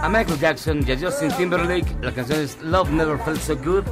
[0.00, 1.96] a Michael Jackson y a Justin Timberlake.
[2.02, 3.82] La canción es Love Never Felt So Good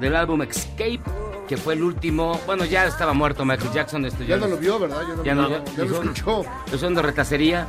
[0.00, 1.00] del álbum Escape,
[1.46, 2.40] que fue el último.
[2.46, 4.04] Bueno, ya estaba muerto Michael Jackson.
[4.06, 5.02] Esto Ya no lo vio, ¿verdad?
[5.02, 6.42] Ya no Ya lo no, ya, escuchó.
[6.68, 7.68] Lo hizo de retacería.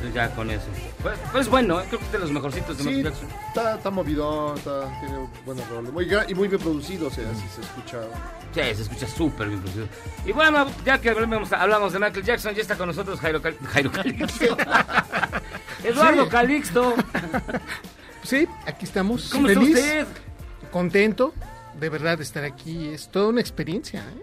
[0.00, 0.66] Pues ya con eso.
[1.02, 3.28] Pues, pues bueno, creo que es de los mejorcitos de Sí, Michael Jackson.
[3.48, 5.92] está, está movidón, está, tiene buenos roles.
[5.92, 8.00] Muy, y muy bien producido, o sea, así se escucha.
[8.54, 9.88] Sí, se escucha súper bien producido.
[10.26, 13.56] Y bueno, ya que hablamos, hablamos de Michael Jackson, ya está con nosotros Jairo, Cal-
[13.72, 14.56] Jairo Calixto.
[15.82, 16.30] Eduardo Sí.
[16.30, 16.94] Calixto.
[18.22, 19.30] Sí, aquí estamos.
[19.30, 20.06] ¿Cómo está Feliz, usted?
[20.70, 21.32] Contento,
[21.80, 22.88] de verdad, de estar aquí.
[22.88, 24.00] Es toda una experiencia.
[24.00, 24.22] ¿eh?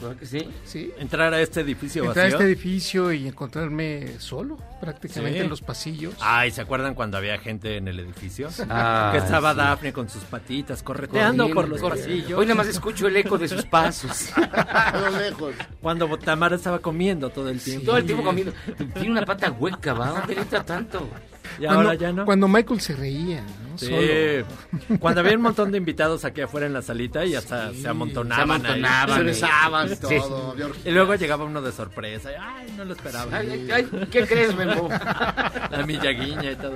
[0.00, 0.48] ¿Verdad que sí?
[0.64, 0.92] Sí.
[0.98, 2.38] Entrar a este edificio Entrar a vacío.
[2.38, 5.44] este edificio y encontrarme solo, prácticamente Sí.
[5.44, 6.14] en los pasillos.
[6.20, 8.48] Ay, ¿se acuerdan cuando había gente en el edificio?
[8.68, 9.56] Ah, que estaba sí.
[9.58, 12.08] Daphne con sus patitas correteando Corriendo, por los corriendo.
[12.12, 12.38] pasillos.
[12.38, 14.30] Hoy nada más escucho el eco de sus pasos.
[14.36, 15.54] A lo lejos.
[15.80, 17.86] Cuando Tamara estaba comiendo todo el tiempo.
[17.86, 18.52] Todo el tiempo comiendo.
[18.94, 20.08] Tiene una pata hueca, ¿va?
[20.08, 21.08] ¿Dónde entra tanto?
[21.66, 22.24] Cuando, ahora ya no.
[22.24, 23.78] Cuando Michael se reía, ¿no?
[23.78, 23.86] Sí.
[23.86, 24.98] Solo.
[24.98, 28.62] Cuando había un montón de invitados aquí afuera en la salita y hasta se amontonaban.
[28.62, 28.72] Se ahí.
[28.72, 29.18] amontonaban.
[29.18, 30.00] Se besaban y Sí.
[30.20, 30.54] todo.
[30.84, 32.30] Y luego llegaba uno de sorpresa.
[32.40, 33.36] Ay, no lo esperaba.
[33.36, 33.66] Ay,
[34.10, 34.88] ¿Qué crees, Memo?
[35.70, 36.74] La millaguiña y todo.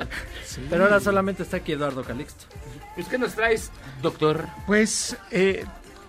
[0.69, 2.45] Pero ahora solamente está aquí Eduardo Calixto.
[2.95, 3.71] Pues, ¿Qué nos traes,
[4.03, 4.45] doctor?
[4.67, 5.65] Pues eh,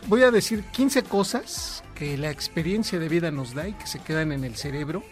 [0.08, 4.00] voy a decir 15 cosas que la experiencia de vida nos da y que se
[4.00, 5.04] quedan en el cerebro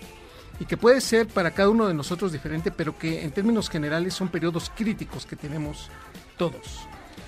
[0.59, 4.13] y que puede ser para cada uno de nosotros diferente, pero que en términos generales
[4.13, 5.89] son periodos críticos que tenemos
[6.37, 6.87] todos.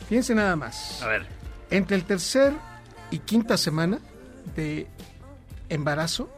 [0.09, 1.01] Fíjense nada más.
[1.01, 1.25] A ver.
[1.69, 2.53] Entre el tercer
[3.09, 3.99] y quinta semana
[4.55, 4.87] de
[5.69, 6.29] embarazo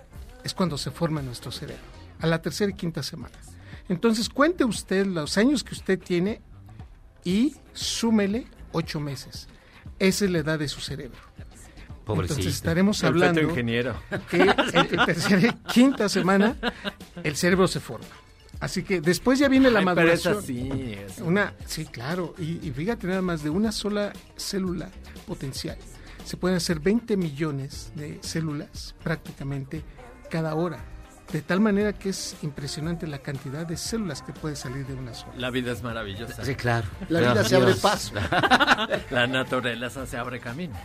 [0.44, 1.84] es cuando se forma nuestro cerebro.
[2.20, 3.36] A la tercera y quinta semana.
[3.90, 6.42] Entonces cuente usted los años que usted tiene
[7.24, 9.48] y súmele ocho meses.
[10.00, 11.20] Esa es la edad de su cerebro.
[12.06, 12.40] Pobrecito.
[12.40, 13.96] Entonces estaremos El hablando ingeniero.
[14.30, 14.56] que en la
[15.06, 16.56] tercera y quinta semana
[17.24, 18.06] el cerebro se forma.
[18.60, 20.38] Así que después ya viene la Ay, pero es maduración.
[20.72, 22.34] así, es- Una, sí, claro.
[22.38, 24.90] Y, y fíjate nada más de una sola célula
[25.28, 25.78] potencial.
[26.24, 29.84] Se pueden hacer 20 millones de células prácticamente
[30.30, 30.80] cada hora.
[31.32, 35.14] De tal manera que es impresionante la cantidad de células que puede salir de una
[35.14, 35.34] sola.
[35.36, 36.46] La vida es maravillosa.
[36.46, 36.88] Sí, claro.
[37.10, 38.14] La vida se abre paso.
[39.10, 40.76] La naturaleza se abre camino.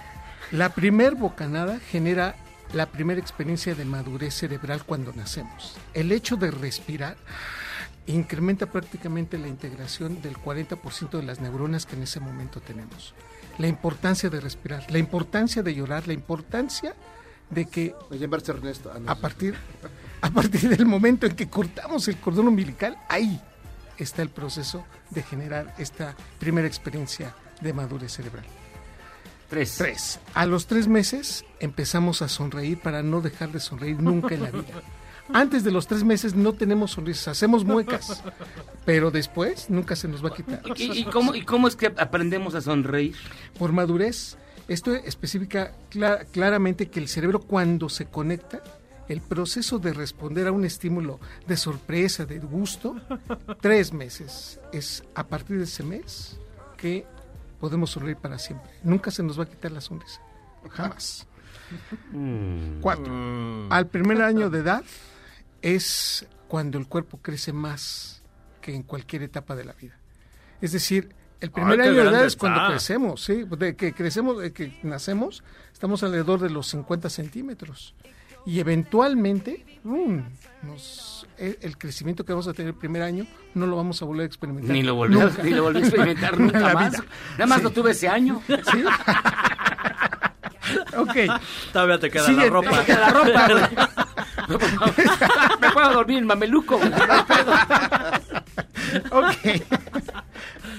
[0.51, 2.35] La primer bocanada genera
[2.73, 5.77] la primera experiencia de madurez cerebral cuando nacemos.
[5.93, 7.17] El hecho de respirar
[8.07, 13.15] incrementa prácticamente la integración del 40% de las neuronas que en ese momento tenemos.
[13.59, 16.95] La importancia de respirar, la importancia de llorar, la importancia
[17.51, 18.91] de que Ernesto.
[18.91, 19.55] Ah, a partir,
[20.23, 23.39] a partir del momento en que cortamos el cordón umbilical, ahí
[23.99, 28.45] está el proceso de generar esta primera experiencia de madurez cerebral.
[29.49, 29.75] Tres.
[29.79, 30.21] Tres.
[30.35, 34.51] A los tres meses empezamos a sonreír para no dejar de sonreír nunca en la
[34.51, 34.83] vida.
[35.33, 38.23] Antes de los tres meses no tenemos sonrisas, hacemos muecas,
[38.87, 40.63] pero después nunca se nos va a quitar.
[40.77, 43.15] ¿Y, y cómo, ¿Y cómo es que aprendemos a sonreír?
[43.59, 44.39] Por madurez,
[44.69, 48.63] esto especifica cla- claramente que el cerebro cuando se conecta,
[49.11, 52.97] el proceso de responder a un estímulo de sorpresa, de gusto,
[53.61, 54.61] tres meses.
[54.73, 56.39] Es a partir de ese mes
[56.79, 57.05] que
[57.61, 58.71] podemos sonreír para siempre.
[58.83, 60.21] Nunca se nos va a quitar la sonrisa.
[60.71, 61.27] Jamás.
[62.81, 63.67] Cuatro.
[63.71, 64.85] Al primer año de edad
[65.63, 68.23] es cuando el cuerpo crece más
[68.61, 69.97] que en cualquier etapa de la vida.
[70.61, 72.71] Es decir, el primer Ay, año de edad es cuando está.
[72.71, 77.95] crecemos, sí, de que crecemos, de que nacemos, estamos alrededor de los 50 centímetros.
[78.49, 80.23] Y eventualmente, ¡um!
[80.63, 84.07] nos- el, el crecimiento que vamos a tener el primer año no lo vamos a
[84.07, 84.71] volver a experimentar.
[84.75, 85.43] Ni lo volví, Nunca.
[85.43, 86.93] ni lo volví a experimentar En nunca la más.
[86.93, 87.05] vida.
[87.33, 87.65] Nada más Sí.
[87.65, 88.41] lo tuve ese año.
[88.47, 88.55] Sí.
[90.97, 91.15] ok.
[91.73, 92.71] Todavía te queda la ropa.
[92.73, 93.49] Me queda la ropa,
[94.49, 94.59] güey.
[95.61, 96.77] Me puedo dormir en mameluco.
[99.11, 99.63] Ok.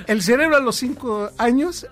[0.08, 1.88] El cerebro a los 5 años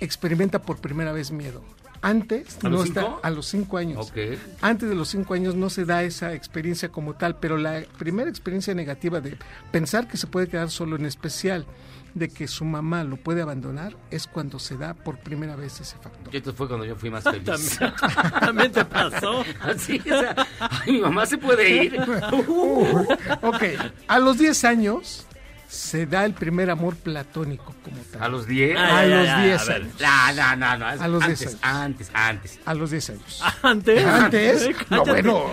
[0.00, 1.62] experimenta por primera vez miedo.
[2.02, 3.20] Antes ¿A no los está cinco?
[3.22, 4.12] a los 5 años.
[4.60, 8.28] Antes de los 5 años no se da esa experiencia como tal, pero la primera
[8.30, 9.36] experiencia negativa de
[9.70, 11.66] pensar que se puede quedar solo, en especial
[12.14, 15.96] de que su mamá lo puede abandonar, es cuando se da por primera vez ese
[15.98, 16.32] factor.
[16.34, 17.44] Y esto fue cuando yo fui más feliz.
[17.44, 17.92] También,
[18.40, 19.44] también te pasó.
[19.60, 22.00] Así, o sea, ay, mi mamá se puede ir.
[23.42, 23.62] ok,
[24.08, 25.26] a los 10 años
[25.68, 28.22] se da el primer amor platónico como tal.
[28.22, 28.76] ¿A los 10?
[28.76, 29.88] A Ay, los ay, 10 a años.
[30.00, 31.02] No, no, no, no.
[31.02, 31.58] A los 10 antes, años.
[31.62, 32.60] antes, antes.
[32.64, 33.42] A los 10 años.
[33.62, 34.04] ¿Antes?
[34.06, 34.68] ¿Antes?
[34.90, 35.50] No, bueno,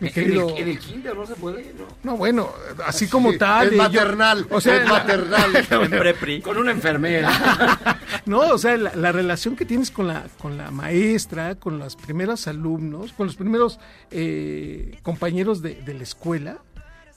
[0.00, 0.48] mi En querido...
[0.56, 1.86] el, en el kinder no se puede, ¿no?
[2.02, 2.48] No, bueno,
[2.86, 3.66] así como tal.
[3.66, 5.56] es y yo- maternal, o sea, es maternal.
[5.70, 6.40] En prepri.
[6.40, 7.30] Con una enfermera.
[8.26, 11.96] No, o sea, la, la relación que tienes con la, con la maestra, con los
[11.96, 13.78] primeros alumnos, con los primeros
[14.10, 16.58] eh, compañeros de, de la escuela,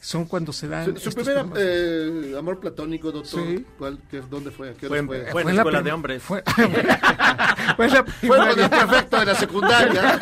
[0.03, 0.97] son cuando se dan.
[0.99, 3.65] Su, primer eh, amor platónico, doctor, Sí.
[3.77, 4.71] ¿cuál, qué, ¿dónde fue?
[4.71, 5.25] ¿A qué Fue fue?
[5.31, 6.21] fue en la escuela de hombres.
[6.21, 8.69] Fue, fue en la Fue con el primaria.
[8.69, 10.19] prefecto de la secundaria.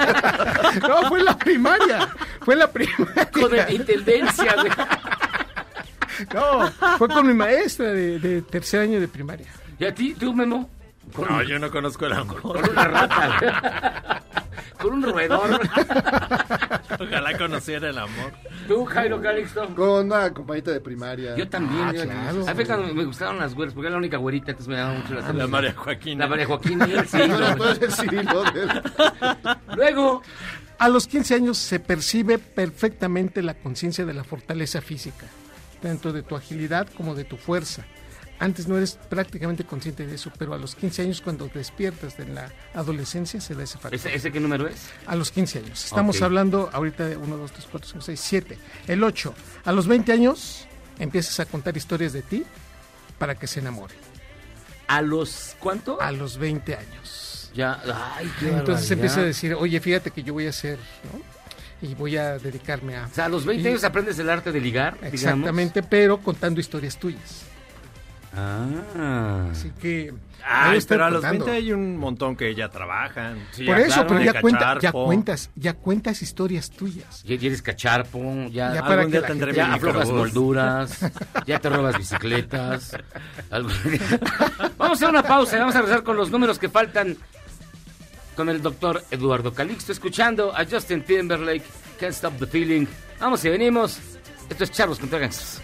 [0.88, 2.10] No, fue en la primaria.
[2.41, 3.32] Fue en la primaria.
[3.32, 4.72] Con la intendencia, güey.
[6.34, 9.48] No, fue con mi maestra de, de tercer año de primaria.
[9.80, 10.70] ¿Y a ti, tú, Memo?
[11.14, 12.42] Con, No, yo no conozco el amor.
[12.42, 14.24] con una rata.
[14.80, 15.60] Con un roedor.
[17.00, 18.32] Ojalá conociera el amor.
[18.68, 19.68] Tú, Jairo Calixto.
[19.76, 21.36] Con una compañita de primaria.
[21.36, 21.84] Yo también.
[21.88, 22.48] Ah, yo- claro.
[22.48, 25.14] A veces me gustaron las güeras, porque era la única güerita, entonces me daba mucho
[25.14, 26.24] la La María Joaquina.
[26.26, 26.88] La María Joaquina.
[26.88, 28.44] y él, sí, No,
[29.76, 30.22] Luego,
[30.80, 35.28] A los 15 años se percibe perfectamente la conciencia de la fortaleza física,
[35.82, 37.84] tanto de tu agilidad como de tu fuerza.
[38.42, 42.26] Antes no eres prácticamente consciente de eso, pero a los 15 años cuando despiertas de
[42.28, 43.94] la adolescencia se da ese factor.
[43.94, 44.90] ¿ese, ese qué número es?
[45.06, 45.86] A los 15 años.
[45.86, 46.24] Estamos Ok.
[46.24, 48.58] hablando ahorita de 1, 2, 3, 4, 5, 6, 7.
[48.88, 49.34] El 8.
[49.66, 50.66] A los 20 años
[50.98, 52.44] empiezas a contar historias de ti
[53.20, 53.94] para que se enamore.
[54.88, 56.02] ¿A los cuánto?
[56.02, 57.52] A los 20 años.
[57.54, 57.80] Ya,
[58.16, 58.92] ay, qué Entonces barbaridad.
[58.94, 60.80] empieza a decir, oye, fíjate que yo voy a hacer,
[61.14, 61.88] ¿no?
[61.88, 63.06] Y voy a dedicarme a...
[63.06, 65.14] O sea, a los 20 Y- años aprendes el arte de ligar, digamos.
[65.14, 67.44] Exactamente, pero contando historias tuyas.
[68.36, 69.48] Ah.
[69.52, 70.14] Así que...
[70.44, 71.45] Ay, estoy pero a los contando.
[71.45, 73.38] 20 hay un montón que ya trabajan.
[73.52, 77.22] Sí, Por ya, eso, pero ya, cuenta, ya cuentas, ya cuentas historias tuyas.
[77.24, 80.99] Ya eres cacharpo, ya, Ya para que gente- ya mi aflojas molduras,
[81.45, 82.98] ya te robas bicicletas.
[83.52, 83.74] Vamos
[84.80, 87.16] a hacer una pausa y vamos a regresar con los números que faltan
[88.36, 91.64] con el doctor Eduardo Calixto, escuchando a Justin Timberlake,
[91.99, 92.88] Can't Stop the Feeling.
[93.20, 93.99] Vamos y venimos.
[94.49, 95.62] Esto es Charlos contra Gangsters.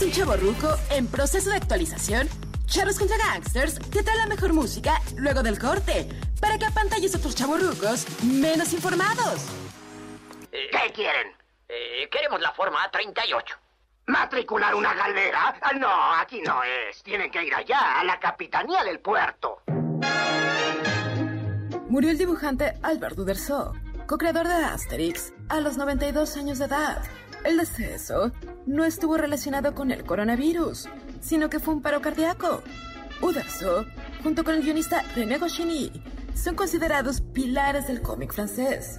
[0.00, 2.28] ¿Eres un chavo ruco en proceso de actualización?
[2.66, 6.08] Charros contra Gangsters te trae la mejor música luego del corte
[6.40, 9.40] para que apantalles a otros chavos rucos menos informados.
[10.52, 11.32] ¿Qué quieren?
[11.68, 13.56] Eh, queremos la forma 38.
[14.06, 15.56] ¿Matricular una galera?
[15.62, 17.02] Ah, No, aquí no es.
[17.02, 19.62] Tienen que ir allá, a la capitanía del puerto.
[21.88, 23.72] Murió el dibujante Albert Uderzo,
[24.06, 27.02] co-creador de Asterix, a los 92 años de edad.
[27.44, 28.32] El deceso
[28.66, 30.88] no estuvo relacionado con el coronavirus,
[31.20, 32.62] sino que fue un paro cardíaco.
[33.20, 33.86] Uderzo,
[34.22, 35.90] junto con el guionista René Goscinny,
[36.34, 38.98] son considerados pilares del cómic francés.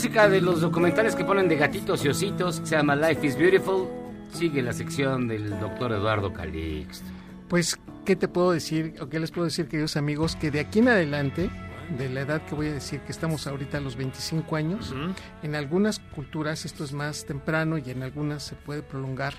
[0.00, 3.36] Música de los documentales que ponen de gatitos y ositos, que se llama Life is
[3.36, 3.86] Beautiful,
[4.32, 7.04] sigue la sección del doctor Eduardo Calixto.
[7.48, 10.36] Pues, ¿qué te puedo decir o qué les puedo decir, queridos amigos?
[10.36, 11.50] Que de aquí en adelante,
[11.98, 14.94] de la edad que voy a decir que estamos ahorita a los 25 años,
[15.42, 19.34] en algunas culturas esto es más temprano y en algunas se puede prolongar.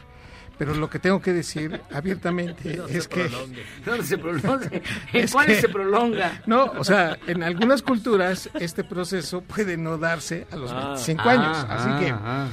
[0.61, 3.23] Pero lo que tengo que decir abiertamente No es que...
[3.23, 3.63] prolongue.
[3.85, 4.69] ¿Dónde se prolonga?
[5.13, 6.43] ¿En Es cuáles que- se prolonga?
[6.45, 11.21] No, o sea, en algunas culturas este proceso puede no darse a los Ah, 25
[11.25, 11.57] ah, años.
[11.67, 12.47] Así ah, que ah.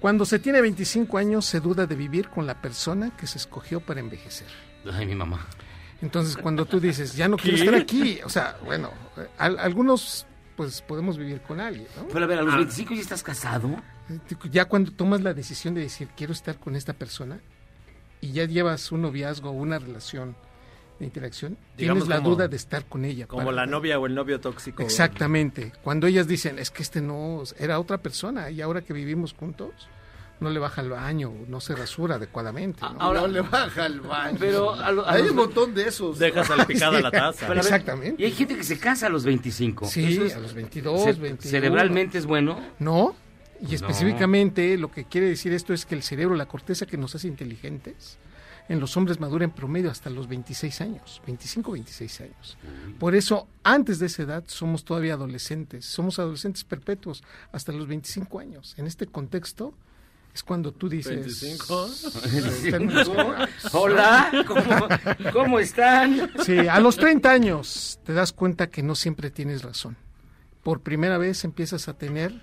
[0.00, 3.80] cuando se tiene 25 años se duda de vivir con la persona que se escogió
[3.80, 4.48] para envejecer.
[4.92, 5.46] Ay, mi mamá.
[6.02, 7.64] Entonces, cuando tú dices, ya no quiero ¿Qué?
[7.64, 8.90] estar aquí, o sea, bueno,
[9.38, 10.26] al- algunos
[10.56, 12.06] pues podemos vivir con alguien, ¿no?
[12.08, 13.70] Pero a ver, a los 25 ya estás casado.
[14.50, 17.40] Ya cuando tomas la decisión de decir, quiero estar con esta persona,
[18.20, 20.36] y ya llevas un noviazgo o una relación
[20.98, 23.26] de interacción, Digamos tienes la como- duda de estar con ella.
[23.26, 24.82] Como para- la novia o el novio tóxico.
[24.82, 25.72] Exactamente.
[25.82, 29.72] Cuando ellas dicen, es que este no, era otra persona, y ahora que vivimos juntos,
[30.40, 32.80] no le baja el baño, no se rasura adecuadamente.
[32.82, 33.00] ¿no?
[33.00, 34.36] Ahora no le baja el baño.
[34.38, 36.18] Pero a lo- a hay los- un montón de esos.
[36.18, 37.40] Deja salpicada la taza.
[37.48, 38.22] Pero ver, Exactamente.
[38.22, 39.86] Y hay gente que se casa a los 25.
[39.86, 41.50] Sí, a los 22, ce- 21.
[41.50, 42.58] ¿Cerebralmente es bueno?
[42.78, 43.14] No,
[43.60, 43.72] y No.
[43.74, 47.28] específicamente lo que quiere decir esto es que el cerebro, la corteza que nos hace
[47.28, 48.18] inteligentes,
[48.68, 52.58] en los hombres madura en promedio hasta los 26 años, 25, 26 años.
[52.98, 57.22] Por eso, antes de esa edad, somos todavía adolescentes, somos adolescentes perpetuos
[57.52, 58.74] hasta los 25 años.
[58.76, 59.72] En este contexto
[60.34, 61.14] es cuando tú dices...
[61.14, 61.90] 25.
[62.70, 63.10] Términos-
[63.72, 66.30] Hola, ¿cómo, cómo están?
[66.44, 69.96] Sí, a los 30 años te das cuenta que no siempre tienes razón.
[70.64, 72.42] Por primera vez empiezas a tener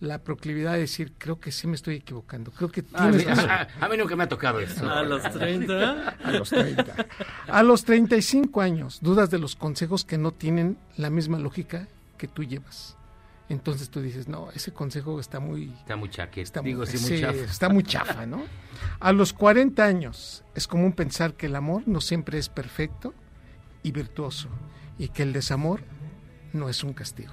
[0.00, 3.34] la proclividad de decir, creo que sí me estoy equivocando, creo que Ah, tienes a,
[3.34, 3.50] razón.
[3.50, 4.88] a- a mí nunca me ha tocado eso.
[4.88, 6.08] A los 30.
[6.24, 6.94] A los 30.
[7.48, 12.28] A los 35 años, dudas de los consejos que no tienen la misma lógica que
[12.28, 12.96] tú llevas.
[13.48, 15.72] Entonces tú dices, no, ese consejo está muy...
[15.72, 16.42] Está muy chaque.
[16.42, 17.38] Está Digo, muy, sí, muy sí, chafa.
[17.38, 18.42] está muy chafa, ¿no?
[19.00, 23.14] A los 40 años es común pensar que el amor no siempre es perfecto
[23.82, 24.48] y virtuoso
[24.98, 25.80] y que el desamor
[26.52, 27.32] no es un castigo.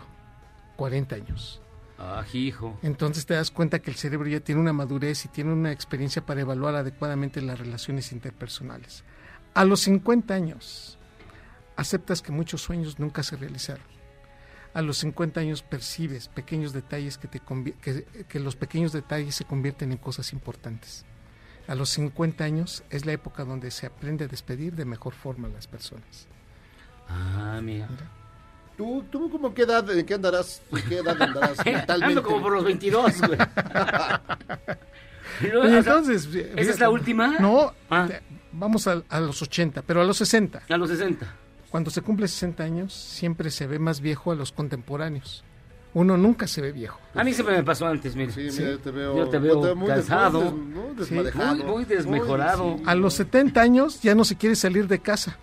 [0.77, 1.61] 40 años.
[1.97, 2.77] Ah, hijo.
[2.81, 6.26] Entonces te das cuenta que el cerebro ya tiene una madurez y tiene una experiencia
[6.26, 9.03] para evaluar adecuadamente las relaciones interpersonales.
[9.53, 10.97] A los 50 años
[11.77, 13.85] aceptas que muchos sueños nunca se realizaron.
[14.73, 17.41] A los 50 años percibes pequeños detalles que, te
[18.27, 21.05] que los pequeños detalles se convierten en cosas importantes.
[21.67, 25.47] A los 50 años es la época donde se aprende a despedir de mejor forma
[25.47, 26.27] a las personas.
[27.07, 27.88] Ah, mira.
[28.77, 32.06] ¿Tú, tú como qué edad, en qué andarás, en qué edad andarás mentalmente?
[32.06, 33.39] Ando como por los 22, güey.
[35.41, 37.39] Y luego, Y o sea, entonces, ¿Esa es la última?
[37.39, 38.06] No, Ah.
[38.07, 38.22] te-
[38.53, 40.61] vamos a, a los 80, pero a los 60.
[40.69, 41.26] A los 60.
[41.69, 45.43] Cuando se cumple 60 años, siempre se ve más viejo a los contemporáneos.
[45.93, 46.99] Uno nunca se ve viejo.
[47.14, 48.31] A mí siempre me pasó antes, mire.
[48.31, 50.41] Sí, mira, yo te veo, Yo te veo muy des- cansado.
[50.52, 51.23] muy des- ¿no?
[51.23, 51.38] Sí.
[51.38, 52.76] Muy, muy desmejorado.
[52.77, 52.84] sí.
[52.85, 55.38] A los 70 años ya no se quiere salir de casa.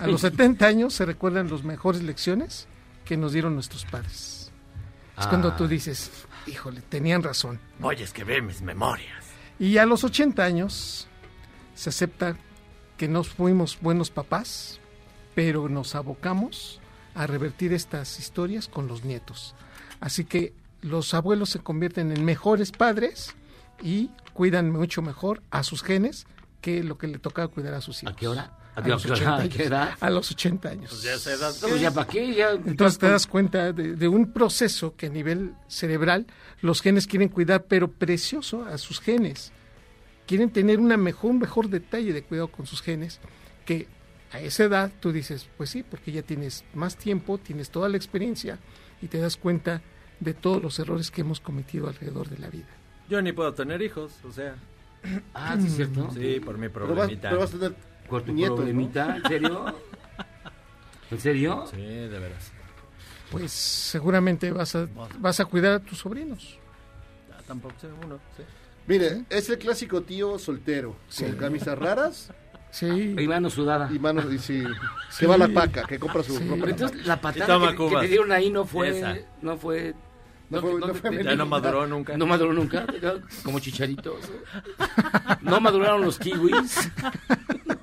[0.00, 2.66] A los 70 años se recuerdan las mejores lecciones
[3.10, 4.52] que nos dieron nuestros padres.
[5.18, 5.56] Es cuando Ah.
[5.56, 6.12] tú dices,
[6.46, 7.58] híjole, tenían razón.
[7.82, 9.24] Oye, es que ve mis memorias.
[9.58, 11.08] Y a los 80 años
[11.74, 12.36] se acepta
[12.96, 14.78] que no fuimos buenos papás,
[15.34, 16.80] pero nos abocamos
[17.16, 19.56] a revertir estas historias con los nietos.
[19.98, 23.34] Así que los abuelos se convierten en mejores padres
[23.82, 26.28] y cuidan mucho mejor a sus genes
[26.60, 28.14] que lo que le tocaba cuidar a sus hijos.
[28.14, 28.56] ¿A qué hora?
[28.84, 29.14] ¿A los hora?
[29.14, 29.82] 80 ¿A qué edad?
[29.88, 30.02] años.
[30.02, 30.90] A los 80 años.
[30.90, 31.52] Pues ya esa edad.
[31.60, 32.50] Pues ya para qué, ya.
[32.52, 36.26] Entonces te das cuenta de, de un proceso que a nivel cerebral
[36.62, 39.52] los genes quieren cuidar, pero precioso a sus genes.
[40.26, 43.18] Quieren tener una mejor, un mejor detalle de cuidado con sus genes,
[43.64, 43.88] que
[44.32, 47.96] a esa edad tú dices, pues sí, porque ya tienes más tiempo, tienes toda la
[47.96, 48.58] experiencia
[49.02, 49.82] y te das cuenta
[50.20, 52.68] de todos los errores que hemos cometido alrededor de la vida.
[53.08, 54.54] Yo ni puedo tener hijos, o sea.
[55.34, 56.10] Ah, sí, es cierto.
[56.14, 57.28] Sí, por mi Pero vas, problemita.
[57.30, 57.74] pero vas a tener
[58.10, 58.54] ¿Por tu ¿no?
[58.56, 59.16] problemita?
[59.16, 59.74] ¿En serio?
[61.10, 61.64] ¿En serio?
[61.70, 62.52] Sí, de veras.
[63.30, 64.88] Pues seguramente vas a,
[65.18, 66.58] vas a cuidar a tus sobrinos.
[67.32, 68.18] Ah, tampoco sé uno.
[68.36, 68.42] Sí.
[68.86, 71.24] Mire, es el clásico tío soltero, Sí.
[71.24, 72.32] con camisas raras,
[72.72, 72.86] Sí.
[73.18, 73.88] Y mano sudada.
[73.92, 74.62] Y mano, y sí.
[75.18, 76.44] Que va a la paca, que compra su Sí.
[76.44, 76.56] ropa.
[76.60, 78.96] Pero entonces la patada que, que le dieron ahí no fue...
[78.96, 79.16] Esa.
[79.42, 79.92] No fue...
[80.50, 82.16] No fue- no fue Ya no maduró nunca.
[82.16, 82.84] No maduró nunca,
[83.44, 84.20] como chicharitos.
[85.42, 86.90] No maduraron los kiwis.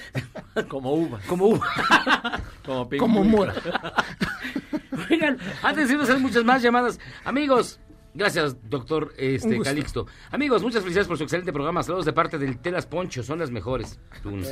[0.68, 1.20] Como uva.
[1.26, 1.66] Como uva.
[2.64, 3.14] Como pingüino.
[3.14, 3.54] Como mora.
[5.10, 7.00] Oigan, antes de irnos a hacer muchas más llamadas.
[7.24, 7.80] Amigos,
[8.14, 9.60] gracias, doctor este.
[9.60, 10.06] Calixto.
[10.30, 11.82] Amigos, muchas felicidades por su excelente programa.
[11.82, 13.98] Saludos de parte del Telas Poncho, son las mejores.
[14.22, 14.50] Tunes.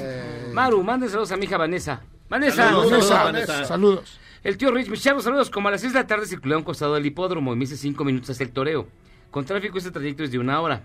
[0.53, 2.03] Maru, manden saludos a mi hija Vanessa.
[2.29, 2.65] Vanessa.
[2.65, 3.65] Saludos, Vanessa, Vanessa.
[3.65, 4.19] Saludos.
[4.43, 5.51] El tío Rich, mis chavos, saludos.
[5.51, 7.65] Como a las 6 de la tarde circulé a un costado del hipódromo y me
[7.65, 8.89] hice 5 minutos hasta el toreo.
[9.31, 10.83] Con tráfico este trayecto es de una hora.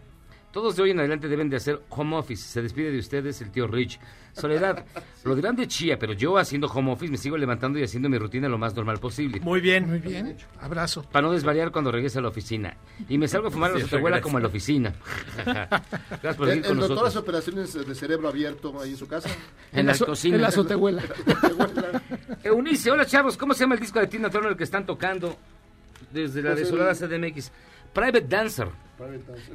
[0.55, 2.41] Todos de hoy en adelante deben de hacer home office.
[2.47, 3.99] Se despide de ustedes el tío Rich.
[4.31, 4.85] Soledad,
[5.25, 8.17] lo dirán de chía, pero yo haciendo home office me sigo levantando y haciendo mi
[8.17, 9.41] rutina lo más normal posible.
[9.41, 9.85] Muy bien.
[9.89, 10.37] Muy bien.
[10.61, 11.03] Abrazo.
[11.11, 12.77] Para no desvariar cuando regrese a la oficina.
[13.09, 14.23] Y me salgo a fumar a la Sí, azotehuela regresa.
[14.23, 14.93] como en la oficina.
[15.45, 17.15] Gracias por El, seguir con el doctor hace nosotros.
[17.17, 19.27] operaciones de cerebro abierto ahí en su casa.
[19.73, 20.35] En la azo- cocina.
[20.37, 21.03] En la azotehuela.
[22.43, 25.35] Eunice, hola chavos, ¿cómo se llama el disco de Tina Turner que están tocando
[26.13, 27.51] desde la Pues el- desolada CDMX?
[27.95, 28.67] Private Dancer.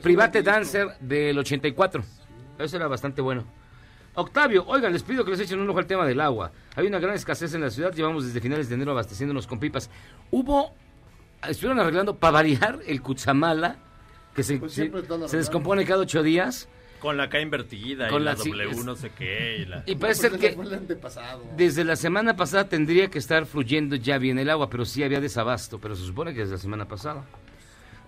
[0.02, 2.02] Private Dancer del 84.
[2.58, 3.44] Eso era bastante bueno.
[4.14, 6.50] Octavio, oigan, les pido que les echen un ojo al tema del agua.
[6.74, 9.88] Hay una gran escasez en la ciudad, llevamos desde finales de enero abasteciéndonos con pipas.
[10.30, 10.74] Hubo,
[11.48, 13.76] estuvieron arreglando para variar el Cutzamala,
[14.34, 14.90] que se, Pues se-
[15.26, 16.68] se descompone cada ocho días.
[17.00, 19.58] Con la K invertida Con y la, la- sí, W es- no sé qué.
[19.60, 19.82] Y la...
[19.86, 20.56] Y parece Pues que
[21.56, 25.20] desde la semana pasada tendría que estar fluyendo ya bien el agua, pero sí había
[25.20, 27.24] desabasto, pero se supone que desde la semana pasada.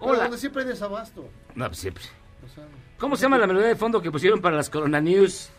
[0.02, 0.22] Pero Hola.
[0.24, 1.28] donde siempre hay desabasto.
[1.54, 2.02] No, pues siempre.
[2.44, 2.64] O sea,
[2.98, 5.50] ¿Cómo se llama la melodía de fondo que pusieron para las Corona News?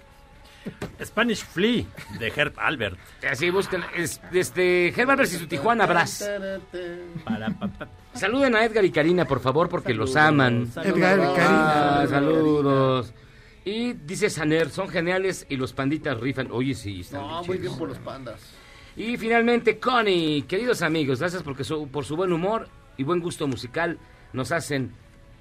[1.04, 1.84] Spanish Flea
[2.20, 2.98] de Herb Albert.
[3.30, 6.26] Así buscan, es desde Germán versus su Tijuana Brass.
[7.26, 7.88] Para, pa, pa.
[8.14, 10.70] Saluden a Edgar y Karina, por favor, porque los aman.
[10.84, 12.02] Edgar y Karina.
[12.02, 13.14] Ah, saludos.
[13.66, 16.50] Y dice Saner, son geniales y los panditas rifan.
[16.52, 18.40] Oye, sí, están No, muy bien por los pandas.
[18.96, 22.68] Y finalmente, Connie, queridos amigos, gracias porque su- por su buen humor
[22.98, 23.98] y buen gusto musical
[24.34, 24.92] nos hacen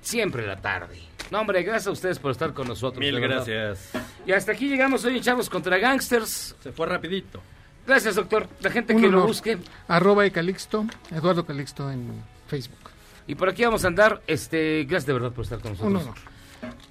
[0.00, 1.00] siempre la tarde.
[1.30, 3.00] No, hombre, gracias a ustedes por estar con nosotros.
[3.00, 3.90] Mil gracias.
[4.26, 6.54] Y hasta aquí llegamos hoy en Chavos contra Gangsters.
[6.62, 7.40] Se fue rapidito.
[7.86, 8.48] Gracias, doctor.
[8.60, 9.58] La gente Un que lo busque.
[9.88, 12.78] Arroba Calixto, Eduardo Calixto en Facebook.
[13.26, 14.20] Y por aquí vamos a andar.
[14.26, 16.02] Este, gracias de verdad por estar con Un nosotros.
[16.04, 16.32] honor.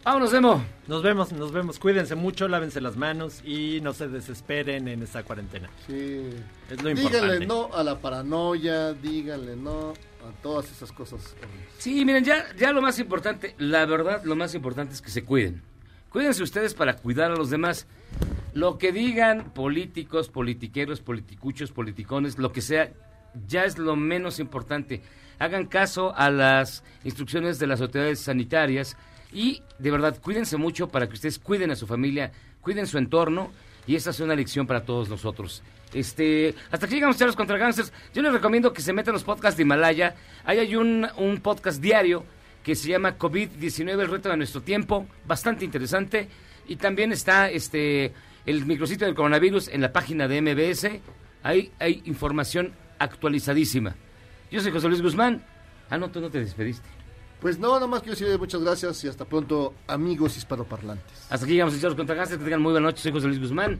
[0.04, 0.66] Vámonos, Demo.
[0.88, 1.80] Nos vemos, nos vemos.
[1.80, 5.70] Cuídense mucho, lávense las manos y no se desesperen en esta cuarentena.
[5.88, 6.30] Sí.
[6.70, 7.46] Es lo díganle importante.
[7.46, 9.94] no a la paranoia, díganle no
[10.42, 11.36] todas esas cosas.
[11.78, 15.24] Sí, miren, ya, ya lo más importante, la verdad, lo más importante es que se
[15.24, 15.62] cuiden.
[16.10, 17.88] Cuídense ustedes para cuidar a los demás.
[18.54, 22.92] Lo que digan políticos, politiqueros, politicuchos, politicones, lo que sea,
[23.48, 25.02] ya es lo menos importante.
[25.40, 28.98] Hagan caso a las instrucciones de las autoridades sanitarias
[29.32, 33.52] y de verdad cuídense mucho para que ustedes cuiden a su familia, cuiden su entorno
[33.88, 35.64] y esa es una lección para todos nosotros.
[35.94, 37.92] Este, hasta aquí llegamos charlos contra gangsters.
[38.14, 40.16] Yo les recomiendo que se metan los podcasts de Himalaya.
[40.46, 42.24] Ahí hay un, un podcast diario
[42.64, 46.28] que se llama COVID-19, el reto de nuestro tiempo, bastante interesante.
[46.68, 48.14] Y también está este
[48.46, 50.88] el micrositio del coronavirus en la página de MBS.
[51.44, 53.96] Ahí hay información actualizadísima.
[54.52, 55.44] Yo soy José Luis Guzmán.
[55.90, 56.88] Ah, no, tú no te despediste.
[57.40, 61.26] Pues no, nada más quiero decir muchas gracias y hasta pronto, amigos hispanoparlantes.
[61.30, 62.40] Hasta aquí llegamos a Charlos contra Gangsters.
[62.40, 63.02] Que tengan muy buena noche.
[63.02, 63.80] Soy José Luis Guzmán.